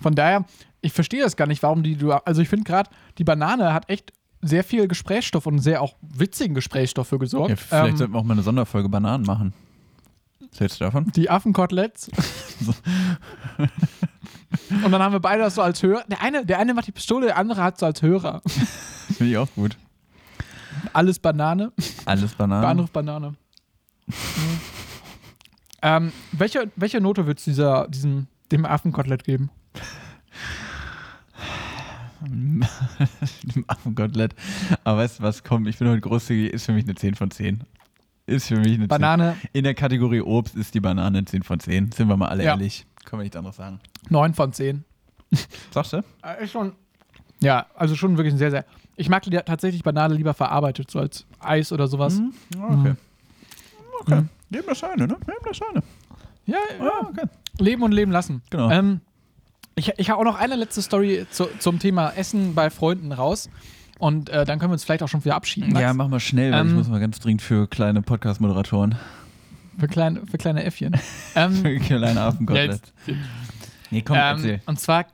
[0.00, 0.44] Von daher,
[0.80, 2.12] ich verstehe das gar nicht, warum die du.
[2.12, 6.54] Also ich finde gerade, die Banane hat echt sehr viel Gesprächsstoff und sehr auch witzigen
[6.54, 7.50] Gesprächsstoff für gesorgt.
[7.50, 9.52] Ja, vielleicht ähm, sollten wir auch mal eine Sonderfolge Bananen machen.
[10.50, 11.12] Was hältst du davon?
[11.14, 12.08] die Affenkoteletts.
[13.58, 16.02] und dann haben wir beide das so als Hörer.
[16.08, 18.42] Der eine, der eine macht die Pistole, der andere hat so als Hörer.
[19.16, 19.76] Finde ich auch gut.
[20.92, 21.72] Alles Banane.
[22.04, 22.62] Alles Bananen.
[22.62, 23.34] Bahnhof Banane.
[25.82, 29.50] ähm, welche, welche Note würdest du dieser, diesem, dem Affenkotelett geben?
[32.24, 32.64] Dem
[33.66, 34.34] Affenkotelett.
[34.84, 37.30] Aber weißt du was, komm, ich bin heute großzügig, ist für mich eine 10 von
[37.32, 37.64] 10.
[38.26, 39.50] Ist für mich eine Banane 10.
[39.54, 41.90] In der Kategorie Obst ist die Banane eine 10 von 10.
[41.90, 42.50] Sind wir mal alle Ja.
[42.52, 42.86] ehrlich.
[43.04, 43.80] Kann man nichts anderes sagen.
[44.10, 44.84] 9 von 10.
[45.72, 46.04] Sagst du?
[46.22, 46.72] Äh, Ist schon.
[47.42, 48.64] Ja, also schon wirklich ein sehr, sehr.
[48.96, 52.18] Ich mag li- tatsächlich Banane lieber verarbeitet, so als Eis oder sowas.
[52.20, 52.32] Mhm.
[52.60, 52.94] Okay.
[54.00, 54.14] Okay.
[54.22, 54.28] Mhm.
[54.50, 55.16] Leben das Scheine, ne?
[55.26, 55.82] Leben das Scheine.
[56.46, 56.84] Ja, ja.
[56.84, 57.26] Ja, okay.
[57.58, 58.42] Leben und leben lassen.
[58.50, 58.70] Genau.
[58.70, 59.00] Ähm,
[59.74, 63.48] ich ich habe auch noch eine letzte Story zu, zum Thema Essen bei Freunden raus.
[63.98, 65.72] Und äh, dann können wir uns vielleicht auch schon wieder abschieden.
[65.72, 65.82] Max.
[65.82, 68.96] Ja, mach mal schnell, weil ich Ähm, muss mal ganz dringend für kleine Podcast-Moderatoren.
[69.78, 70.96] für, kleine, für kleine Äffchen.
[71.36, 72.80] ähm, Für kleine Affenkotelett.
[73.90, 74.60] Nee, komm, ähm, erzähl.
[74.66, 75.04] und zwar,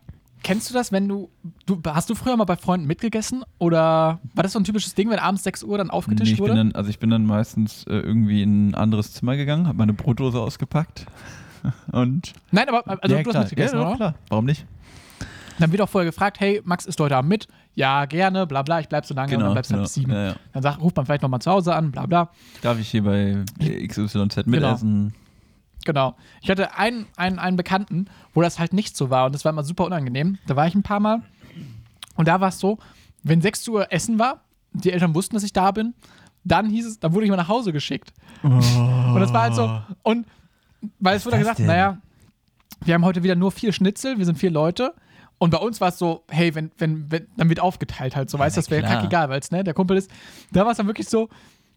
[0.43, 1.31] kennst du das, wenn du,
[1.67, 1.81] du.
[1.87, 3.45] Hast du früher mal bei Freunden mitgegessen?
[3.59, 6.39] Oder war das so ein typisches Ding, wenn abends 6 Uhr dann Nee, aufgetischt ich
[6.39, 6.55] bin wurde?
[6.57, 9.93] dann, also ich bin dann meistens äh, irgendwie in ein anderes Zimmer gegangen, habe meine
[9.93, 11.07] Brotdose ausgepackt
[11.93, 13.43] und Nein, aber also ja, du hast klar.
[13.45, 13.97] mitgegessen, ja, oder?
[13.97, 14.15] klar.
[14.29, 14.65] Warum nicht?
[15.59, 17.49] Dann wird auch vorher gefragt, hey, Max ist heute Abend mit?
[17.75, 19.85] Ja, gerne, bla bla, ich bleib so lange und dann bleibst du genau.
[19.85, 20.13] bis sieben.
[20.13, 20.35] Ja, ja.
[20.53, 22.31] Dann sagt, ruft man vielleicht nochmal zu Hause an, bla bla.
[22.63, 23.45] Darf ich hier bei
[23.87, 24.43] XYZ Genau.
[24.47, 25.09] mitessen?
[25.09, 25.15] Genau.
[26.41, 29.53] Ich hatte einen, einen, einen Bekannten, wo das halt nicht so war und das war
[29.53, 30.39] immer super unangenehm.
[30.47, 31.23] Da war ich ein paar Mal
[32.17, 32.79] und da war es so,
[33.23, 35.95] wenn 6 Uhr Essen war, die Eltern wussten, dass ich da bin,
[36.45, 38.13] dann hieß es, dann wurde ich mal nach Hause geschickt.
[38.43, 40.27] Und das war halt so, und
[41.01, 41.67] weil es wurde gesagt, denn?
[41.67, 41.99] naja,
[42.85, 44.95] wir haben heute wieder nur vier Schnitzel, wir sind vier Leute.
[45.39, 48.39] Und bei uns war es so, hey, wenn, wenn, wenn, dann wird aufgeteilt halt, so
[48.39, 48.97] weißt du, das wäre klar.
[48.97, 50.11] kackegal, weil es, ne, der Kumpel ist.
[50.53, 51.29] Da war es dann wirklich so,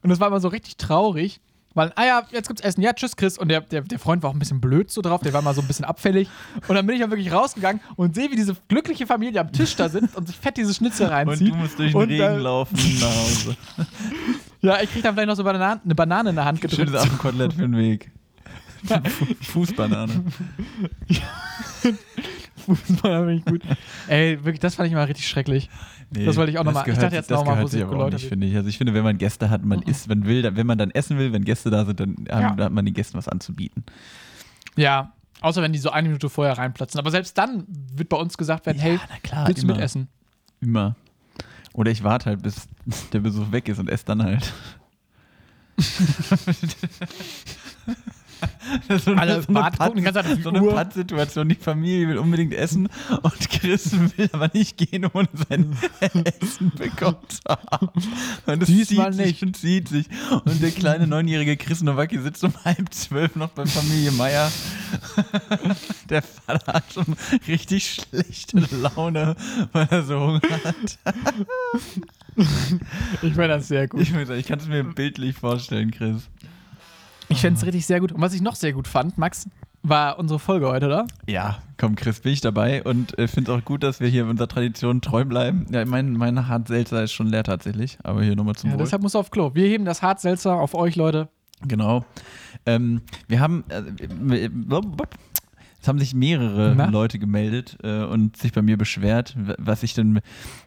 [0.02, 1.40] und das war immer so richtig traurig,
[1.74, 3.38] weil, ah ja, jetzt gibt's Essen, ja, tschüss, Chris.
[3.38, 5.54] Und der, der, der Freund war auch ein bisschen blöd so drauf, der war mal
[5.56, 6.30] so ein bisschen abfällig.
[6.68, 9.76] Und dann bin ich dann wirklich rausgegangen und sehe, wie diese glückliche Familie am Tisch
[9.76, 11.52] da sitzt und sich fett diese Schnitzel Und reinzieht.
[11.54, 13.56] du musst durch den Und Regen dann- laufen nach Hause.
[14.62, 16.88] Ja, ich krieg dann vielleicht noch so Bananen, eine Banane in der Hand gedrückt.
[16.90, 18.12] Schönes Affenkotelett für den Weg.
[18.86, 20.24] Fu- Fußbanane.
[22.66, 23.62] Fußball finde ich gut.
[24.08, 25.70] Ey, wirklich, das fand ich mal richtig schrecklich.
[26.14, 27.70] Nee, Das wollte ich auch noch mal- ich dachte jetzt das noch mal, gehört wo
[27.70, 28.56] sich geläutert nicht, finde ich.
[28.56, 31.18] Also ich finde, wenn man Gäste hat, man isst, wenn will, wenn man dann essen
[31.18, 32.56] will, wenn Gäste da sind, dann Ja.
[32.58, 33.84] hat man den Gästen was anzubieten.
[34.76, 37.00] Ja, außer wenn die so eine Minute vorher reinplatzen.
[37.00, 39.76] Aber selbst dann wird bei uns gesagt werden, hey, na klar, willst du immer.
[39.76, 40.08] mitessen?
[40.60, 40.96] Immer.
[41.74, 42.68] Oder ich warte halt, bis
[43.14, 44.52] der Besuch weg ist und esse dann halt.
[49.04, 50.62] so Alle warten, gucken die ganze Zeit auf die so eine.
[50.62, 51.50] Pattsituation.
[51.50, 52.88] Die Familie will unbedingt essen
[53.22, 55.76] und Chris will aber nicht gehen, ohne sein
[56.42, 57.90] Essen bekommen zu haben.
[58.46, 59.44] Und es Diesmal zieht sich nicht.
[59.44, 60.06] und zieht sich.
[60.46, 64.52] Und der kleine neunjährige Chris Nowacki sitzt um halb zwölf noch bei Familie Meier.
[66.10, 67.06] Der Vater hat schon
[67.48, 69.36] richtig schlechte Laune,
[69.72, 70.98] weil er so Hunger hat.
[73.22, 74.02] Ich finde das sehr gut.
[74.02, 76.30] Ich, ich kann es mir bildlich vorstellen, Chris.
[77.32, 78.12] Ich fände es richtig sehr gut.
[78.12, 79.48] Und was ich noch sehr gut fand, Max,
[79.84, 81.08] war unsere Folge heute, oder?
[81.28, 84.28] Ja, komm, Chris, bin ich dabei und äh, finde es auch gut, dass wir hier
[84.28, 85.66] unserer Tradition treu bleiben.
[85.72, 88.84] Ja, mein, mein Hartselzer ist schon leer tatsächlich, aber hier nochmal zum Ja, Wohl.
[88.84, 89.52] deshalb muss auf Klo.
[89.56, 91.30] Wir heben das Hartselzer auf euch, Leute.
[91.68, 92.06] Genau.
[92.66, 94.50] Ähm, wir haben, äh,
[95.82, 96.86] es haben sich mehrere Na?
[96.86, 100.22] Leute gemeldet äh, und sich bei mir beschwert, was ich denn,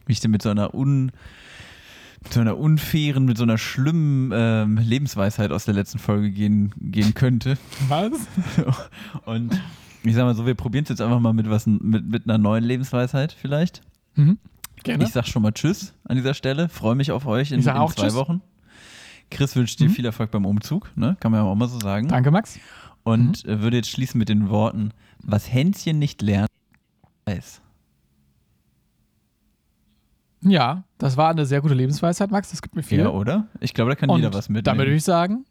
[0.05, 1.11] wie ich denn mit so einer un,
[2.25, 6.73] mit so einer unfairen, mit so einer schlimmen ähm, Lebensweisheit aus der letzten Folge gehen,
[6.79, 7.57] gehen könnte.
[7.87, 8.11] Was?
[9.25, 9.59] Und
[10.03, 12.37] ich sag mal so, wir probieren es jetzt einfach mal mit was mit, mit einer
[12.37, 13.81] neuen Lebensweisheit vielleicht.
[14.15, 14.37] Mhm.
[14.83, 15.03] Gerne.
[15.03, 16.67] Ich sag schon mal Tschüss an dieser Stelle.
[16.69, 18.15] Freue mich auf euch in, Ich sag in auch zwei Tschüss.
[18.15, 18.41] Wochen.
[19.31, 19.93] Chris wünscht dir Mhm.
[19.93, 21.17] viel Erfolg beim Umzug, ne?
[21.19, 22.07] Kann man ja auch mal so sagen.
[22.07, 22.59] Danke, Max.
[23.03, 23.51] Und Mhm.
[23.51, 24.91] äh, würde jetzt schließen mit den Worten:
[25.23, 26.49] Was Hänschen nicht lernt,
[27.25, 27.61] weiß.
[30.47, 32.51] Ja, das war eine sehr gute Lebensweisheit, Max.
[32.51, 32.99] Das gibt mir viel.
[32.99, 33.47] Ja, oder?
[33.59, 34.63] Ich glaube, da kann Und jeder was mitnehmen.
[34.63, 35.45] Damit würde ich sagen,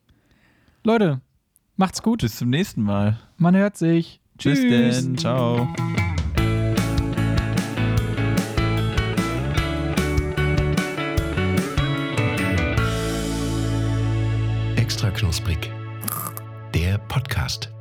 [0.84, 1.20] Leute,
[1.76, 2.20] macht's gut.
[2.22, 3.18] Bis zum nächsten Mal.
[3.36, 4.20] Man hört sich.
[4.38, 4.62] Tschüss.
[4.62, 5.18] Bis denn.
[5.18, 5.66] Ciao.
[14.76, 15.72] Extra knusprig.
[16.72, 17.73] Der Podcast.